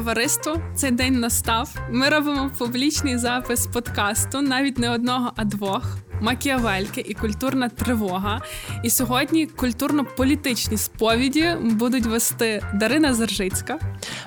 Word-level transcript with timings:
товариство, 0.00 0.60
цей 0.74 0.90
день 0.90 1.20
настав. 1.20 1.74
Ми 1.90 2.08
робимо 2.08 2.50
публічний 2.58 3.18
запис 3.18 3.66
подкасту, 3.66 4.42
навіть 4.42 4.78
не 4.78 4.90
одного, 4.90 5.32
а 5.36 5.44
двох. 5.44 5.96
Макіавельки 6.20 7.04
і 7.08 7.14
культурна 7.14 7.68
тривога. 7.68 8.40
І 8.82 8.90
сьогодні 8.90 9.46
культурно-політичні 9.46 10.76
сповіді 10.76 11.54
будуть 11.62 12.06
вести 12.06 12.62
Дарина 12.74 13.14
Заржицька, 13.14 13.78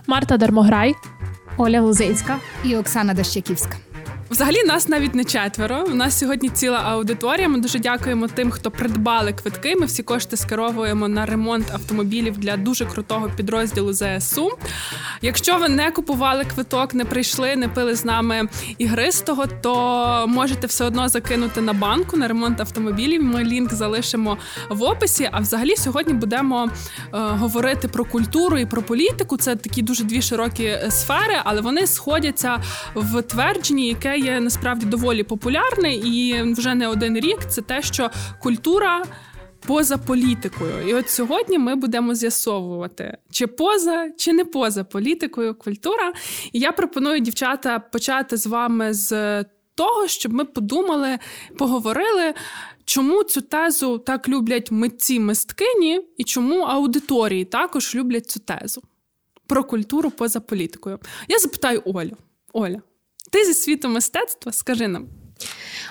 Марта 0.08 0.38
Дармограй, 0.38 0.96
Оля 1.58 1.82
Лузинська 1.82 2.40
і 2.64 2.76
Оксана 2.76 3.14
Дощаківська. 3.14 3.78
Взагалі 4.34 4.64
нас 4.64 4.88
навіть 4.90 5.16
не 5.16 5.24
четверо. 5.24 5.86
У 5.92 5.96
нас 5.96 6.20
сьогодні 6.20 6.50
ціла 6.50 6.78
аудиторія. 6.78 7.50
Ми 7.50 7.60
дуже 7.60 7.80
дякуємо 7.80 8.28
тим, 8.28 8.52
хто 8.52 8.72
придбали 8.72 9.34
квитки. 9.34 9.76
Ми 9.76 9.86
всі 9.86 10.04
кошти 10.04 10.38
скеровуємо 10.38 11.08
на 11.08 11.26
ремонт 11.26 11.72
автомобілів 11.74 12.38
для 12.38 12.58
дуже 12.58 12.86
крутого 12.86 13.30
підрозділу 13.38 13.94
ЗСУ. 13.94 14.52
Якщо 15.22 15.58
ви 15.58 15.70
не 15.70 15.92
купували 15.92 16.46
квиток, 16.46 16.94
не 16.94 17.06
прийшли, 17.06 17.56
не 17.56 17.68
пили 17.68 17.96
з 17.96 18.06
нами 18.06 18.48
ігристого, 18.78 19.46
то 19.62 20.26
можете 20.28 20.68
все 20.68 20.86
одно 20.86 21.10
закинути 21.10 21.62
на 21.62 21.74
банку 21.74 22.18
на 22.18 22.28
ремонт 22.28 22.62
автомобілів. 22.62 23.24
Ми 23.24 23.44
лінк 23.44 23.74
залишимо 23.74 24.38
в 24.70 24.84
описі. 24.84 25.30
А 25.32 25.40
взагалі 25.40 25.76
сьогодні 25.76 26.14
будемо 26.14 26.66
е, 26.66 26.70
говорити 27.12 27.88
про 27.88 28.06
культуру 28.06 28.58
і 28.58 28.66
про 28.66 28.82
політику. 28.82 29.38
Це 29.38 29.56
такі 29.56 29.82
дуже 29.82 30.04
дві 30.04 30.22
широкі 30.22 30.78
сфери, 30.90 31.36
але 31.44 31.62
вони 31.62 31.88
сходяться 31.88 32.64
в 32.96 33.22
твердженні, 33.22 33.88
яке 33.88 34.23
є 34.24 34.40
насправді 34.40 34.86
доволі 34.86 35.24
популярне 35.24 35.96
і 35.96 36.42
вже 36.54 36.76
не 36.76 36.88
один 36.88 37.20
рік. 37.20 37.38
Це 37.50 37.62
те, 37.62 37.82
що 37.82 38.10
культура. 38.42 39.04
Поза 39.68 39.98
політикою, 39.98 40.88
і 40.88 40.94
от 40.94 41.10
сьогодні 41.10 41.58
ми 41.58 41.76
будемо 41.76 42.16
з'ясовувати, 42.16 43.18
чи 43.32 43.48
поза, 43.48 44.10
чи 44.18 44.34
не 44.34 44.46
поза 44.46 44.84
політикою 44.84 45.56
культура. 45.56 46.14
І 46.52 46.60
я 46.60 46.72
пропоную 46.72 47.20
дівчата 47.20 47.80
почати 47.80 48.38
з 48.38 48.48
вами 48.48 48.94
з 48.94 49.44
того, 49.76 50.08
щоб 50.08 50.34
ми 50.34 50.46
подумали, 50.46 51.20
поговорили, 51.58 52.34
чому 52.86 53.24
цю 53.24 53.42
тезу 53.42 53.98
так 53.98 54.30
люблять 54.30 54.72
митці 54.72 55.20
мисткині, 55.20 56.02
і 56.18 56.24
чому 56.24 56.60
аудиторії 56.62 57.46
також 57.46 57.96
люблять 57.96 58.30
цю 58.30 58.40
тезу 58.40 58.82
про 59.48 59.64
культуру 59.64 60.12
поза 60.12 60.40
політикою. 60.40 61.00
Я 61.28 61.40
запитаю 61.40 61.82
Олю. 61.86 62.18
Оля. 62.54 62.82
Ти 63.34 63.46
зі 63.46 63.54
світу 63.54 63.90
мистецтва 63.90 64.52
скажи 64.52 64.88
нам. 64.88 65.08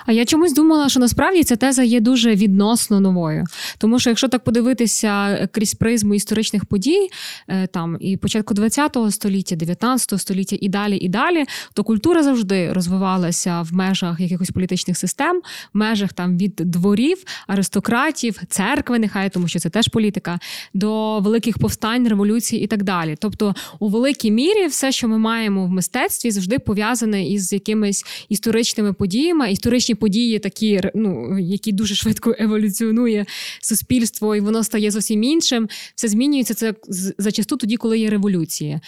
А 0.05 0.11
я 0.11 0.25
чомусь 0.25 0.53
думала, 0.53 0.89
що 0.89 0.99
насправді 0.99 1.43
ця 1.43 1.55
теза 1.55 1.83
є 1.83 1.99
дуже 1.99 2.35
відносно 2.35 2.99
новою. 2.99 3.45
Тому 3.77 3.99
що, 3.99 4.09
якщо 4.09 4.27
так 4.27 4.43
подивитися 4.43 5.47
крізь 5.51 5.73
призму 5.73 6.13
історичних 6.13 6.65
подій, 6.65 7.09
е, 7.47 7.67
там 7.67 7.97
і 7.99 8.17
початку 8.17 8.55
ХХ 8.55 9.11
століття, 9.11 9.55
19 9.55 10.19
століття 10.19 10.57
і 10.59 10.69
далі, 10.69 10.97
і 10.97 11.09
далі, 11.09 11.45
то 11.73 11.83
культура 11.83 12.23
завжди 12.23 12.73
розвивалася 12.73 13.61
в 13.61 13.73
межах 13.73 14.19
якихось 14.19 14.51
політичних 14.51 14.97
систем, 14.97 15.41
в 15.73 15.77
межах 15.77 16.13
там 16.13 16.37
від 16.37 16.55
дворів, 16.55 17.23
аристократів, 17.47 18.41
церкви, 18.49 18.99
нехай 18.99 19.29
тому, 19.29 19.47
що 19.47 19.59
це 19.59 19.69
теж 19.69 19.87
політика, 19.87 20.39
до 20.73 21.19
великих 21.19 21.57
повстань, 21.57 22.07
революцій 22.07 22.57
і 22.57 22.67
так 22.67 22.83
далі. 22.83 23.15
Тобто, 23.19 23.55
у 23.79 23.87
великій 23.89 24.31
мірі, 24.31 24.67
все, 24.67 24.91
що 24.91 25.07
ми 25.07 25.17
маємо 25.17 25.65
в 25.65 25.69
мистецтві, 25.69 26.31
завжди 26.31 26.59
пов'язане 26.59 27.27
із 27.27 27.53
якимись 27.53 28.05
історичними 28.29 28.93
подіями, 28.93 29.51
історичні 29.51 29.92
історичні 29.93 29.95
події, 29.95 30.39
такі 30.39 30.81
ну 30.95 31.39
які 31.39 31.71
дуже 31.71 31.95
швидко 31.95 32.35
еволюціонує 32.39 33.25
суспільство, 33.61 34.35
і 34.35 34.39
воно 34.39 34.63
стає 34.63 34.91
зовсім 34.91 35.23
іншим. 35.23 35.69
Все 35.95 36.07
змінюється 36.07 36.53
це 36.53 36.73
зачасту 37.17 37.57
тоді, 37.57 37.77
коли 37.77 37.99
є 37.99 38.09
революція. 38.09 38.81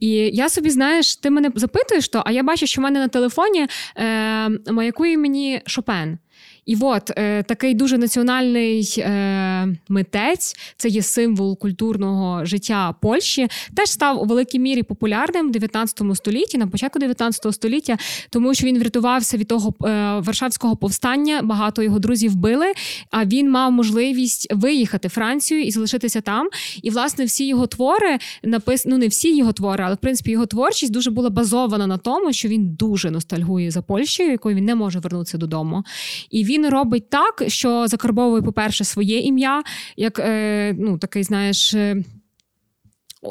І 0.00 0.08
я 0.32 0.48
собі 0.48 0.70
знаєш, 0.70 1.16
ти 1.16 1.30
мене 1.30 1.50
запитуєш, 1.54 2.08
то 2.08 2.22
а 2.26 2.32
я 2.32 2.42
бачу, 2.42 2.66
що 2.66 2.80
в 2.80 2.84
мене 2.84 3.00
на 3.00 3.08
телефоні 3.08 3.66
е, 3.96 4.48
маякує 4.72 5.16
мені 5.16 5.60
Шопен. 5.66 6.18
І 6.66 6.76
от 6.80 7.10
е, 7.16 7.42
такий 7.42 7.74
дуже 7.74 7.98
національний 7.98 8.94
е, 8.98 9.76
митець, 9.88 10.56
це 10.76 10.88
є 10.88 11.02
символ 11.02 11.58
культурного 11.58 12.44
життя 12.44 12.94
Польщі, 13.00 13.48
теж 13.74 13.90
став 13.90 14.22
у 14.22 14.24
великій 14.24 14.58
мірі 14.58 14.82
популярним 14.82 15.48
в 15.48 15.50
19 15.52 16.02
столітті, 16.14 16.58
на 16.58 16.66
початку 16.66 16.98
19 16.98 17.54
століття, 17.54 17.96
тому 18.30 18.54
що 18.54 18.66
він 18.66 18.78
врятувався 18.78 19.36
від 19.36 19.48
того 19.48 19.74
е, 19.84 20.20
Варшавського 20.20 20.76
повстання. 20.76 21.40
Багато 21.42 21.82
його 21.82 21.98
друзів 21.98 22.32
вбили. 22.32 22.72
А 23.10 23.24
він 23.24 23.50
мав 23.50 23.72
можливість 23.72 24.54
виїхати 24.54 25.08
в 25.08 25.10
Францію 25.10 25.62
і 25.62 25.70
залишитися 25.70 26.20
там. 26.20 26.48
І 26.82 26.90
власне 26.90 27.24
всі 27.24 27.46
його 27.46 27.66
твори 27.66 28.18
напис... 28.42 28.86
ну 28.86 28.98
не 28.98 29.08
всі 29.08 29.36
його 29.36 29.52
твори, 29.52 29.84
але 29.84 29.94
в 29.94 29.98
принципі 29.98 30.30
його 30.30 30.46
творчість 30.46 30.92
дуже 30.92 31.10
була 31.10 31.30
базована 31.30 31.86
на 31.86 31.98
тому, 31.98 32.32
що 32.32 32.48
він 32.48 32.74
дуже 32.74 33.10
ностальгує 33.10 33.70
за 33.70 33.82
Польщею, 33.82 34.30
якою 34.30 34.56
він 34.56 34.64
не 34.64 34.74
може 34.74 34.98
вернутися 34.98 35.38
додому. 35.38 35.84
І 36.30 36.44
він 36.44 36.59
робить 36.68 37.10
так, 37.10 37.42
що 37.46 37.86
закарбовує, 37.86 38.42
по-перше, 38.42 38.84
своє 38.84 39.18
ім'я, 39.18 39.62
як 39.96 40.18
е, 40.18 40.74
ну, 40.78 40.98
такий, 40.98 41.22
знаєш. 41.22 41.74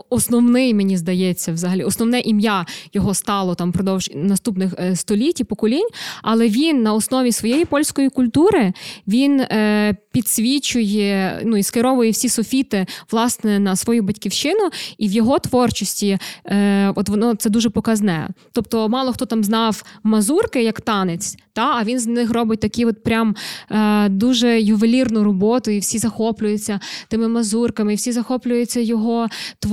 Основний, 0.09 0.73
мені 0.73 0.97
здається, 0.97 1.51
взагалі, 1.51 1.83
основне 1.83 2.19
ім'я 2.19 2.65
його 2.93 3.13
стало 3.13 3.55
там 3.55 3.69
впродовж 3.69 4.09
наступних 4.15 4.73
е, 4.79 4.95
століть 4.95 5.39
і 5.39 5.43
поколінь, 5.43 5.87
але 6.23 6.49
він 6.49 6.83
на 6.83 6.93
основі 6.93 7.31
своєї 7.31 7.65
польської 7.65 8.09
культури 8.09 8.73
він 9.07 9.39
е, 9.39 9.95
підсвічує 10.11 11.41
ну 11.45 11.57
і 11.57 11.63
скеровує 11.63 12.11
всі 12.11 12.29
софіти 12.29 12.85
власне 13.11 13.59
на 13.59 13.75
свою 13.75 14.03
батьківщину, 14.03 14.69
і 14.97 15.07
в 15.07 15.11
його 15.11 15.39
творчості 15.39 16.17
е, 16.45 16.93
от 16.95 17.09
воно 17.09 17.35
це 17.35 17.49
дуже 17.49 17.69
показне. 17.69 18.29
Тобто, 18.51 18.89
мало 18.89 19.13
хто 19.13 19.25
там 19.25 19.43
знав 19.43 19.83
мазурки 20.03 20.63
як 20.63 20.81
танець, 20.81 21.37
та 21.53 21.75
а 21.75 21.83
він 21.83 21.99
з 21.99 22.07
них 22.07 22.31
робить 22.31 22.59
такі, 22.59 22.85
от 22.85 23.03
прям 23.03 23.35
е, 23.71 24.09
дуже 24.09 24.61
ювелірну 24.61 25.23
роботу, 25.23 25.71
і 25.71 25.79
всі 25.79 25.97
захоплюються 25.97 26.79
тими 27.07 27.27
мазурками, 27.27 27.93
і 27.93 27.95
всі 27.95 28.11
захоплюються 28.11 28.79
його 28.79 29.27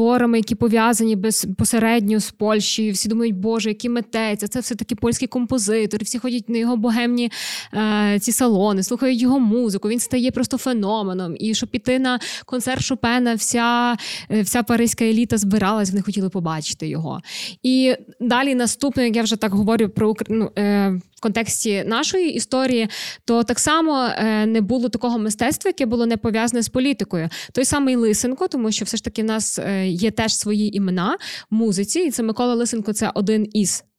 творами, 0.07 0.39
які 0.39 0.55
пов'язані 0.55 1.17
безпосередньо 1.17 2.21
з 2.21 2.31
Польщею. 2.31 2.93
Всі 2.93 3.09
думають, 3.09 3.35
боже, 3.35 3.69
який 3.69 3.91
митець, 3.91 4.43
а 4.43 4.49
це 4.49 4.61
все 4.61 4.75
таки 4.75 4.95
польський 4.95 5.29
композитор. 5.29 6.05
Всі 6.05 6.19
ходять 6.19 6.49
на 6.49 6.59
його 6.59 6.77
богемні 6.77 7.31
е, 7.75 8.19
ці 8.21 8.33
салони, 8.33 8.83
слухають 8.83 9.23
його 9.23 9.41
музику. 9.41 9.89
Він 9.89 10.01
стає 10.01 10.31
просто 10.31 10.59
феноменом. 10.59 11.37
І 11.41 11.55
щоб 11.55 11.69
піти 11.69 11.99
на 11.99 12.19
концерт 12.45 12.83
Шопена, 12.83 13.35
вся 13.35 13.97
е, 14.31 14.43
вся 14.43 14.63
паризька 14.63 15.05
еліта 15.05 15.39
збиралась, 15.39 15.91
вони 15.91 16.03
хотіли 16.03 16.29
побачити 16.29 16.89
його. 16.89 17.21
І 17.63 17.95
далі 18.21 18.55
наступне, 18.55 19.05
як 19.05 19.17
я 19.17 19.23
вже 19.23 19.37
так 19.37 19.53
говорю 19.53 19.89
про 19.89 20.15
ну, 20.29 20.51
е, 20.59 21.01
в 21.17 21.21
контексті 21.21 21.85
нашої 21.85 22.33
історії, 22.33 22.89
то 23.25 23.45
так 23.45 23.59
само 23.59 24.05
е, 24.05 24.47
не 24.47 24.61
було 24.61 24.89
такого 24.89 25.19
мистецтва, 25.19 25.69
яке 25.69 25.87
було 25.87 26.07
не 26.07 26.17
пов'язане 26.17 26.63
з 26.63 26.69
політикою. 26.69 27.29
Той 27.53 27.65
самий 27.65 27.97
Лисенко, 27.97 28.49
тому 28.49 28.73
що 28.73 28.85
все 28.85 28.97
ж 28.97 29.05
таки 29.05 29.23
в 29.23 29.25
нас 29.25 29.61
є 29.85 30.11
теж 30.11 30.37
свої 30.37 30.77
імена 30.77 31.19
в 31.51 31.55
музиці, 31.55 32.01
і 32.01 32.11
це 32.11 32.23
Микола 32.23 32.55
Лисенко 32.55 32.93
це 32.93 33.11
один 33.15 33.49
із 33.53 33.85
Е, 33.87 33.96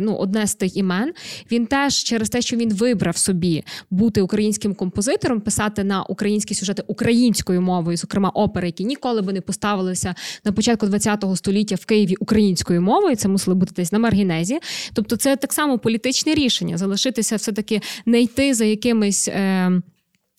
ну, 0.00 0.14
одне 0.14 0.46
з 0.46 0.54
тих 0.54 0.76
імен. 0.76 1.12
Він 1.52 1.66
теж 1.66 1.94
через 1.94 2.28
те, 2.28 2.42
що 2.42 2.56
він 2.56 2.74
вибрав 2.74 3.16
собі 3.16 3.64
бути 3.90 4.20
українським 4.20 4.74
композитором, 4.74 5.40
писати 5.40 5.84
на 5.84 6.02
українські 6.02 6.54
сюжети 6.54 6.82
українською 6.86 7.62
мовою, 7.62 7.96
зокрема 7.96 8.28
опери, 8.28 8.66
які 8.66 8.84
ніколи 8.84 9.22
би 9.22 9.32
не 9.32 9.40
поставилися 9.40 10.14
на 10.44 10.52
початку 10.52 10.86
ХХ 10.86 11.36
століття 11.36 11.74
в 11.74 11.84
Києві 11.84 12.14
українською 12.20 12.82
мовою. 12.82 13.16
Це 13.16 13.28
мусили 13.28 13.54
бути 13.54 13.72
десь 13.76 13.92
на 13.92 13.98
маргінезі. 13.98 14.58
Тобто, 14.92 15.16
це 15.16 15.36
так 15.36 15.52
само 15.52 15.78
політичне 15.78 16.34
рішення 16.34 16.78
залишитися, 16.78 17.36
все 17.36 17.52
таки 17.52 17.80
не 18.06 18.20
йти 18.20 18.54
за 18.54 18.64
якимись, 18.64 19.28
е, 19.28 19.70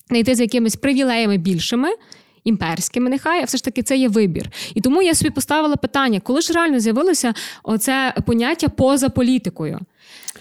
не 0.09 0.19
йти 0.19 0.36
за 0.36 0.44
якимись 0.44 0.75
привілеями 0.75 1.38
більшими 1.38 1.90
імперськими, 2.44 3.09
нехай, 3.09 3.41
а 3.41 3.46
все 3.46 3.57
ж 3.57 3.63
таки 3.63 3.84
це 3.84 3.97
є 3.97 4.09
вибір. 4.09 4.50
І 4.74 4.81
тому 4.81 5.02
я 5.02 5.16
собі 5.16 5.29
поставила 5.29 5.75
питання, 5.75 6.19
коли 6.19 6.42
ж 6.42 6.54
реально 6.54 6.80
з'явилося 6.80 7.33
оце 7.63 8.13
поняття 8.25 8.68
поза 8.69 9.10
політикою. 9.10 9.80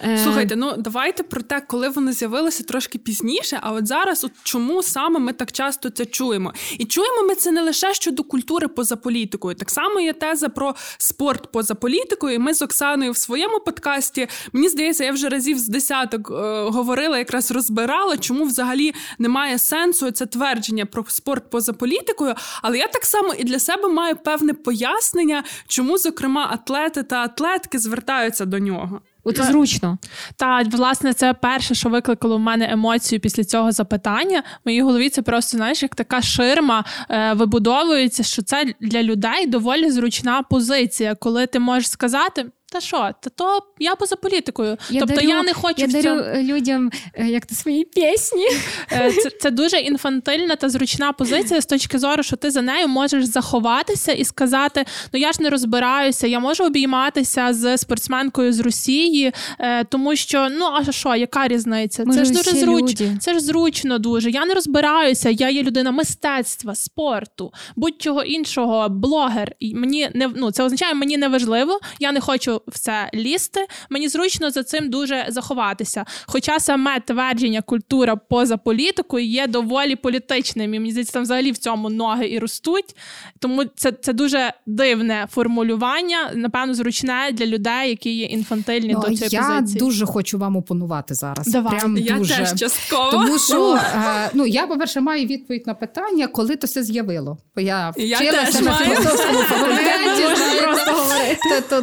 Е, 0.05 0.19
Слухайте, 0.19 0.56
ну 0.56 0.75
давайте 0.79 1.23
про 1.23 1.43
те, 1.43 1.61
коли 1.61 1.88
воно 1.88 2.12
з'явилося 2.12 2.64
трошки 2.64 2.99
пізніше. 2.99 3.58
А 3.62 3.73
от 3.73 3.87
зараз, 3.87 4.25
от 4.25 4.32
чому 4.43 4.82
саме 4.82 5.19
ми 5.19 5.32
так 5.32 5.52
часто 5.52 5.91
це 5.91 6.06
чуємо? 6.06 6.52
І 6.79 6.85
чуємо 6.85 7.23
ми 7.23 7.35
це 7.35 7.50
не 7.50 7.62
лише 7.62 7.94
щодо 7.94 8.25
культури 8.25 8.69
поза 8.69 8.97
політикою. 8.97 9.55
Так 9.55 9.70
само 9.70 10.00
є 10.00 10.12
теза 10.12 10.49
про 10.49 10.75
спорт 10.99 11.52
поза 11.52 11.75
політикою. 11.75 12.35
І 12.35 12.38
Ми 12.38 12.55
з 12.55 12.62
Оксаною 12.62 13.12
в 13.12 13.17
своєму 13.17 13.61
подкасті, 13.61 14.29
мені 14.52 14.69
здається, 14.69 15.05
я 15.05 15.12
вже 15.12 15.29
разів 15.29 15.58
з 15.58 15.69
десяток 15.69 16.31
е, 16.31 16.35
говорила, 16.70 17.19
якраз 17.19 17.50
розбирала, 17.50 18.17
чому 18.17 18.44
взагалі 18.44 18.94
немає 19.19 19.58
сенсу 19.58 20.11
це 20.11 20.26
твердження 20.26 20.87
про 20.87 21.05
спорт 21.08 21.50
поза 21.50 21.73
політикою. 21.73 22.35
Але 22.62 22.79
я 22.79 22.87
так 22.87 23.05
само 23.05 23.35
і 23.35 23.44
для 23.44 23.58
себе 23.58 23.88
маю 23.88 24.17
певне 24.17 24.55
пояснення, 24.55 25.44
чому, 25.67 25.99
зокрема, 25.99 26.49
атлети 26.52 27.02
та 27.02 27.17
атлетки 27.17 27.79
звертаються 27.79 28.44
до 28.44 28.58
нього. 28.58 29.00
От 29.25 29.37
зручно. 29.43 29.99
Та 30.37 30.63
власне, 30.63 31.15
це 31.15 31.35
перше, 31.35 31.75
що 31.75 31.89
викликало 31.89 32.37
в 32.37 32.41
мене 32.41 32.69
емоцію 32.71 33.21
після 33.21 33.45
цього 33.45 33.73
запитання. 33.73 34.41
В 34.41 34.69
моїй 34.69 34.83
голові 34.83 35.09
це 35.09 35.23
просто 35.23 35.57
знаєш, 35.57 35.83
як 35.83 35.95
така 35.95 36.23
ширма 36.23 36.85
е, 37.11 37.33
вибудовується, 37.33 38.23
що 38.23 38.43
це 38.43 38.75
для 38.81 39.03
людей 39.03 39.47
доволі 39.47 39.91
зручна 39.91 40.43
позиція, 40.43 41.15
коли 41.15 41.47
ти 41.47 41.59
можеш 41.59 41.91
сказати. 41.91 42.47
Та 42.73 42.81
що, 42.81 43.11
та 43.21 43.31
то 43.31 43.63
я 43.79 43.95
поза 43.95 44.17
політикою. 44.17 44.77
Я 44.91 45.01
тобто 45.01 45.15
дарю, 45.15 45.29
я 45.29 45.43
не 45.43 45.55
хочу 45.55 45.75
я 45.83 45.87
в 45.87 45.93
дарю 45.93 46.03
цьому... 46.03 46.23
людям 46.43 46.91
е, 47.15 47.27
як 47.27 47.47
то 47.47 47.55
свої 47.55 47.85
пісні. 47.85 48.47
Е, 48.93 49.13
це, 49.13 49.31
це 49.31 49.51
дуже 49.51 49.79
інфантильна 49.79 50.57
та 50.57 50.69
зручна 50.69 51.13
позиція 51.13 51.61
з 51.61 51.67
точки 51.67 51.99
зору, 51.99 52.23
що 52.23 52.37
ти 52.37 52.51
за 52.51 52.63
нею 52.63 52.89
можеш 52.89 53.25
заховатися 53.25 54.13
і 54.13 54.25
сказати: 54.25 54.85
ну 55.13 55.21
я 55.21 55.33
ж 55.33 55.43
не 55.43 55.51
розбираюся, 55.51 56.27
я 56.27 56.41
можу 56.41 56.65
обійматися 56.65 57.53
з 57.53 57.79
спортсменкою 57.79 58.53
з 58.53 58.61
Росії, 58.61 59.33
е, 59.59 59.85
тому 59.85 60.17
що 60.17 60.49
ну 60.51 60.67
а 60.67 60.93
що, 60.93 61.15
яка 61.15 61.49
різниця? 61.49 62.05
Ми 62.05 62.15
це 62.15 62.25
ж 62.25 62.31
ж 62.33 62.43
дуже 62.43 62.57
зручно. 62.61 63.07
Це 63.21 63.35
ж 63.35 63.41
зручно 63.41 63.99
дуже. 63.99 64.31
Я 64.31 64.47
не 64.47 64.55
розбираюся. 64.55 65.31
Я 65.31 65.51
є 65.51 65.63
людина 65.63 65.91
мистецтва, 65.91 66.75
спорту, 66.75 67.53
будь-чого 67.77 68.23
іншого, 68.23 68.89
блогер. 68.89 69.53
І 69.61 69.75
мені 69.75 70.11
не 70.15 70.31
ну 70.37 70.51
це 70.51 70.65
означає, 70.65 70.95
мені 70.95 71.19
не 71.19 71.29
важливо. 71.29 71.81
Я 72.01 72.13
не 72.13 72.21
хочу 72.21 72.60
в 72.69 72.79
це 72.79 73.11
лізти. 73.15 73.67
Мені 73.91 74.09
зручно 74.09 74.51
за 74.51 74.62
цим 74.62 74.91
дуже 74.91 75.27
заховатися. 75.29 76.05
Хоча 76.27 76.61
саме 76.61 77.01
твердження 77.01 77.62
культура 77.62 78.17
поза 78.17 78.57
політикою 78.57 79.27
є 79.27 79.47
доволі 79.47 79.97
політичним. 79.97 80.75
І 80.75 80.79
мені 80.79 80.91
здається, 80.91 81.12
там 81.12 81.23
взагалі 81.23 81.53
в 81.53 81.59
цьому 81.59 81.91
ноги 81.91 82.29
і 82.31 82.39
ростуть. 82.39 82.97
Тому 83.39 83.65
це, 83.65 83.93
це 83.93 84.12
дуже 84.12 84.53
дивне 84.67 85.27
формулювання, 85.31 86.31
напевно, 86.35 86.75
зручне 86.75 87.31
для 87.33 87.47
людей, 87.47 87.89
які 87.91 88.11
є 88.17 88.25
інфантильні 88.27 88.93
Ну, 88.93 89.01
до 89.01 89.07
цієї 89.17 89.29
я 89.31 89.43
позиції. 89.43 89.79
дуже 89.79 90.07
хочу 90.07 90.39
вам 90.39 90.57
опонувати 90.57 91.15
зараз. 91.15 91.47
Давай. 91.47 91.79
Прям 91.79 91.97
Я 91.97 92.17
дуже. 92.19 92.35
теж 92.37 92.55
частково. 92.55 93.11
Тому 93.11 93.39
що 93.39 93.75
е, 93.95 94.31
ну 94.35 94.47
я, 94.47 94.67
по-перше, 94.67 95.01
маю 95.01 95.27
відповідь 95.27 95.67
на 95.67 95.75
питання, 95.75 96.27
коли 96.27 96.57
то 96.57 96.67
все 96.67 96.83
з'явило. 96.83 97.39
Бо 97.57 97.61
я 97.61 97.93
Я 97.97 98.19
теж 98.19 98.55
на 98.61 98.75
філософському 98.75 99.39
факультеті, 99.39 100.25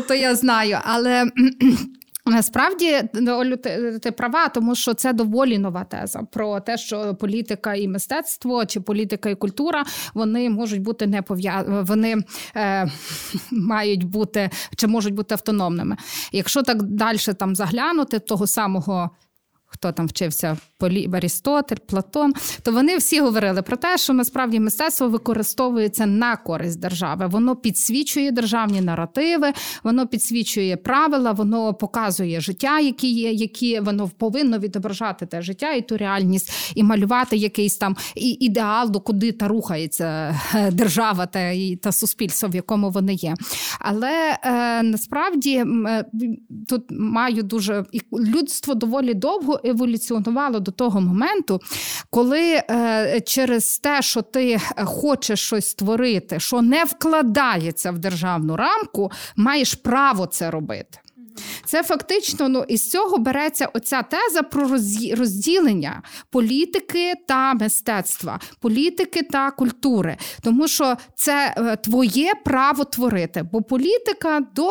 то 0.07 0.13
я 0.13 0.35
знаю. 0.35 0.66
Але 0.71 1.31
Насправді 2.27 3.01
ну, 3.13 3.31
Олю, 3.31 3.57
ти, 3.57 3.99
ти 3.99 4.11
права, 4.11 4.49
тому 4.49 4.75
що 4.75 4.93
це 4.93 5.13
доволі 5.13 5.57
нова 5.57 5.83
теза 5.83 6.19
про 6.31 6.59
те, 6.59 6.77
що 6.77 7.15
політика 7.15 7.75
і 7.75 7.87
мистецтво 7.87 8.65
чи 8.65 8.79
політика 8.79 9.29
і 9.29 9.35
культура 9.35 9.85
вони 10.13 10.49
можуть 10.49 10.81
бути 10.81 11.07
не 11.07 11.21
пов'язані, 11.21 11.83
вони 11.83 12.15
е, 12.55 12.87
мають 13.51 14.03
бути 14.03 14.49
чи 14.75 14.87
можуть 14.87 15.13
бути 15.13 15.35
автономними. 15.35 15.97
Якщо 16.31 16.63
так 16.63 16.83
далі 16.83 17.17
там 17.17 17.55
заглянути 17.55 18.19
того 18.19 18.47
самого. 18.47 19.09
Хто 19.67 19.91
там 19.91 20.07
вчився 20.07 20.57
Полі... 20.79 21.09
Арістотель, 21.13 21.75
Платон, 21.87 22.33
то 22.63 22.71
вони 22.71 22.97
всі 22.97 23.19
говорили 23.21 23.61
про 23.61 23.77
те, 23.77 23.97
що 23.97 24.13
насправді 24.13 24.59
мистецтво 24.59 25.09
використовується 25.09 26.05
на 26.05 26.35
користь 26.35 26.79
держави. 26.79 27.27
Воно 27.27 27.55
підсвічує 27.55 28.31
державні 28.31 28.81
наративи, 28.81 29.53
воно 29.83 30.07
підсвічує 30.07 30.77
правила, 30.77 31.31
воно 31.31 31.73
показує 31.73 32.41
життя, 32.41 32.79
які 32.79 33.11
є, 33.11 33.31
які 33.31 33.79
воно 33.79 34.09
повинно 34.17 34.59
відображати 34.59 35.25
те 35.25 35.41
життя 35.41 35.71
і 35.71 35.81
ту 35.81 35.97
реальність, 35.97 36.73
і 36.75 36.83
малювати 36.83 37.37
якийсь 37.37 37.77
там 37.77 37.95
ідеал, 38.15 38.91
до 38.91 38.99
куди 38.99 39.31
та 39.31 39.47
рухається 39.47 40.39
е, 40.55 40.71
держава 40.71 41.25
та, 41.25 41.49
і, 41.49 41.75
та 41.75 41.91
суспільство, 41.91 42.49
в 42.49 42.55
якому 42.55 42.89
вони 42.89 43.13
є. 43.13 43.33
Але 43.79 44.37
е, 44.43 44.83
насправді 44.83 45.55
е, 45.87 46.05
тут 46.67 46.83
маю 46.89 47.43
дуже 47.43 47.85
і 47.91 48.01
людство 48.11 48.73
доволі 48.73 49.13
довго 49.13 49.56
еволюціонувало 49.63 50.59
до 50.59 50.71
того 50.71 51.01
моменту, 51.01 51.61
коли 52.09 52.41
е, 52.41 53.21
через 53.25 53.79
те, 53.79 54.01
що 54.01 54.21
ти 54.21 54.59
хочеш 54.85 55.39
щось 55.39 55.69
створити, 55.69 56.39
що 56.39 56.61
не 56.61 56.83
вкладається 56.83 57.91
в 57.91 57.99
державну 57.99 58.55
рамку, 58.55 59.11
маєш 59.35 59.75
право 59.75 60.25
це 60.25 60.51
робити. 60.51 60.99
Це 61.65 61.83
фактично 61.83 62.49
ну 62.49 62.65
із 62.67 62.89
цього 62.89 63.17
береться 63.17 63.69
оця 63.73 64.01
теза 64.01 64.43
про 64.43 64.67
розділення 65.17 66.01
політики 66.31 67.13
та 67.27 67.53
мистецтва, 67.53 68.39
політики 68.61 69.23
та 69.23 69.51
культури, 69.51 70.17
тому 70.43 70.67
що 70.67 70.95
це 71.15 71.55
е, 71.57 71.75
твоє 71.75 72.33
право 72.45 72.83
творити. 72.83 73.43
Бо 73.51 73.61
політика 73.61 74.39
до 74.55 74.69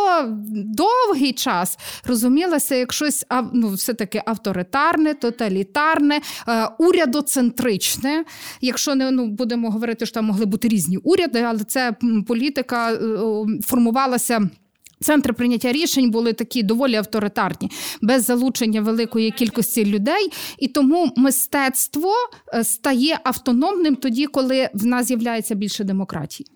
довгий 0.65 1.33
час 1.33 1.79
розумілася 2.07 2.75
як 2.75 2.93
щось 2.93 3.25
ну, 3.53 3.69
все 3.69 3.95
таки 3.95 4.23
авторитарне, 4.27 5.15
тоталітарне, 5.15 6.21
е, 6.49 6.69
урядоцентричне. 6.79 8.25
Якщо 8.61 8.95
не 8.95 9.11
ну 9.11 9.27
будемо 9.27 9.71
говорити, 9.71 10.07
що 10.07 10.15
там 10.15 10.25
могли 10.25 10.47
бути 10.47 10.69
різні 10.69 10.97
уряди, 10.97 11.43
але 11.43 11.59
це 11.59 11.97
політика 12.27 12.93
е, 12.93 12.99
формувалася. 13.67 14.49
Центри 15.01 15.33
прийняття 15.33 15.73
рішень 15.73 16.11
були 16.11 16.33
такі 16.33 16.63
доволі 16.63 16.95
авторитарні, 16.97 17.71
без 18.03 18.25
залучення 18.25 18.81
великої 18.81 19.31
кількості 19.31 19.85
людей, 19.85 20.31
і 20.59 20.69
тому 20.69 21.13
мистецтво 21.17 22.13
е, 22.55 22.65
стає 22.65 23.19
автономним 23.25 23.97
тоді, 23.97 24.27
коли 24.27 24.71
в 24.75 24.87
нас 24.87 25.07
з'являється 25.07 25.55
більше 25.55 25.85
демократії. 25.85 26.56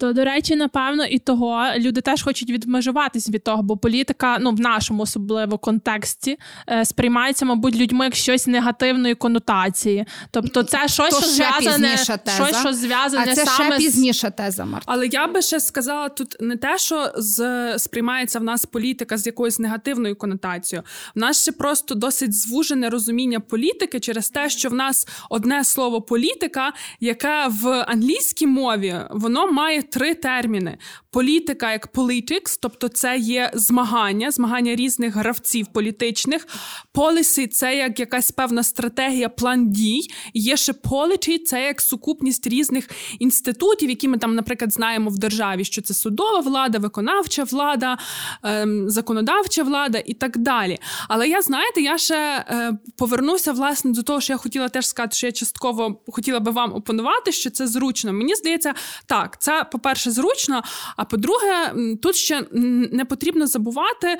То, 0.00 0.12
до 0.12 0.24
речі, 0.24 0.56
напевно, 0.56 1.04
і 1.04 1.18
того 1.18 1.64
люди 1.76 2.00
теж 2.00 2.22
хочуть 2.22 2.50
відмежуватись 2.50 3.28
від 3.28 3.44
того, 3.44 3.62
бо 3.62 3.76
політика, 3.76 4.38
ну 4.40 4.50
в 4.50 4.60
нашому 4.60 5.02
особливо 5.02 5.58
контексті, 5.58 6.38
е, 6.70 6.84
сприймається, 6.84 7.44
мабуть, 7.44 7.76
людьми 7.76 8.04
як 8.04 8.14
щось 8.14 8.46
негативної 8.46 9.14
конотації. 9.14 10.04
Тобто, 10.30 10.62
це 10.62 10.88
щось, 10.88 11.10
То 11.10 11.20
що 11.20 11.26
зв'язане, 11.26 11.96
теза. 11.96 12.46
щось, 12.46 12.60
що 12.60 12.72
зв'язане 12.72 13.26
А 13.32 13.34
це 13.34 13.46
саме 13.46 13.68
ще 13.70 13.78
пізніша 13.78 14.30
теза, 14.30 14.64
Марта. 14.64 14.84
Але 14.86 15.06
я 15.06 15.26
би 15.26 15.42
ще 15.42 15.60
сказала 15.60 16.08
тут 16.08 16.36
не 16.40 16.56
те, 16.56 16.78
що 16.78 17.12
з 17.16 17.78
сприймається 17.78 18.38
в 18.38 18.44
нас 18.44 18.66
політика 18.66 19.16
з 19.16 19.26
якоюсь 19.26 19.58
негативною 19.58 20.16
конотацією. 20.16 20.84
В 21.14 21.18
нас 21.18 21.42
ще 21.42 21.52
просто 21.52 21.94
досить 21.94 22.34
звужене 22.34 22.90
розуміння 22.90 23.40
політики 23.40 24.00
через 24.00 24.30
те, 24.30 24.50
що 24.50 24.68
в 24.68 24.74
нас 24.74 25.08
одне 25.30 25.64
слово 25.64 26.02
політика, 26.02 26.72
яке 27.00 27.46
в 27.48 27.84
англійській 27.88 28.46
мові 28.46 28.96
воно 29.10 29.52
має 29.52 29.82
три 29.90 30.14
терміни: 30.14 30.78
політика 31.10 31.72
як 31.72 31.92
politics, 31.92 32.58
тобто 32.62 32.88
це 32.88 33.18
є 33.18 33.50
змагання, 33.54 34.30
змагання 34.30 34.74
різних 34.74 35.14
гравців 35.14 35.66
політичних. 35.66 36.46
Policy– 36.94 37.48
це 37.48 37.76
як 37.76 38.00
якась 38.00 38.30
певна 38.30 38.62
стратегія, 38.62 39.28
план 39.28 39.70
дій. 39.70 40.00
Є 40.34 40.56
ще 40.56 40.72
polity– 40.72 41.38
це 41.44 41.64
як 41.64 41.80
сукупність 41.80 42.46
різних 42.46 42.90
інститутів, 43.18 43.90
які 43.90 44.08
ми 44.08 44.18
там, 44.18 44.34
наприклад, 44.34 44.72
знаємо 44.72 45.10
в 45.10 45.18
державі, 45.18 45.64
що 45.64 45.82
це 45.82 45.94
судова 45.94 46.40
влада, 46.40 46.78
виконавча 46.78 47.44
влада, 47.44 47.98
ем, 48.42 48.90
законодавча 48.90 49.62
влада 49.62 50.02
і 50.06 50.14
так 50.14 50.38
далі. 50.38 50.78
Але 51.08 51.28
я 51.28 51.42
знаєте, 51.42 51.80
я 51.80 51.98
ще 51.98 52.44
е, 52.48 52.72
повернуся 52.96 53.52
власне 53.52 53.90
до 53.90 54.02
того, 54.02 54.20
що 54.20 54.32
я 54.32 54.36
хотіла 54.36 54.68
теж 54.68 54.86
сказати, 54.86 55.16
що 55.16 55.26
я 55.26 55.32
частково 55.32 56.00
хотіла 56.08 56.40
би 56.40 56.50
вам 56.50 56.74
опонувати, 56.74 57.32
що 57.32 57.50
це 57.50 57.66
зручно. 57.66 58.12
Мені 58.12 58.34
здається, 58.34 58.74
так, 59.06 59.40
це 59.40 59.64
по-перше, 59.80 60.10
зручно. 60.10 60.62
А 60.96 61.04
по-друге, 61.04 61.72
тут 62.02 62.16
ще 62.16 62.46
не 62.92 63.04
потрібно 63.04 63.46
забувати. 63.46 64.06
Е, 64.08 64.18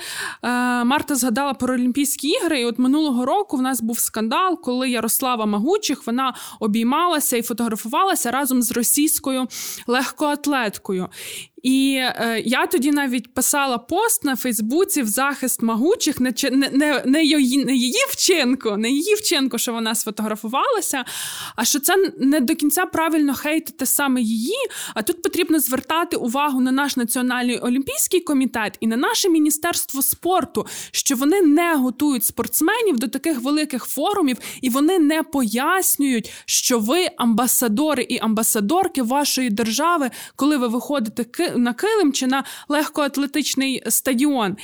Марта 0.84 1.14
згадала 1.14 1.54
про 1.54 1.74
Олімпійські 1.74 2.28
ігри, 2.28 2.60
і 2.60 2.64
от 2.64 2.78
минулого 2.78 3.26
року 3.26 3.56
в 3.56 3.62
нас 3.62 3.82
був 3.82 3.98
скандал, 3.98 4.60
коли 4.60 4.90
Ярослава 4.90 5.46
Магучих 5.46 6.06
вона 6.06 6.34
обіймалася 6.60 7.36
і 7.36 7.42
фотографувалася 7.42 8.30
разом 8.30 8.62
з 8.62 8.72
російською 8.72 9.46
легкоатлеткою. 9.86 11.08
І 11.62 11.94
е, 12.00 12.42
я 12.44 12.66
тоді 12.66 12.90
навіть 12.90 13.34
писала 13.34 13.78
пост 13.78 14.24
на 14.24 14.36
Фейсбуці 14.36 15.02
в 15.02 15.06
захист 15.06 15.62
магучих, 15.62 16.20
не, 16.20 16.34
не, 16.50 16.70
не, 16.72 17.02
не, 17.06 17.24
її, 17.24 17.64
не 17.64 17.76
її 17.76 18.04
вчинку, 18.08 18.76
не 18.76 18.90
її 18.90 19.14
вчинку, 19.14 19.58
що 19.58 19.72
вона 19.72 19.94
сфотографувалася, 19.94 21.04
а 21.56 21.64
що 21.64 21.80
це 21.80 21.96
не 22.18 22.40
до 22.40 22.54
кінця 22.54 22.86
правильно 22.86 23.34
хейтити 23.34 23.86
саме 23.86 24.20
її. 24.20 24.56
А 24.94 25.02
тут 25.02 25.22
потрібно 25.22 25.58
звертати 25.58 26.16
увагу 26.16 26.60
на 26.60 26.72
наш 26.72 26.96
національний 26.96 27.58
олімпійський 27.58 28.20
комітет 28.20 28.76
і 28.80 28.86
на 28.86 28.96
наше 28.96 29.28
міністерство 29.28 30.02
спорту, 30.02 30.66
що 30.90 31.16
вони 31.16 31.42
не 31.42 31.74
готують 31.74 32.24
спортсменів 32.24 32.98
до 32.98 33.08
таких 33.08 33.40
великих 33.40 33.84
форумів, 33.84 34.36
і 34.62 34.70
вони 34.70 34.98
не 34.98 35.22
пояснюють, 35.22 36.32
що 36.44 36.78
ви 36.78 37.08
амбасадори 37.16 38.02
і 38.02 38.18
амбасадорки 38.18 39.02
вашої 39.02 39.50
держави, 39.50 40.10
коли 40.36 40.56
ви 40.56 40.68
виходите 40.68 41.24
на 41.56 41.74
килим 41.74 42.12
чи 42.12 42.26
на 42.26 42.44
легкоатлетичний 42.68 43.82
стадіон. 43.88 44.56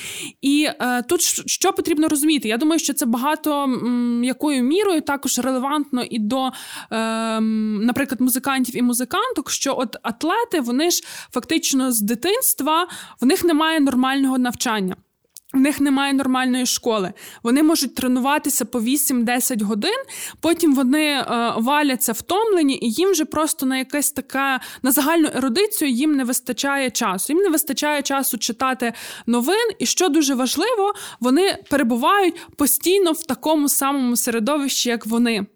І 0.42 0.68
е, 0.80 1.02
тут 1.02 1.20
що 1.46 1.72
потрібно 1.72 2.08
розуміти? 2.08 2.48
Я 2.48 2.56
думаю, 2.56 2.78
що 2.78 2.94
це 2.94 3.06
багато 3.06 3.62
м, 3.62 4.24
якою 4.24 4.62
мірою 4.62 5.00
також 5.00 5.38
релевантно 5.38 6.02
і 6.02 6.18
до, 6.18 6.46
е, 6.46 7.40
наприклад, 7.80 8.20
музикантів 8.20 8.76
і 8.76 8.82
музиканток, 8.82 9.50
що 9.50 9.74
от 9.78 9.96
атлети 10.02 10.60
вони 10.60 10.90
ж 10.90 11.02
фактично 11.32 11.92
з 11.92 12.00
дитинства 12.00 12.88
в 13.20 13.26
них 13.26 13.44
немає 13.44 13.80
нормального 13.80 14.38
навчання. 14.38 14.96
В 15.56 15.60
них 15.60 15.80
немає 15.80 16.12
нормальної 16.12 16.66
школи. 16.66 17.12
Вони 17.42 17.62
можуть 17.62 17.94
тренуватися 17.94 18.64
по 18.64 18.80
8-10 18.80 19.62
годин, 19.62 19.96
потім 20.40 20.74
вони 20.74 21.04
е, 21.04 21.52
валяться 21.56 22.12
втомлені, 22.12 22.78
і 22.82 22.90
їм 22.90 23.10
вже 23.10 23.24
просто 23.24 23.66
на 23.66 23.78
якась 23.78 24.10
така 24.10 24.60
на 24.82 24.92
загальну 24.92 25.28
ерудицію 25.34 25.90
їм 25.90 26.16
не 26.16 26.24
вистачає 26.24 26.90
часу. 26.90 27.32
Їм 27.32 27.42
не 27.42 27.48
вистачає 27.48 28.02
часу 28.02 28.38
читати 28.38 28.92
новин, 29.26 29.70
і 29.78 29.86
що 29.86 30.08
дуже 30.08 30.34
важливо, 30.34 30.94
вони 31.20 31.58
перебувають 31.70 32.34
постійно 32.56 33.12
в 33.12 33.22
такому 33.22 33.68
самому 33.68 34.16
середовищі, 34.16 34.88
як 34.88 35.06
вони. 35.06 35.46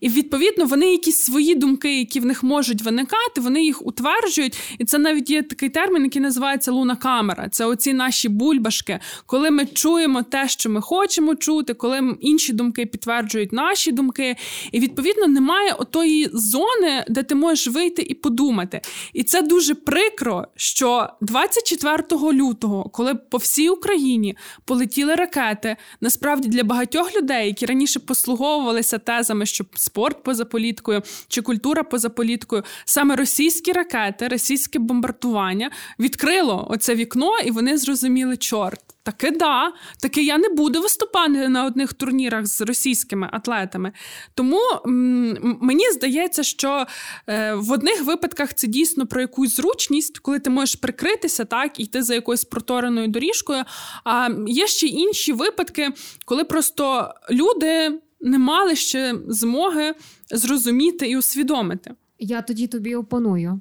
І 0.00 0.08
відповідно 0.08 0.64
вони 0.64 0.90
якісь 0.90 1.18
свої 1.18 1.54
думки, 1.54 1.98
які 1.98 2.20
в 2.20 2.24
них 2.24 2.42
можуть 2.42 2.82
виникати, 2.82 3.40
вони 3.40 3.64
їх 3.64 3.86
утверджують. 3.86 4.58
І 4.78 4.84
це 4.84 4.98
навіть 4.98 5.30
є 5.30 5.42
такий 5.42 5.68
термін, 5.68 6.04
який 6.04 6.22
називається 6.22 6.72
луна 6.72 6.96
камера. 6.96 7.48
Це 7.48 7.64
оці 7.64 7.92
наші 7.92 8.28
бульбашки, 8.28 8.98
коли 9.26 9.50
ми 9.50 9.66
чуємо 9.66 10.22
те, 10.22 10.48
що 10.48 10.70
ми 10.70 10.80
хочемо 10.80 11.34
чути, 11.34 11.74
коли 11.74 12.16
інші 12.20 12.52
думки 12.52 12.86
підтверджують 12.86 13.52
наші 13.52 13.92
думки. 13.92 14.36
І 14.72 14.80
відповідно 14.80 15.26
немає 15.26 15.72
отої 15.72 16.30
зони, 16.32 17.04
де 17.08 17.22
ти 17.22 17.34
можеш 17.34 17.66
вийти 17.66 18.02
і 18.02 18.14
подумати. 18.14 18.80
І 19.12 19.22
це 19.22 19.42
дуже 19.42 19.74
прикро, 19.74 20.46
що 20.56 21.08
24 21.20 22.02
лютого, 22.32 22.88
коли 22.88 23.14
по 23.14 23.36
всій 23.36 23.68
Україні 23.68 24.36
полетіли 24.64 25.14
ракети, 25.14 25.76
насправді 26.00 26.48
для 26.48 26.64
багатьох 26.64 27.16
людей, 27.16 27.46
які 27.46 27.66
раніше 27.66 28.00
послуговувалися 28.00 28.98
тезами 28.98 29.46
що 29.50 29.64
спорт 29.74 30.22
поза 30.22 30.44
політкою 30.44 31.02
чи 31.28 31.42
культура 31.42 31.82
поза 31.82 32.08
політкою, 32.08 32.62
саме 32.84 33.16
російські 33.16 33.72
ракети, 33.72 34.28
російське 34.28 34.78
бомбардування 34.78 35.70
відкрило 35.98 36.66
оце 36.70 36.94
вікно, 36.94 37.38
і 37.44 37.50
вони 37.50 37.78
зрозуміли, 37.78 38.36
чорт. 38.36 38.80
Таки 39.02 39.30
да, 39.30 39.72
таки 40.02 40.22
я 40.22 40.38
не 40.38 40.48
буду 40.48 40.80
виступати 40.80 41.48
на 41.48 41.64
одних 41.64 41.92
турнірах 41.92 42.46
з 42.46 42.60
російськими 42.60 43.28
атлетами. 43.32 43.92
Тому 44.34 44.60
м- 44.86 45.58
мені 45.60 45.90
здається, 45.90 46.42
що 46.42 46.86
е, 47.26 47.54
в 47.54 47.72
одних 47.72 48.04
випадках 48.04 48.54
це 48.54 48.66
дійсно 48.66 49.06
про 49.06 49.20
якусь 49.20 49.56
зручність, 49.56 50.18
коли 50.18 50.38
ти 50.38 50.50
можеш 50.50 50.74
прикритися 50.74 51.44
так 51.44 51.80
і 51.80 51.82
йти 51.82 52.02
за 52.02 52.14
якоюсь 52.14 52.44
протореною 52.44 53.08
доріжкою. 53.08 53.64
А 54.04 54.28
є 54.46 54.66
ще 54.66 54.86
інші 54.86 55.32
випадки, 55.32 55.88
коли 56.24 56.44
просто 56.44 57.14
люди 57.30 58.00
не 58.20 58.38
мали 58.38 58.76
ще 58.76 59.14
змоги 59.28 59.94
зрозуміти 60.30 61.08
і 61.08 61.16
усвідомити. 61.16 61.90
Я 62.18 62.42
тоді 62.42 62.66
тобі 62.66 62.94
опоную. 62.94 63.60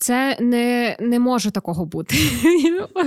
Це 0.00 0.36
не 0.40 0.96
не 1.00 1.18
може 1.18 1.50
такого 1.50 1.84
бути. 1.86 2.16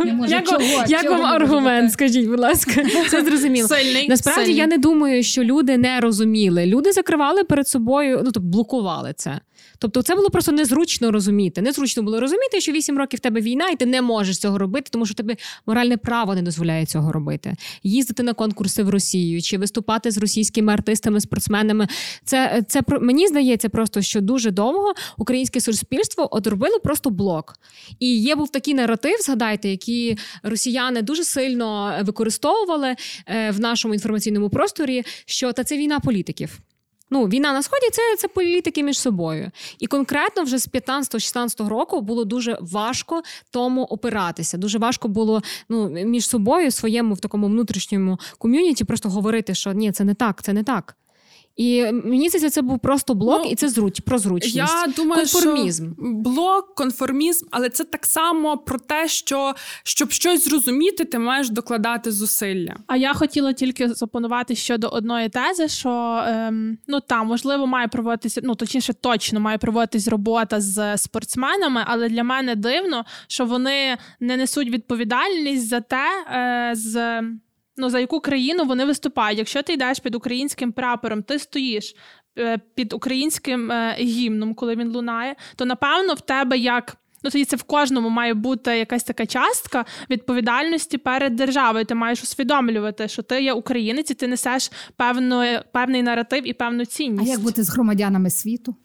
Не 0.05 0.13
може. 0.13 0.33
Як, 0.33 0.47
Чого? 0.47 0.61
як 0.87 1.01
Чого 1.03 1.21
вам 1.21 1.33
аргумент? 1.33 1.81
бути? 1.83 1.93
Скажіть, 1.93 2.27
будь 2.27 2.39
ласка, 2.39 2.83
це 3.09 3.25
зрозуміло. 3.25 3.67
Сильний, 3.67 4.07
Насправді 4.09 4.41
сильний. 4.41 4.57
я 4.59 4.67
не 4.67 4.77
думаю, 4.77 5.23
що 5.23 5.43
люди 5.43 5.77
не 5.77 5.99
розуміли. 5.99 6.65
Люди 6.65 6.91
закривали 6.91 7.43
перед 7.43 7.67
собою, 7.67 8.17
ну 8.17 8.23
тобто 8.23 8.39
блокували 8.39 9.13
це. 9.15 9.39
Тобто, 9.77 10.01
це 10.01 10.15
було 10.15 10.29
просто 10.29 10.51
незручно 10.51 11.11
розуміти. 11.11 11.61
Незручно 11.61 12.03
було 12.03 12.19
розуміти, 12.19 12.61
що 12.61 12.71
8 12.71 12.97
років 12.97 13.17
в 13.17 13.19
тебе 13.19 13.41
війна, 13.41 13.69
і 13.69 13.75
ти 13.75 13.85
не 13.85 14.01
можеш 14.01 14.37
цього 14.37 14.57
робити, 14.57 14.87
тому 14.91 15.05
що 15.05 15.15
тобі 15.15 15.35
моральне 15.65 15.97
право 15.97 16.35
не 16.35 16.41
дозволяє 16.41 16.85
цього 16.85 17.11
робити. 17.11 17.55
Їздити 17.83 18.23
на 18.23 18.33
конкурси 18.33 18.83
в 18.83 18.89
Росію 18.89 19.41
чи 19.41 19.57
виступати 19.57 20.11
з 20.11 20.17
російськими 20.17 20.73
артистами, 20.73 21.21
спортсменами. 21.21 21.87
Це 22.25 22.63
це 22.67 22.81
мені 23.01 23.27
здається, 23.27 23.69
просто 23.69 24.01
що 24.01 24.21
дуже 24.21 24.51
довго 24.51 24.93
українське 25.17 25.61
суспільство 25.61 26.27
от 26.31 26.47
робило 26.47 26.79
просто 26.79 27.09
блок. 27.09 27.55
І 27.99 28.21
є 28.21 28.35
був 28.35 28.49
такий 28.49 28.73
наратив, 28.73 29.21
згадайте, 29.21 29.69
який 29.69 30.17
росіяни 30.43 31.01
дуже 31.01 31.23
сильно 31.23 31.99
використовували 32.03 32.95
е, 33.27 33.51
в 33.51 33.59
нашому 33.59 33.93
інформаційному 33.93 34.49
просторі, 34.49 35.03
що 35.25 35.53
та 35.53 35.63
це 35.63 35.77
війна 35.77 35.99
політиків. 35.99 36.59
Ну, 37.11 37.25
війна 37.25 37.53
на 37.53 37.63
сході 37.63 37.89
це, 37.91 38.01
це 38.17 38.27
політики 38.27 38.83
між 38.83 38.99
собою. 38.99 39.51
І 39.79 39.87
конкретно 39.87 40.43
вже 40.43 40.57
з 40.57 40.69
15-16 40.69 41.67
року 41.67 42.01
було 42.01 42.25
дуже 42.25 42.57
важко 42.61 43.21
тому 43.49 43.83
опиратися. 43.83 44.57
Дуже 44.57 44.77
важко 44.77 45.07
було 45.07 45.41
ну, 45.69 45.89
між 45.89 46.27
собою, 46.27 46.71
своєму 46.71 47.13
в 47.13 47.19
такому 47.19 47.47
внутрішньому 47.47 48.19
ком'юніті, 48.37 48.83
просто 48.83 49.09
говорити, 49.09 49.55
що 49.55 49.71
ні, 49.71 49.91
це 49.91 50.03
не 50.03 50.13
так, 50.13 50.43
це 50.43 50.53
не 50.53 50.63
так. 50.63 50.95
І 51.55 51.91
мені 51.91 52.29
здається, 52.29 52.49
це 52.49 52.61
був 52.61 52.79
просто 52.79 53.13
блок, 53.13 53.41
Ну, 53.45 53.51
і 53.51 53.55
це 53.55 53.69
зруч, 53.69 53.99
про 53.99 54.17
зручність. 54.17 54.55
Я 54.55 54.93
думаю, 54.95 55.21
Конформізм. 55.21 55.85
що 55.93 55.95
блок, 56.01 56.75
конформізм, 56.75 57.45
але 57.51 57.69
це 57.69 57.83
так 57.83 58.05
само 58.05 58.57
про 58.57 58.79
те, 58.79 59.07
що 59.07 59.53
щоб 59.83 60.11
щось 60.11 60.45
зрозуміти, 60.49 61.05
ти 61.05 61.19
маєш 61.19 61.49
докладати 61.49 62.11
зусилля. 62.11 62.75
А 62.87 62.97
я 62.97 63.13
хотіла 63.13 63.53
тільки 63.53 63.93
запонувати 63.93 64.55
щодо 64.55 64.87
одної 64.87 65.29
тези, 65.29 65.67
що 65.67 66.23
ем, 66.27 66.77
ну 66.87 66.99
там 66.99 67.27
можливо 67.27 67.67
має 67.67 67.87
проводитися, 67.87 68.41
ну 68.43 68.55
точніше, 68.55 68.93
точно 68.93 69.39
має 69.39 69.57
проводитись 69.57 70.07
робота 70.07 70.61
з 70.61 70.97
спортсменами, 70.97 71.83
але 71.87 72.09
для 72.09 72.23
мене 72.23 72.55
дивно, 72.55 73.05
що 73.27 73.45
вони 73.45 73.97
не 74.19 74.37
несуть 74.37 74.69
відповідальність 74.69 75.67
за 75.67 75.81
те, 75.81 76.05
е, 76.33 76.71
з 76.75 77.21
ну 77.81 77.89
за 77.89 77.99
яку 77.99 78.19
країну 78.19 78.63
вони 78.65 78.85
виступають. 78.85 79.37
Якщо 79.39 79.61
ти 79.63 79.73
йдеш 79.73 79.99
під 79.99 80.15
українським 80.15 80.71
прапором, 80.71 81.23
ти 81.23 81.39
стоїш. 81.39 81.95
е, 82.39 82.57
Під 82.75 82.93
українським 82.93 83.71
е, 83.71 83.95
гімном, 83.99 84.53
коли 84.53 84.75
він 84.75 84.91
лунає, 84.91 85.35
то 85.55 85.65
напевно 85.65 86.13
в 86.13 86.21
тебе 86.21 86.57
як 86.57 86.97
ну 87.23 87.29
тоді 87.29 87.45
це 87.45 87.55
в 87.55 87.63
кожному 87.63 88.09
має 88.09 88.33
бути 88.33 88.77
якась 88.77 89.03
така 89.03 89.25
частка 89.25 89.85
відповідальності 90.09 90.97
перед 90.97 91.35
державою. 91.35 91.85
Ти 91.85 91.95
маєш 91.95 92.23
усвідомлювати, 92.23 93.07
що 93.07 93.21
ти 93.21 93.41
є 93.43 93.53
українець, 93.53 94.11
і 94.11 94.13
ти 94.13 94.27
несеш 94.27 94.71
певну, 94.95 95.43
певний 95.73 96.03
наратив 96.03 96.47
і 96.47 96.53
певну 96.53 96.85
цінність. 96.85 97.27
А 97.27 97.31
як 97.31 97.39
бути 97.41 97.63
з 97.63 97.69
громадянами 97.69 98.29
світу? 98.29 98.75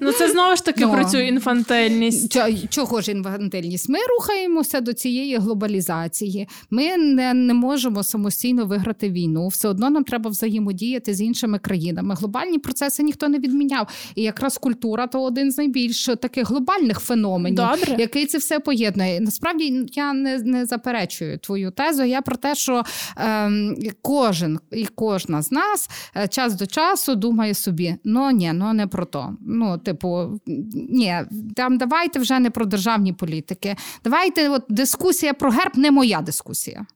Ну 0.00 0.12
це 0.12 0.30
знову 0.30 0.56
ж 0.56 0.64
таки 0.64 0.86
Ну. 0.86 0.92
про 0.92 1.04
цю 1.04 1.18
інфантильність. 1.18 2.32
Чо- 2.32 2.68
Чого 2.68 3.00
ж 3.00 3.10
інфантильність? 3.12 3.88
Ми 3.88 3.98
рухаємося 4.18 4.80
до 4.80 4.92
цієї 4.92 5.36
глобалізації. 5.36 6.48
Ми 6.70 6.96
не, 6.96 7.34
не 7.34 7.54
можемо 7.54 8.02
самостійно 8.02 8.66
виграти 8.66 9.10
війну. 9.10 9.48
Все 9.48 9.68
одно 9.68 9.90
нам 9.90 10.04
треба 10.04 10.30
взаємодіяти 10.30 11.14
з 11.14 11.20
іншими 11.20 11.58
країнами. 11.58 12.14
Глобальні 12.14 12.58
процеси 12.58 13.02
ніхто 13.02 13.28
не 13.28 13.38
відміняв. 13.38 13.88
І 14.14 14.22
якраз 14.22 14.58
культура 14.58 15.06
то 15.06 15.22
один 15.22 15.50
з 15.52 15.58
найбільш 15.58 16.04
таких 16.04 16.48
глобальних 16.50 17.00
феноменів, 17.00 17.56
Добре. 17.56 17.96
який 17.98 18.26
це 18.26 18.38
все 18.38 18.60
поєднує. 18.60 19.20
Насправді 19.20 19.86
я 19.92 20.12
не, 20.12 20.38
не 20.38 20.66
заперечую 20.66 21.38
твою 21.38 21.70
тезу. 21.70 22.02
Я 22.04 22.22
про 22.22 22.36
те, 22.36 22.54
що 22.54 22.82
ем, 23.16 23.76
кожен 24.02 24.58
і 24.72 24.86
кожна 24.94 25.42
з 25.42 25.52
нас 25.52 25.90
е, 26.16 26.28
час 26.28 26.54
до 26.54 26.66
часу 26.66 27.14
думає 27.14 27.54
собі: 27.54 27.94
ну 28.04 28.30
ні, 28.30 28.52
ну 28.54 28.72
не 28.72 28.86
про 28.86 29.04
то. 29.04 29.15
Ну, 29.40 29.78
типу, 29.78 30.40
ні, 30.74 31.16
там 31.56 31.78
давайте 31.78 32.18
вже 32.18 32.38
не 32.38 32.50
про 32.50 32.64
державні 32.64 33.12
політики. 33.12 33.76
Давайте, 34.04 34.48
от 34.48 34.64
дискусія 34.68 35.34
про 35.34 35.50
герб 35.50 35.72
не 35.78 35.90
моя 35.90 36.20
дискусія. 36.20 36.86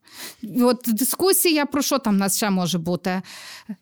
От 0.62 0.84
дискусія 0.86 1.66
про 1.66 1.82
що 1.82 1.98
там 1.98 2.14
в 2.14 2.18
нас 2.18 2.36
ще 2.36 2.50
може 2.50 2.78
бути? 2.78 3.22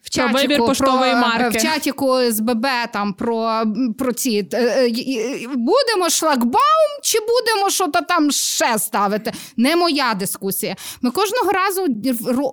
В 0.03 0.17
Про 0.17 0.29
вибір 0.29 0.59
поштової 0.59 1.13
про, 1.13 1.21
марки. 1.21 1.59
В 1.59 1.63
чатіку 1.63 2.19
СББ 2.31 2.67
там 2.93 3.13
про, 3.13 3.63
про 3.99 4.13
ці. 4.13 4.49
е, 4.53 4.59
е, 4.59 4.89
е, 4.89 5.47
Будемо 5.47 6.11
шлагбаум 6.11 6.93
чи 7.03 7.19
будемо 7.21 7.71
що 7.71 7.89
то 7.89 8.01
там 8.01 8.31
ще 8.31 8.79
ставити? 8.79 9.33
Не 9.57 9.77
моя 9.77 10.15
дискусія. 10.15 10.77
Ми 11.03 11.11
кожного 11.11 11.53
разу 11.53 11.87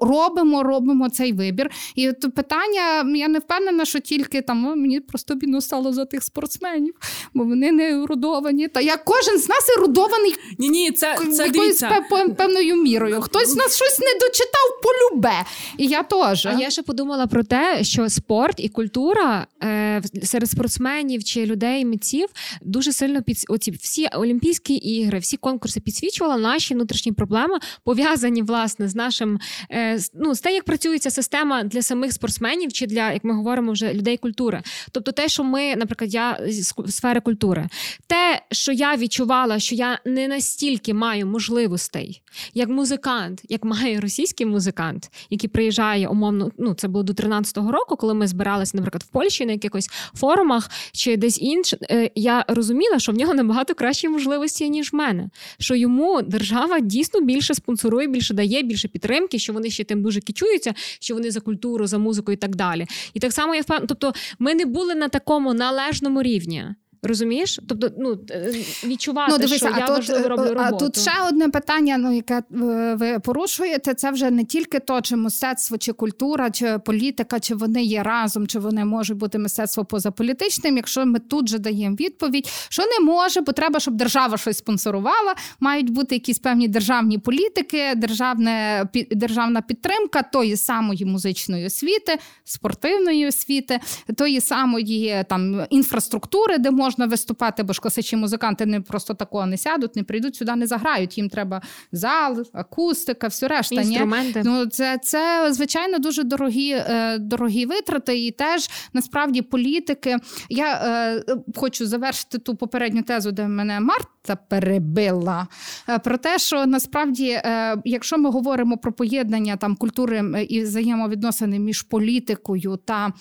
робимо, 0.01 0.63
робимо 0.63 1.09
цей 1.09 1.33
вибір. 1.33 1.71
І 1.95 2.09
от 2.09 2.35
питання, 2.35 3.15
я 3.17 3.27
не 3.27 3.39
впевнена, 3.39 3.85
що 3.85 3.99
тільки 3.99 4.41
там 4.41 4.57
мені 4.57 4.99
просто 4.99 5.35
бідно 5.35 5.61
стало 5.75 5.93
за 5.93 6.05
тих 6.05 6.23
спортсменів, 6.23 6.93
бо 7.33 7.43
вони 7.43 7.71
не 7.71 7.89
ерудовані. 8.03 8.67
Та 8.67 8.81
як 8.81 9.05
кожен 9.05 9.39
з 9.39 9.49
нас 9.49 9.69
ерудований 9.77 10.35
Ні, 10.57 10.69
ні, 10.69 10.91
це, 10.91 11.15
це 11.17 11.23
якоюсь 11.23 11.51
дивіться. 11.51 11.89
пе- 12.09 12.25
пе- 12.27 12.33
певною 12.33 12.75
мірою. 12.75 13.21
Хтось 13.21 13.49
з 13.49 13.55
нас 13.55 13.75
щось 13.75 13.99
не 13.99 14.13
дочитав 14.13 14.61
полюбе. 14.83 15.33
І 15.77 15.85
я 15.87 16.03
теж. 16.03 16.45
А 16.45 16.51
я 16.53 16.69
ще 16.69 16.83
подумала 16.83 17.27
про 17.27 17.43
те, 17.43 17.83
що 17.83 18.09
спорт 18.09 18.55
і 18.59 18.69
культура 18.69 19.47
е, 19.63 20.01
серед 20.23 20.49
спортсменів 20.49 21.23
чи 21.23 21.45
людей, 21.45 21.85
митців 21.85 22.27
дуже 22.61 22.91
сильно 22.93 23.21
під 23.23 23.37
оці 23.49 23.71
всі 23.71 24.07
Олімпійські 24.13 24.73
ігри, 24.73 25.19
всі 25.19 25.37
конкурси 25.37 25.79
підсвічували 25.79 26.41
наші 26.41 26.73
внутрішні 26.73 27.11
проблеми, 27.11 27.57
пов'язані 27.83 28.41
власне 28.41 28.87
з 28.89 28.95
нашим 28.95 29.39
е, 29.71 29.99
з- 29.99 30.11
ну, 30.13 30.35
з 30.35 30.41
те, 30.41 30.53
як 30.53 30.63
працює 30.63 30.99
ця 30.99 31.09
система 31.09 31.63
для 31.63 31.81
самих 31.81 32.13
спортсменів, 32.13 32.73
чи 32.73 32.85
для 32.87 33.11
як 33.11 33.23
ми 33.23 33.33
говоримо 33.33 33.71
вже 33.71 33.93
людей 33.93 34.17
культури. 34.17 34.61
Тобто, 34.91 35.11
те, 35.11 35.27
що 35.29 35.43
ми, 35.43 35.64
наприклад, 35.75 36.13
я 36.13 36.39
з 36.47 36.73
сфери 36.87 37.21
культури, 37.21 37.67
те, 38.07 38.41
що 38.51 38.71
я 38.71 38.95
відчувала, 38.95 39.59
що 39.59 39.75
я 39.75 39.99
не 40.05 40.27
настільки 40.27 40.93
маю 40.93 41.27
можливостей, 41.27 42.21
як 42.53 42.69
музикант, 42.69 43.41
як 43.49 43.63
має 43.63 43.99
російський 43.99 44.45
музикант, 44.45 45.11
який 45.29 45.49
приїжджає 45.49 46.07
умовно. 46.07 46.51
Ну 46.57 46.73
це 46.73 46.87
було 46.87 47.03
до 47.03 47.13
13-го 47.13 47.71
року, 47.71 47.95
коли 47.95 48.13
ми 48.13 48.27
збиралися, 48.27 48.77
наприклад, 48.77 49.03
в 49.03 49.07
Польщі 49.07 49.45
на 49.45 49.51
якихось 49.51 49.89
форумах 50.13 50.69
чи 50.91 51.17
десь 51.17 51.41
інше. 51.41 51.77
Я 52.15 52.45
розуміла, 52.47 52.99
що 52.99 53.11
в 53.11 53.15
нього 53.15 53.33
набагато 53.33 53.75
кращі 53.75 54.09
можливості 54.09 54.69
ніж 54.69 54.93
в 54.93 54.95
мене. 54.95 55.29
Що 55.59 55.75
йому 55.75 56.21
держава 56.21 56.79
дійсно 56.79 57.21
більше 57.21 57.53
спонсорує, 57.53 58.07
більше 58.07 58.33
дає, 58.33 58.63
більше 58.63 58.87
підтримки, 58.87 59.39
що 59.39 59.53
вони 59.53 59.69
ще 59.69 59.83
тим 59.83 60.03
дуже 60.03 60.21
кічуються, 60.21 60.73
що 60.99 61.13
вони 61.13 61.31
за 61.31 61.39
культуру, 61.39 61.87
за 61.87 61.97
музику 61.97 62.31
і 62.31 62.35
так 62.35 62.55
далі. 62.55 62.85
І 63.13 63.19
так 63.19 63.33
само 63.33 63.55
я 63.55 63.61
впевнена, 63.61 63.87
тобто 63.87 64.13
ми 64.39 64.55
не 64.55 64.65
були 64.65 64.95
на 64.95 65.07
такому 65.07 65.53
належному 65.55 66.21
рівні. 66.21 66.65
Розумієш? 67.05 67.59
Тобто, 67.67 67.89
ну 67.97 68.19
е, 68.31 68.53
відчувати, 68.83 69.31
ну, 69.31 69.37
дивися, 69.37 69.57
що 69.57 69.75
а 69.75 69.79
я 69.79 69.87
тут, 69.87 69.95
важливо 69.95 70.29
роблю 70.29 70.43
роботу. 70.43 70.61
А 70.63 70.71
тут 70.71 70.97
ще 70.97 71.11
одне 71.29 71.49
питання, 71.49 71.97
ну 71.97 72.15
яке 72.15 72.37
е, 72.37 72.95
ви 72.95 73.19
порушуєте. 73.19 73.93
Це 73.93 74.11
вже 74.11 74.31
не 74.31 74.43
тільки 74.43 74.79
то, 74.79 75.01
чи 75.01 75.15
мистецтво, 75.15 75.77
чи 75.77 75.93
культура, 75.93 76.51
чи 76.51 76.79
політика, 76.85 77.39
чи 77.39 77.55
вони 77.55 77.83
є 77.83 78.03
разом, 78.03 78.47
чи 78.47 78.59
вони 78.59 78.85
можуть 78.85 79.17
бути 79.17 79.37
мистецтво 79.37 79.85
позаполітичним. 79.85 80.77
Якщо 80.77 81.05
ми 81.05 81.19
тут 81.19 81.49
же 81.49 81.59
даємо 81.59 81.95
відповідь, 81.95 82.49
що 82.69 82.83
не 82.83 83.05
може, 83.05 83.41
бо 83.41 83.51
треба, 83.51 83.79
щоб 83.79 83.93
держава 83.93 84.37
щось 84.37 84.57
спонсорувала. 84.57 85.35
Мають 85.59 85.89
бути 85.89 86.15
якісь 86.15 86.39
певні 86.39 86.67
державні 86.67 87.17
політики, 87.17 87.93
державне 87.95 88.85
державна 89.11 89.61
підтримка 89.61 90.21
тої 90.21 90.57
самої 90.57 91.05
музичної 91.05 91.65
освіти, 91.65 92.17
спортивної 92.43 93.27
освіти, 93.27 93.79
тої 94.17 94.41
самої 94.41 95.23
там 95.29 95.65
інфраструктури, 95.69 96.57
де 96.57 96.71
можна 96.71 96.94
можна 96.97 97.11
виступати, 97.11 97.63
бо 97.63 97.73
ж 97.73 97.81
класичні 97.81 98.17
музиканти 98.17 98.65
не 98.65 98.81
просто 98.81 99.13
такого 99.13 99.45
не 99.45 99.57
сядуть, 99.57 99.95
не 99.95 100.03
прийдуть 100.03 100.35
сюди, 100.35 100.55
не 100.55 100.67
заграють. 100.67 101.17
Їм 101.17 101.29
треба 101.29 101.61
зал, 101.91 102.45
акустика, 102.53 103.27
все 103.27 103.47
решта. 103.47 103.75
Інструменти. 103.75 104.41
Ні? 104.43 104.49
Ну 104.49 104.65
це 104.65 104.97
це 105.03 105.47
звичайно 105.53 105.99
дуже 105.99 106.23
дорогі 106.23 106.71
е, 106.71 107.17
дорогі 107.17 107.65
витрати, 107.65 108.25
і 108.25 108.31
теж 108.31 108.69
насправді 108.93 109.41
політики. 109.41 110.17
Я 110.49 110.73
е, 110.73 111.23
хочу 111.55 111.87
завершити 111.87 112.37
ту 112.37 112.55
попередню 112.55 113.01
тезу, 113.01 113.31
де 113.31 113.47
мене 113.47 113.79
Марта 113.79 114.35
перебила. 114.49 115.47
Е, 115.89 115.99
про 115.99 116.17
те, 116.17 116.39
що 116.39 116.65
насправді, 116.65 117.29
е, 117.29 117.77
якщо 117.85 118.17
ми 118.17 118.29
говоримо 118.29 118.77
про 118.77 118.93
поєднання 118.93 119.57
там 119.57 119.75
культури 119.75 120.45
і 120.49 120.61
взаємовідносини 120.61 121.59
між 121.59 121.81
політикою 121.81 122.79
та 122.85 123.13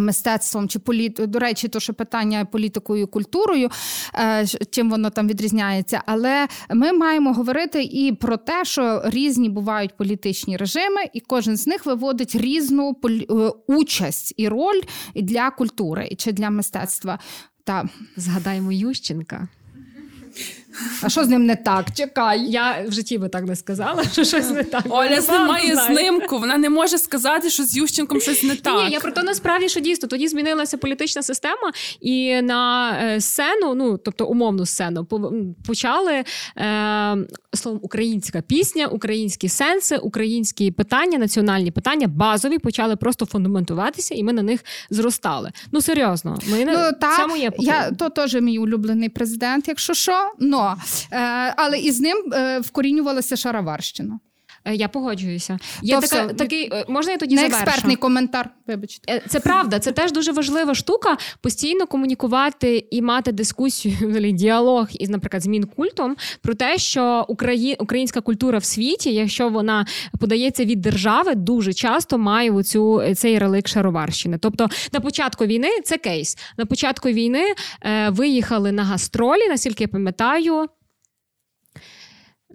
Мистецтвом 0.00 0.68
чи 0.68 0.78
політ... 0.78 1.14
до 1.14 1.38
речі, 1.38 1.68
то 1.68 1.80
що 1.80 1.94
питання 1.94 2.44
політикою 2.44 3.02
і 3.02 3.06
культурою, 3.06 3.68
е, 4.14 4.46
чим 4.70 4.90
воно 4.90 5.10
там 5.10 5.28
відрізняється. 5.28 6.02
Але 6.06 6.48
ми 6.70 6.92
маємо 6.92 7.32
говорити 7.32 7.82
і 7.82 8.12
про 8.12 8.36
те, 8.36 8.64
що 8.64 9.02
різні 9.04 9.48
бувають 9.48 9.96
політичні 9.96 10.56
режими, 10.56 11.00
і 11.12 11.20
кожен 11.20 11.56
з 11.56 11.66
них 11.66 11.86
виводить 11.86 12.34
різну. 12.34 12.96
Е, 13.04 13.34
участь 13.66 14.34
і 14.36 14.48
роль 14.48 14.80
для 15.14 15.50
культури 15.50 16.08
чи 16.18 16.32
для 16.32 16.50
мистецтва. 16.50 17.18
Та 17.64 17.88
згадаємо 18.16 18.72
Ющенка. 18.72 19.48
А 21.02 21.08
що 21.08 21.24
з 21.24 21.28
ним 21.28 21.46
не 21.46 21.56
так? 21.56 21.86
Чекай. 21.94 22.44
Я 22.50 22.84
в 22.88 22.92
житті 22.92 23.18
би 23.18 23.28
так 23.28 23.44
не 23.44 23.56
сказала, 23.56 24.04
що 24.12 24.24
щось 24.24 24.50
не 24.50 24.64
так. 24.64 24.82
Оля 24.88 25.20
знімає 25.20 25.76
знимку. 25.76 26.38
Вона 26.38 26.56
не 26.56 26.70
може 26.70 26.98
сказати, 26.98 27.50
що 27.50 27.64
з 27.64 27.76
Ющенком 27.76 28.20
щось 28.20 28.42
не 28.42 28.56
так. 28.56 28.84
Ні, 28.84 28.90
я 28.90 29.00
про 29.00 29.12
те 29.12 29.22
насправді, 29.22 29.68
що 29.68 29.80
дійсно 29.80 30.08
тоді 30.08 30.28
змінилася 30.28 30.78
політична 30.78 31.22
система, 31.22 31.72
і 32.00 32.42
на 32.42 32.92
е, 33.02 33.20
сцену, 33.20 33.74
ну 33.74 33.98
тобто 33.98 34.26
умовну 34.26 34.66
сцену, 34.66 35.06
почали 35.66 36.24
е, 36.58 37.16
словом 37.54 37.80
українська 37.82 38.40
пісня, 38.40 38.86
українські 38.86 39.48
сенси, 39.48 39.96
українські 39.96 40.70
питання, 40.70 41.18
національні 41.18 41.70
питання, 41.70 42.08
базові 42.08 42.58
почали 42.58 42.96
просто 42.96 43.26
фундаментуватися, 43.26 44.14
і 44.14 44.22
ми 44.22 44.32
на 44.32 44.42
них 44.42 44.64
зростали. 44.90 45.50
Ну 45.72 45.80
серйозно, 45.80 46.38
ми 46.50 46.64
ну, 46.64 46.72
та, 47.00 47.16
цьому 47.16 47.36
є 47.36 47.50
я 47.58 47.90
то 47.90 48.08
теж 48.08 48.34
мій 48.34 48.58
улюблений 48.58 49.08
президент, 49.08 49.68
якщо 49.68 49.94
що. 49.94 50.32
Но 50.38 50.61
Е, 51.12 51.18
але 51.56 51.78
із 51.78 52.00
ним 52.00 52.32
е, 52.32 52.60
вкорінювалася 52.60 53.36
шароварщина. 53.36 54.18
Е, 54.64 54.74
я 54.74 54.88
погоджуюся. 54.88 55.58
Є 55.82 56.00
така, 56.00 56.26
такий, 56.26 56.70
можна 56.88 57.12
я 57.12 57.18
тоді 57.18 57.34
Не 57.34 57.40
завершу? 57.40 57.62
експертний 57.62 57.96
коментар. 57.96 58.50
Вибачте, 58.66 59.22
це 59.28 59.40
правда. 59.40 59.78
Це 59.78 59.92
теж 59.92 60.12
дуже 60.12 60.32
важлива 60.32 60.74
штука. 60.74 61.16
Постійно 61.40 61.86
комунікувати 61.86 62.86
і 62.90 63.02
мати 63.02 63.32
дискусію, 63.32 64.32
діалог 64.32 64.88
із, 64.92 65.08
наприклад, 65.08 65.42
з 65.42 65.46
мінкультом 65.46 66.16
про 66.42 66.54
те, 66.54 66.78
що 66.78 67.24
Украї... 67.28 67.76
українська 67.78 68.20
культура 68.20 68.58
в 68.58 68.64
світі, 68.64 69.14
якщо 69.14 69.48
вона 69.48 69.86
подається 70.20 70.64
від 70.64 70.80
держави, 70.80 71.34
дуже 71.34 71.72
часто 71.72 72.18
має 72.18 72.50
оцю 72.50 73.02
цей 73.14 73.38
релик 73.38 73.68
шароварщини. 73.68 74.38
Тобто 74.38 74.68
на 74.92 75.00
початку 75.00 75.46
війни 75.46 75.68
це 75.84 75.98
кейс. 75.98 76.38
На 76.56 76.66
початку 76.66 77.08
війни 77.08 77.54
е, 77.82 78.10
виїхали 78.10 78.72
на 78.72 78.84
гастролі, 78.84 79.48
наскільки 79.48 79.84
я 79.84 79.88
пам'ятаю 79.88 80.68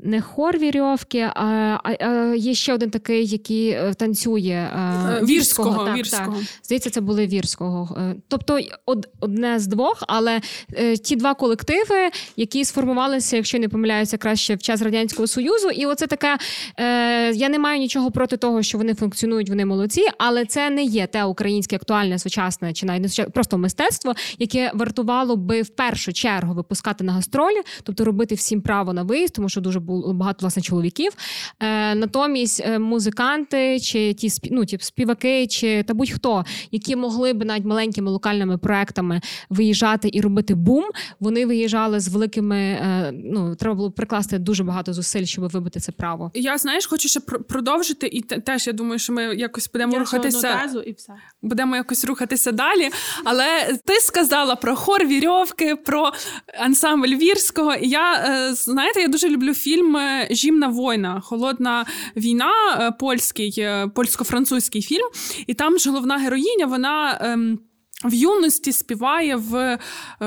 не 0.04 0.22
хор 0.22 0.58
вірьовки, 0.58 1.20
а, 1.20 1.46
а, 1.84 2.06
а 2.06 2.36
є 2.36 2.54
ще 2.54 2.74
один 2.74 2.90
такий, 2.90 3.26
який 3.26 3.70
е, 3.70 3.94
танцює 3.94 4.70
а, 4.76 5.12
е, 5.22 5.26
вірського. 5.26 5.86
Так, 5.86 5.98
вірського. 5.98 6.38
Так. 6.38 6.48
Здається, 6.64 6.90
це 6.90 7.02
були 7.02 7.28
вірського. 7.28 7.98
Е, 7.98 8.16
тобто 8.28 8.60
од, 8.86 9.10
одне 9.20 9.60
з 9.60 9.68
двох, 9.68 10.04
але 10.08 10.42
е, 10.74 10.98
ті 10.98 11.16
два 11.16 11.34
колективи, 11.34 12.10
які 12.36 12.66
сформувалися, 12.66 13.36
якщо 13.36 13.60
не 13.60 13.70
помиляюся, 13.70 14.18
краще 14.18 14.56
в 14.56 14.62
час 14.62 14.82
радянського 14.82 15.28
союзу, 15.28 15.70
і 15.70 15.86
оце 15.86 16.08
таке. 16.08 16.38
Е, 16.80 17.34
я 17.34 17.50
не 17.50 17.60
маю 17.60 17.80
нічого 17.80 18.12
проти 18.12 18.38
того, 18.38 18.64
що 18.64 18.78
вони 18.78 18.94
функціонують, 18.94 19.50
вони 19.50 19.66
молодці, 19.66 20.04
але 20.18 20.46
це 20.46 20.70
не 20.70 20.84
є 20.84 21.08
те 21.08 21.24
українське 21.24 21.76
актуальне, 21.76 22.20
сучасне 22.20 22.74
чи 22.74 22.86
навіть 22.86 23.02
не 23.02 23.10
сучасне, 23.10 23.32
просто 23.32 23.58
мистецтво, 23.58 24.14
яке 24.40 24.72
вартувало 24.74 25.36
би 25.36 25.62
в 25.62 25.70
першу 25.70 26.14
чергу 26.14 26.54
випускати 26.54 27.04
на 27.04 27.14
гастролі, 27.14 27.62
тобто 27.84 28.06
робити 28.06 28.36
всім 28.36 28.62
право 28.62 28.94
на 28.94 29.04
виїзд, 29.04 29.34
тому 29.34 29.50
що 29.50 29.62
дуже 29.62 29.80
було 29.88 30.14
багато 30.14 30.38
власне 30.42 30.62
чоловіків. 30.62 31.12
Е, 31.60 31.96
Натомість 31.96 32.62
е, 32.66 32.80
музиканти 32.80 33.80
чи 33.80 34.14
ті 34.14 34.30
ну, 34.52 34.66
ті 34.66 34.78
співаки, 34.82 35.48
чи 35.48 35.84
та 35.84 35.94
будь-хто, 35.94 36.46
які 36.72 36.96
могли 36.96 37.34
б 37.34 37.46
навіть 37.46 37.66
маленькими 37.66 38.12
локальними 38.12 38.58
проектами 38.58 39.22
виїжджати 39.50 40.10
і 40.14 40.22
робити 40.22 40.56
бум, 40.56 40.86
вони 41.20 41.46
виїжджали 41.46 42.00
з 42.00 42.08
великими. 42.08 42.58
Е, 42.58 43.12
ну 43.14 43.56
треба 43.56 43.76
було 43.76 43.92
прикласти 43.92 44.40
дуже 44.40 44.64
багато 44.64 44.94
зусиль, 44.94 45.26
щоб 45.26 45.50
вибити 45.50 45.80
це 45.80 45.92
право. 45.92 46.32
Я 46.34 46.58
знаєш, 46.58 46.86
хочу 46.86 47.10
ще 47.10 47.20
продовжити, 47.20 48.08
і 48.08 48.22
теж 48.22 48.68
я 48.68 48.74
думаю, 48.74 49.00
що 49.00 49.14
ми 49.14 49.24
якось 49.24 49.70
будемо 49.74 49.94
я 49.94 50.00
рухатися. 50.00 50.70
і 50.86 50.92
все. 50.92 51.14
Будемо 51.42 51.76
якось 51.76 52.06
рухатися 52.06 52.52
далі. 52.52 52.90
Але 53.24 53.78
ти 53.86 53.94
сказала 53.94 54.56
про 54.56 54.76
хор 54.76 55.06
вірьовки, 55.06 55.76
про 55.76 56.12
ансамбль 56.60 57.16
вірського. 57.16 57.74
І 57.74 57.90
я 57.90 58.14
е, 58.14 58.54
знаєте, 58.54 59.02
я 59.02 59.08
дуже 59.08 59.30
люблю 59.30 59.54
фільм 59.54 59.77
фільм 59.78 59.98
Жімна 60.32 60.68
війна, 60.68 61.22
холодна 61.22 61.86
війна, 62.16 62.52
е, 62.80 62.92
польський, 62.92 63.54
е, 63.58 63.88
польсько-французький 63.96 64.82
фільм. 64.82 65.08
І 65.48 65.54
там 65.54 65.80
ж 65.80 65.90
головна 65.90 66.18
героїня, 66.18 66.66
вона. 66.66 67.18
Ем, 67.22 67.60
в 68.04 68.14
юності 68.14 68.72
співає 68.72 69.36
в 69.36 69.56
е, 69.56 69.80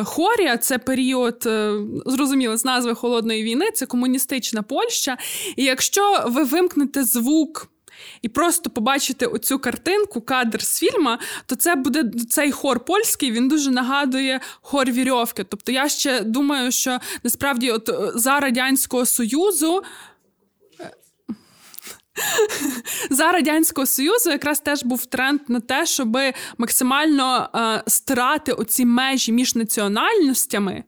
хорі, 0.05 0.57
це 0.61 0.79
період, 0.79 1.49
зрозуміло, 2.07 2.57
з 2.57 2.65
назви 2.65 2.95
холодної 2.95 3.43
війни, 3.43 3.71
це 3.75 3.87
комуністична 3.87 4.63
Польща. 4.63 5.17
І 5.57 5.65
якщо 5.65 6.25
ви 6.27 6.45
вимкнете 6.45 7.05
звук 7.05 7.69
і 8.23 8.29
просто 8.29 8.71
побачите 8.71 9.27
оцю 9.27 9.59
картинку, 9.59 10.21
кадр 10.21 10.63
з 10.63 10.79
фільму, 10.79 11.17
то 11.47 11.55
це 11.55 11.75
буде 11.75 12.05
цей 12.31 12.53
хор 12.53 12.85
польський, 12.85 13.33
він 13.33 13.49
дуже 13.49 13.71
нагадує 13.71 14.41
хор 14.61 14.91
вірьовки. 14.91 15.45
Тобто 15.45 15.73
я 15.73 15.89
ще 15.89 16.21
думаю, 16.21 16.73
що 16.73 16.99
насправді 17.23 17.71
от 17.71 17.89
е, 17.89 18.13
за 18.15 18.41
Радянського 18.41 19.07
Союзу. 19.07 19.83
Е, 20.81 20.91
за 23.11 23.33
радянського 23.33 23.87
союзу 23.87 24.31
якраз 24.31 24.61
теж 24.61 24.83
був 24.85 25.07
тренд 25.07 25.41
на 25.49 25.61
те, 25.61 25.87
щоб 25.87 26.19
максимально 26.59 27.49
е, 27.55 27.83
стирати 27.87 28.53
оці 28.53 28.85
межі 28.85 29.33
між 29.33 29.55
національностями 29.55 30.85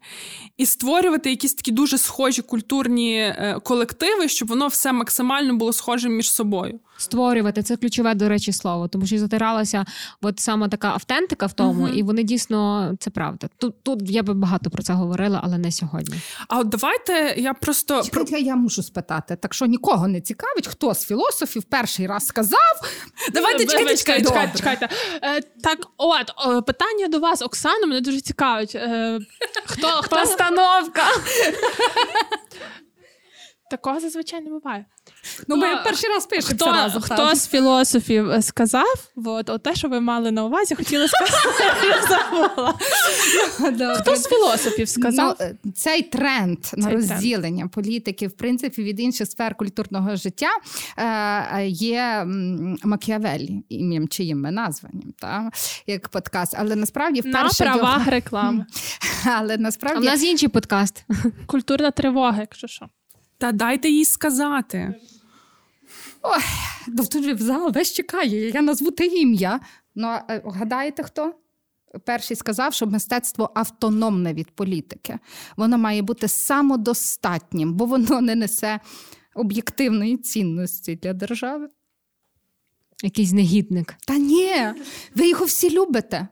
і 0.57 0.67
створювати 0.67 1.31
якісь 1.31 1.55
такі 1.55 1.71
дуже 1.71 1.99
схожі 1.99 2.43
культурні 2.43 3.17
е, 3.17 3.61
колективи, 3.65 4.29
щоб 4.29 4.49
воно 4.49 4.67
все 4.67 4.93
максимально 4.93 5.55
було 5.55 5.73
схоже 5.73 6.09
між 6.09 6.33
собою 6.33 6.81
створювати 7.03 7.63
це 7.63 7.77
ключове, 7.77 8.15
до 8.15 8.29
речі, 8.29 8.53
слово, 8.53 8.89
тому 8.89 9.07
що 9.07 9.19
затиралася 9.19 9.85
от 10.23 10.41
саме 10.41 10.69
така 10.69 10.89
автентика 10.89 11.47
в 11.47 11.53
тому, 11.53 11.87
uh 11.87 11.93
і 11.95 12.03
вони 12.03 12.23
дійсно 12.23 12.93
це 12.99 13.11
правда. 13.11 13.49
Тут 13.59 13.83
тут 13.83 14.11
я 14.11 14.23
би 14.23 14.35
багато 14.35 14.71
про 14.71 14.83
це 14.83 14.93
говорила, 14.93 15.41
але 15.45 15.59
не 15.59 15.73
сьогодні. 15.73 16.21
А 16.49 16.59
от 16.59 16.69
давайте 16.69 17.35
я 17.37 17.55
просто 17.55 18.03
Чекайте, 18.03 18.39
я 18.41 18.57
мушу 18.57 18.83
спитати. 18.83 19.37
Так 19.37 19.55
що 19.55 19.67
нікого 19.67 20.09
не 20.09 20.21
цікавить, 20.21 20.67
хто 20.67 20.95
з 20.95 21.07
філософів 21.07 21.63
перший 21.63 22.07
раз 22.07 22.27
сказав. 22.27 22.81
Давайте 23.33 23.67
чекайте, 23.67 23.97
чекайте, 23.97 24.25
чекайте, 24.25 24.59
чекайте. 24.59 24.89
Е, 25.23 25.41
Так, 25.41 25.79
от 25.97 26.33
питання 26.67 27.09
до 27.09 27.19
вас, 27.19 27.43
Оксана, 27.43 27.87
мене 27.87 28.01
дуже 28.01 28.21
цікавить. 28.21 28.75
Е, 28.75 29.19
Хто 29.65 29.89
хто 29.89 30.17
Постановка? 30.17 31.03
Такого 33.71 34.01
зазвичай 34.01 34.41
не 34.41 34.51
буває. 34.51 34.87
Ну, 35.49 35.57
ми 35.57 35.67
перший 35.85 36.11
раз 36.11 36.27
пишемо 36.27 36.55
Хто, 36.55 36.73
разом. 36.73 37.03
хто 37.03 37.35
з 37.35 37.49
філософів 37.49 38.31
е, 38.31 38.43
сказав, 38.43 39.09
от, 39.25 39.51
от 39.51 39.63
те, 39.63 39.75
що 39.75 39.89
ви 39.89 40.01
мали 40.01 40.31
на 40.31 40.45
увазі, 40.45 40.75
хотіла 40.75 41.09
сказати, 41.09 41.87
я 41.89 42.03
забула. 42.03 42.79
Хто 44.01 44.17
з 44.17 44.29
філософів 44.29 44.89
сказав? 44.89 45.37
Ну, 45.41 45.47
е, 45.47 45.55
цей 45.75 46.03
тренд 46.03 46.59
на 46.77 46.87
Цей 46.87 46.95
розділення 46.95 47.69
політики, 47.69 48.27
в 48.29 48.33
принципі, 48.33 48.83
від 48.83 49.01
інших 49.01 49.29
сфер 49.29 49.55
культурного 49.55 50.17
життя 50.17 50.51
е, 50.97 51.05
е, 51.05 51.67
є 51.69 52.25
Макіавеллі, 52.85 53.65
ім'ям 53.69 54.09
чиїм 54.09 54.41
ми 54.41 54.51
названі, 54.51 55.05
та? 55.19 55.51
як 55.87 56.09
подкаст. 56.09 56.55
Але 56.59 56.77
насправді 56.77 57.23
На 57.25 57.31
вперше 57.31 57.65
правах 57.65 57.99
його... 57.99 58.11
реклами. 58.11 58.67
Але 59.25 59.55
А 59.83 59.99
в 59.99 60.05
нас 60.05 60.23
інший 60.23 60.49
подкаст. 60.49 61.05
Культурна 61.47 61.91
тривога, 61.91 62.41
якщо 62.41 62.67
що. 62.67 62.87
Та 63.39 63.53
дайте 63.53 63.89
їй 63.89 64.05
сказати. 64.05 64.95
Ну, 66.89 67.05
тут 67.05 67.25
же 67.25 67.35
в 67.35 67.43
зал 67.43 67.73
весь 67.73 67.93
чекає. 67.93 68.51
Я 68.51 68.63
назву 68.63 68.91
те 68.91 69.07
ім'я. 69.07 69.61
Ну, 69.95 70.07
а, 70.07 70.23
е, 70.29 70.43
гадаєте, 70.47 71.03
хто? 71.03 71.35
Перший 72.05 72.37
сказав, 72.37 72.75
що 72.75 72.87
мистецтво 72.87 73.51
автономне 73.55 74.35
від 74.35 74.51
політики. 74.51 75.19
Воно 75.57 75.79
має 75.79 76.03
бути 76.03 76.29
самодостатнім, 76.29 77.75
бо 77.75 77.85
воно 77.87 78.21
не 78.21 78.35
несе 78.35 78.81
об'єктивної 79.35 80.17
цінності 80.17 80.97
для 81.03 81.13
держави. 81.13 81.69
Якийсь 83.03 83.33
негідник. 83.33 83.95
Та 84.07 84.19
ні, 84.19 84.55
ви 85.15 85.29
його 85.29 85.45
всі 85.45 85.71
любите. 85.71 86.29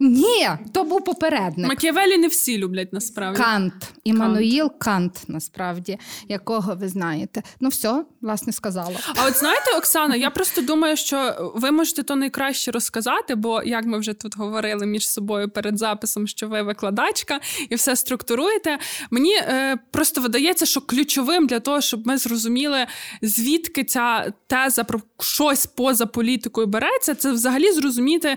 Ні, 0.00 0.48
то 0.72 0.84
був 0.84 1.04
попередник. 1.04 1.68
Макіавелі 1.68 2.18
не 2.18 2.28
всі 2.28 2.58
люблять 2.58 2.92
насправді. 2.92 3.42
Кант, 3.42 3.74
Іммануїл 4.04 4.72
Кант, 4.78 5.22
насправді, 5.28 5.98
якого 6.28 6.74
ви 6.74 6.88
знаєте. 6.88 7.42
Ну, 7.60 7.68
все, 7.68 8.04
власне, 8.20 8.52
сказала. 8.52 8.98
А 9.16 9.26
от 9.26 9.36
знаєте, 9.36 9.76
Оксана, 9.78 10.16
я 10.16 10.30
просто 10.30 10.62
думаю, 10.62 10.96
що 10.96 11.52
ви 11.54 11.70
можете 11.70 12.02
то 12.02 12.16
найкраще 12.16 12.70
розказати, 12.70 13.34
бо 13.34 13.62
як 13.62 13.84
ми 13.84 13.98
вже 13.98 14.14
тут 14.14 14.36
говорили 14.36 14.86
між 14.86 15.10
собою 15.10 15.48
перед 15.48 15.78
записом, 15.78 16.26
що 16.26 16.48
ви 16.48 16.62
викладачка 16.62 17.40
і 17.68 17.74
все 17.74 17.96
структуруєте. 17.96 18.78
Мені 19.10 19.34
е, 19.34 19.78
просто 19.90 20.20
видається, 20.20 20.66
що 20.66 20.80
ключовим 20.80 21.46
для 21.46 21.60
того, 21.60 21.80
щоб 21.80 22.06
ми 22.06 22.18
зрозуміли, 22.18 22.86
звідки 23.22 23.84
ця 23.84 24.32
теза 24.46 24.84
про 24.84 25.00
щось 25.20 25.66
поза 25.66 26.06
політикою 26.06 26.66
береться, 26.66 27.14
це 27.14 27.32
взагалі 27.32 27.72
зрозуміти 27.72 28.36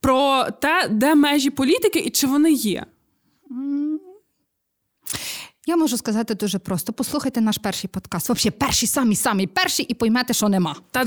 про 0.00 0.46
те, 0.60 0.88
де 0.90 1.14
межі 1.14 1.50
політики 1.50 1.98
і 1.98 2.10
чи 2.10 2.26
вони 2.26 2.52
є. 2.52 2.86
Я 5.68 5.76
можу 5.76 5.96
сказати 5.96 6.34
дуже 6.34 6.58
просто: 6.58 6.92
послухайте 6.92 7.40
наш 7.40 7.58
перший 7.58 7.90
подкаст. 7.90 8.30
Взагалі, 8.30 8.50
перший, 8.50 8.88
самий 8.88 9.16
самий 9.16 9.46
перший, 9.46 9.86
і 9.86 9.94
поймете, 9.94 10.32
що 10.34 10.48
нема. 10.48 10.76
Та 10.90 11.04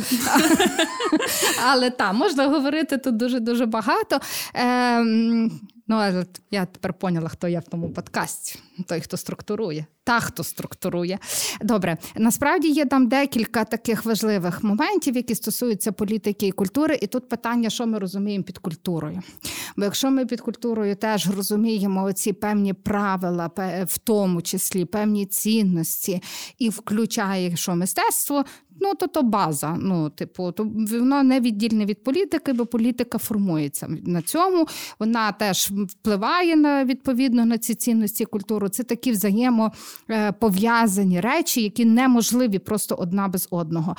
Але 1.66 1.90
так, 1.90 2.14
можна 2.14 2.48
говорити 2.48 2.98
тут 2.98 3.18
дуже 3.18 3.40
дуже 3.40 3.66
багато. 3.66 4.20
Ем, 4.54 5.52
ну, 5.88 6.26
я 6.52 6.66
тепер 6.66 6.94
поняла, 6.94 7.30
хто 7.30 7.48
я 7.48 7.60
в 7.60 7.64
тому 7.64 7.90
подкасті. 7.90 8.60
Той, 8.88 9.02
хто 9.02 9.18
структурує, 9.18 9.86
та 10.12 10.20
хто 10.20 10.44
структурує. 10.44 11.20
Добре, 11.62 11.98
насправді 12.16 12.68
є 12.68 12.86
там 12.86 13.08
декілька 13.08 13.64
таких 13.64 14.06
важливих 14.06 14.64
моментів, 14.64 15.16
які 15.16 15.36
стосуються 15.36 15.92
політики 15.92 16.48
і 16.48 16.52
культури. 16.52 17.00
І 17.02 17.08
тут 17.08 17.30
питання, 17.30 17.70
що 17.70 17.88
ми 17.88 18.00
розуміємо 18.00 18.44
під 18.44 18.58
культурою. 18.58 19.22
Бо 19.78 19.84
якщо 19.84 20.12
ми 20.12 20.26
під 20.26 20.42
культурою 20.42 20.96
теж 20.96 21.30
розуміємо 21.36 22.14
ці 22.14 22.34
певні 22.34 22.74
правила, 22.74 23.52
в 23.88 23.98
тому 23.98 24.42
числі 24.42 24.86
певні 24.86 25.26
цінності, 25.26 26.22
і 26.60 26.70
включає 26.70 27.56
що 27.56 27.76
мистецтво, 27.76 28.46
ну 28.82 28.96
то 28.96 29.08
то 29.08 29.24
база. 29.24 29.78
Ну, 29.80 30.10
типу, 30.10 30.52
то 30.52 30.64
воно 30.92 31.24
не 31.24 31.40
віддільне 31.40 31.86
від 31.86 32.04
політики, 32.04 32.54
бо 32.54 32.66
політика 32.66 33.18
формується 33.18 33.88
на 33.88 34.22
цьому. 34.22 34.68
Вона 35.00 35.32
теж 35.32 35.72
впливає 35.72 36.56
на 36.56 36.86
відповідно 36.86 37.46
на 37.46 37.58
ці 37.58 37.76
цінності 37.76 38.26
культуру. 38.26 38.70
Це 38.70 38.84
такі 38.84 39.12
взаємопов'язані 40.10 41.20
речі, 41.20 41.62
які 41.62 41.86
неможливі 41.86 42.60
просто 42.60 42.96
одна 42.96 43.28
без 43.28 43.48
одного. 43.52 43.96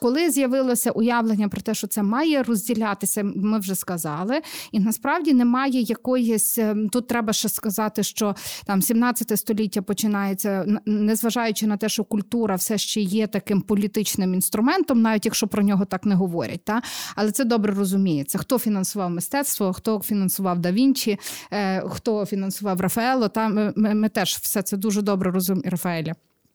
Коли 0.00 0.30
з'явилося 0.30 0.90
уявлення 0.90 1.48
про 1.48 1.60
те, 1.60 1.74
що 1.74 1.86
це 1.86 2.02
має 2.02 2.42
розділятися, 2.42 3.22
ми 3.24 3.58
вже 3.58 3.74
сказали. 3.74 4.40
І 4.72 4.80
насправді 4.80 5.34
немає 5.34 5.80
якоїсь 5.80 6.58
ем, 6.58 6.88
тут 6.88 7.06
треба 7.06 7.32
ще 7.32 7.48
сказати, 7.48 8.02
що 8.02 8.34
там 8.64 8.82
17 8.82 9.38
століття 9.38 9.82
починається, 9.82 10.66
незважаючи 10.86 11.66
на 11.66 11.76
те, 11.76 11.88
що 11.88 12.04
культура 12.04 12.54
все 12.54 12.78
ще 12.78 13.00
є 13.00 13.26
таким 13.26 13.60
політичним 13.60 14.34
інструментом, 14.34 15.02
навіть 15.02 15.24
якщо 15.24 15.46
про 15.46 15.62
нього 15.62 15.84
так 15.84 16.04
не 16.04 16.14
говорять. 16.14 16.64
Та? 16.64 16.82
Але 17.16 17.30
це 17.30 17.44
добре 17.44 17.74
розуміється. 17.74 18.38
Хто 18.38 18.58
фінансував 18.58 19.10
мистецтво, 19.10 19.72
хто 19.72 20.00
фінансував 20.00 20.58
Да 20.58 20.72
Вінчі, 20.72 21.18
е, 21.52 21.82
хто 21.88 22.26
фінансував 22.26 22.80
Рафаело. 22.80 23.28
Та 23.28 23.48
ми, 23.48 23.72
ми, 23.76 23.94
ми 23.94 24.08
теж 24.08 24.34
все 24.34 24.62
це 24.62 24.76
дуже 24.76 25.02
добре 25.02 25.29
розуміємо. 25.30 25.70
Рафаеля. 25.70 26.14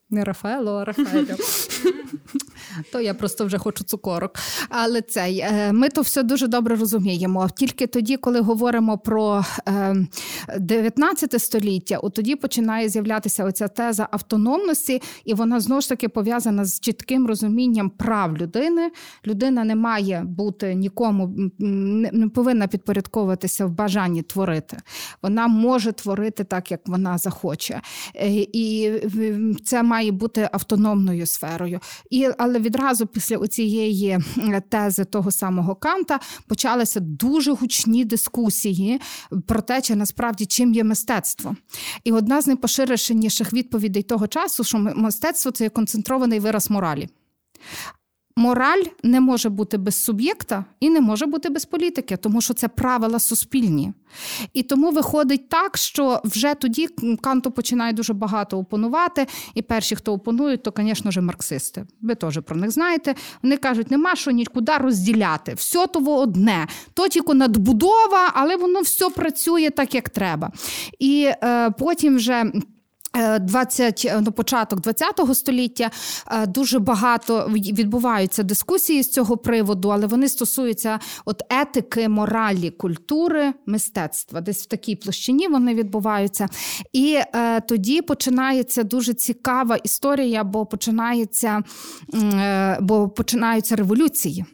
Не 0.10 0.24
Рафаело, 0.24 0.78
а 0.78 0.86
Рафаеля. 0.86 1.36
То 2.92 3.00
я 3.02 3.14
просто 3.14 3.46
вже 3.46 3.58
хочу 3.58 3.84
цукорок. 3.84 4.32
Але 4.70 5.02
цей 5.02 5.40
е, 5.40 5.72
ми 5.74 5.90
то 5.90 6.02
все 6.02 6.24
дуже 6.24 6.48
добре 6.48 6.76
розуміємо. 6.76 7.50
Тільки 7.56 7.88
тоді, 7.88 8.18
коли 8.18 8.40
говоримо 8.40 8.98
про 8.98 9.46
е, 9.68 9.96
19 10.60 11.42
століття, 11.42 11.98
от 11.98 12.14
тоді 12.14 12.36
починає 12.36 12.90
з'являтися 12.90 13.46
оця 13.46 13.68
теза 13.68 14.08
автономності, 14.12 15.02
і 15.26 15.34
вона 15.34 15.60
знову 15.60 15.82
ж 15.82 15.90
таки 15.90 16.10
пов'язана 16.10 16.66
з 16.66 16.80
чітким 16.80 17.28
розумінням 17.28 17.90
прав 17.90 18.38
людини. 18.38 18.92
Людина 19.28 19.64
не 19.64 19.76
має 19.76 20.24
бути 20.26 20.76
нікому, 20.76 21.52
не, 21.60 22.10
не 22.14 22.30
повинна 22.30 22.68
підпорядковуватися 22.68 23.66
в 23.66 23.70
бажанні 23.70 24.22
творити. 24.22 24.78
Вона 25.22 25.48
може 25.48 25.92
творити 25.92 26.44
так, 26.44 26.72
як 26.72 26.80
вона 26.86 27.18
захоче. 27.18 27.82
Е, 28.16 28.30
І 28.54 28.92
це 29.66 29.84
має 29.84 30.12
бути 30.12 30.50
автономною 30.52 31.26
сферою. 31.26 31.80
І, 32.10 32.30
але 32.38 32.60
відразу 32.66 33.08
після 33.08 33.48
цієї 33.48 34.20
е, 34.38 34.62
тези 34.70 35.06
того 35.06 35.32
самого 35.32 35.76
Канта 35.76 36.20
почалися 36.48 37.00
дуже 37.00 37.52
гучні 37.52 38.06
дискусії 38.06 39.02
про 39.48 39.62
те, 39.62 39.82
чи 39.82 39.96
насправді 39.96 40.46
чим 40.46 40.74
є 40.74 40.84
мистецтво. 40.84 41.56
І 42.04 42.12
одна 42.12 42.42
з 42.42 42.48
найпоширеніших 42.48 43.54
відповідей 43.54 44.04
того 44.04 44.28
часу, 44.28 44.64
що 44.64 44.78
мистецтво 44.78 45.52
це 45.52 45.64
є 45.64 45.70
концентрований 45.70 46.40
вираз 46.40 46.70
моралі. 46.70 47.10
Мораль 48.38 48.84
не 49.04 49.20
може 49.20 49.50
бути 49.50 49.78
без 49.78 49.96
суб'єкта 49.96 50.66
і 50.80 50.90
не 50.90 51.02
може 51.02 51.26
бути 51.26 51.50
без 51.50 51.66
політики, 51.66 52.18
тому 52.18 52.42
що 52.42 52.54
це 52.54 52.68
правила 52.68 53.20
суспільні. 53.20 53.94
І 54.54 54.64
тому 54.64 54.92
виходить 54.92 55.50
так, 55.50 55.78
що 55.78 56.22
вже 56.24 56.54
тоді 56.54 56.88
Канту 57.22 57.52
починає 57.52 57.94
дуже 57.94 58.14
багато 58.14 58.58
опонувати. 58.58 59.28
І 59.54 59.62
перші, 59.62 59.96
хто 59.96 60.14
опонують, 60.14 60.64
то, 60.64 60.74
звісно 60.78 61.12
ж, 61.12 61.22
марксисти. 61.22 61.86
Ви 62.02 62.16
теж 62.16 62.40
про 62.46 62.56
них 62.56 62.72
знаєте. 62.72 63.16
Вони 63.44 63.58
кажуть, 63.58 63.92
нема 63.92 64.16
що 64.16 64.32
нікуди 64.32 64.72
розділяти. 64.78 65.54
Все 65.54 65.88
того 65.88 66.20
одне. 66.20 66.68
То 66.94 67.08
тільки 67.08 67.34
надбудова, 67.34 68.32
але 68.34 68.56
воно 68.56 68.82
все 68.82 69.10
працює 69.10 69.70
так, 69.70 69.96
як 69.96 70.10
треба. 70.10 70.52
І 71.00 71.32
е, 71.44 71.72
потім 71.72 72.16
вже. 72.16 72.52
Е, 73.16 73.40
20, 73.40 74.12
ну, 74.22 74.32
початок 74.32 74.82
20 74.82 75.22
століття 75.34 75.92
е, 76.32 76.46
дуже 76.48 76.80
багато 76.80 77.48
відбуваються 77.52 78.44
дискусії 78.44 79.04
з 79.04 79.12
цього 79.12 79.38
приводу, 79.38 79.90
але 79.90 80.08
вони 80.08 80.30
стосуються 80.30 81.00
от 81.26 81.42
етики, 81.50 82.10
моралі, 82.10 82.70
культури, 82.70 83.54
мистецтва. 83.66 84.42
Десь 84.42 84.64
в 84.64 84.66
такій 84.66 84.96
площині 84.96 85.48
вони 85.48 85.74
відбуваються. 85.74 86.48
І 86.94 87.20
е, 87.36 87.62
тоді 87.62 88.02
починається 88.02 88.84
дуже 88.84 89.14
цікава 89.14 89.76
історія, 89.76 90.44
бо 90.44 90.66
починається, 90.66 91.64
е, 92.14 92.78
бо 92.82 93.10
починаються 93.10 93.76
революції. 93.76 94.46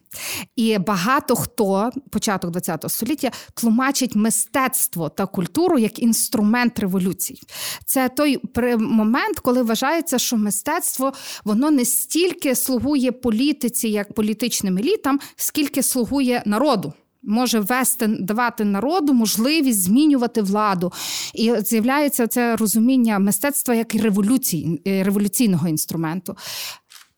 І 0.56 0.78
багато 0.78 1.36
хто, 1.36 1.92
початок 2.12 2.56
ХХ 2.56 2.90
століття, 2.90 3.32
тлумачить 3.54 4.16
мистецтво 4.16 5.10
та 5.10 5.26
культуру 5.26 5.80
як 5.80 6.00
інструмент 6.00 6.80
революцій. 6.80 7.40
Це 7.86 8.10
той 8.10 8.40
момент, 8.78 9.40
коли 9.40 9.64
вважається, 9.64 10.20
що 10.20 10.38
мистецтво 10.38 11.14
воно 11.44 11.72
не 11.72 11.86
стільки 11.86 12.56
слугує 12.56 13.12
політиці 13.12 13.88
як 13.88 14.14
політичним 14.14 14.78
елітам, 14.78 15.20
скільки 15.36 15.84
слугує 15.84 16.44
народу. 16.46 16.94
Може 17.24 17.60
вести, 17.60 18.08
давати 18.08 18.66
народу 18.66 19.14
можливість 19.14 19.84
змінювати 19.84 20.42
владу. 20.42 20.92
І 21.34 21.54
з'являється 21.66 22.28
це 22.28 22.56
розуміння 22.56 23.20
мистецтва 23.20 23.76
як 23.76 23.96
революції, 23.96 24.82
е, 24.88 25.04
революційного 25.04 25.68
інструменту. 25.68 26.36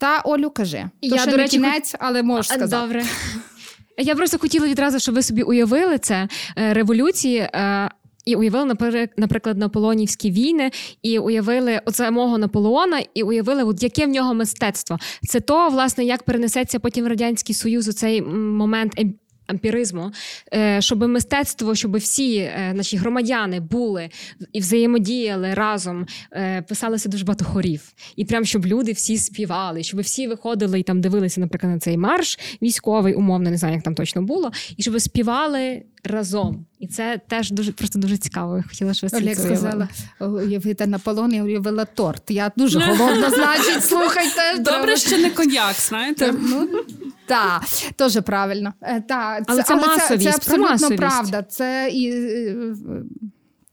Та 0.03 0.21
Олю, 0.25 0.49
кажи, 0.49 0.85
Я, 1.01 1.17
ще 1.17 1.25
до 1.25 1.31
не 1.31 1.43
речі, 1.43 1.57
кінець, 1.57 1.95
але 1.99 2.23
можеш 2.23 2.47
сказати. 2.47 2.81
Добре. 2.81 3.03
Я 3.97 4.15
просто 4.15 4.37
хотіла 4.39 4.67
відразу, 4.67 4.99
щоб 4.99 5.15
ви 5.15 5.21
собі 5.23 5.41
уявили 5.41 5.97
це 5.97 6.27
е, 6.57 6.73
революції. 6.73 7.37
е, 7.37 7.89
І 8.25 8.35
уявили, 8.35 8.75
наприклад, 9.17 9.57
наполеонівські 9.57 10.31
війни, 10.31 10.71
і 11.01 11.19
уявили 11.19 11.81
оце 11.85 12.11
мого 12.11 12.37
Наполеона, 12.37 13.03
і 13.13 13.23
уявили, 13.23 13.63
от 13.63 13.83
яке 13.83 14.05
в 14.05 14.09
нього 14.09 14.33
мистецтво. 14.33 14.99
Це 15.27 15.39
то, 15.39 15.69
власне, 15.69 16.05
як 16.05 16.23
перенесеться 16.23 16.79
потім 16.79 17.05
в 17.05 17.07
радянський 17.07 17.55
союз 17.55 17.87
у 17.87 17.93
цей 17.93 18.21
момент 18.21 18.93
ампіризму, 19.47 20.11
е, 20.53 20.81
щоб 20.81 21.07
мистецтво, 21.07 21.75
щоб 21.75 21.97
всі 21.97 22.35
е, 22.37 22.73
наші 22.73 22.97
громадяни 22.97 23.59
були 23.59 24.09
і 24.53 24.59
взаємодіяли 24.59 25.53
разом, 25.53 26.07
е, 26.31 26.61
писалося 26.61 27.09
дуже 27.09 27.25
багато 27.25 27.45
хорів. 27.45 27.93
І 28.15 28.25
прям 28.25 28.45
щоб 28.45 28.65
люди 28.65 28.91
всі 28.91 29.17
співали, 29.17 29.83
щоб 29.83 29.99
всі 29.99 30.27
виходили 30.27 30.79
і 30.79 30.83
там 30.83 31.01
дивилися, 31.01 31.41
наприклад, 31.41 31.73
на 31.73 31.79
цей 31.79 31.97
марш 31.97 32.39
військовий, 32.61 33.13
умовно, 33.13 33.49
не 33.49 33.57
знаю, 33.57 33.75
як 33.75 33.83
там 33.83 33.95
точно 33.95 34.21
було, 34.21 34.51
і 34.77 34.81
щоб 34.81 35.01
співали 35.01 35.83
разом. 36.03 36.65
І 36.79 36.87
це 36.87 37.21
теж 37.27 37.51
дуже 37.51 37.71
просто 37.71 37.99
дуже 37.99 38.17
цікаво. 38.17 38.57
Я 38.57 38.63
хотіла 38.63 38.93
що 38.93 39.07
Олег 39.13 39.37
сказала, 39.37 39.89
уявити 40.19 40.87
Наполеон, 40.87 41.33
я 41.33 41.43
уявила 41.43 41.85
торт. 41.85 42.23
Я 42.29 42.51
дуже 42.55 42.79
голодна, 42.97 43.29
значить, 43.29 43.85
слухайте. 43.85 44.57
Добре, 44.59 44.97
що 44.97 45.17
не 45.17 45.29
коньяк, 45.29 45.75
знаєте. 45.75 46.33
Ну, 46.41 46.69
так, 47.25 47.63
теж 47.95 48.21
правильно. 48.21 48.73
Та, 49.07 49.41
але 49.47 49.63
це, 49.63 49.73
але 49.73 49.87
масовість, 49.87 50.23
це, 50.23 50.39
це 50.39 50.61
абсолютно 50.61 50.97
правда. 50.97 51.43
Це 51.43 51.89
і 51.93 52.13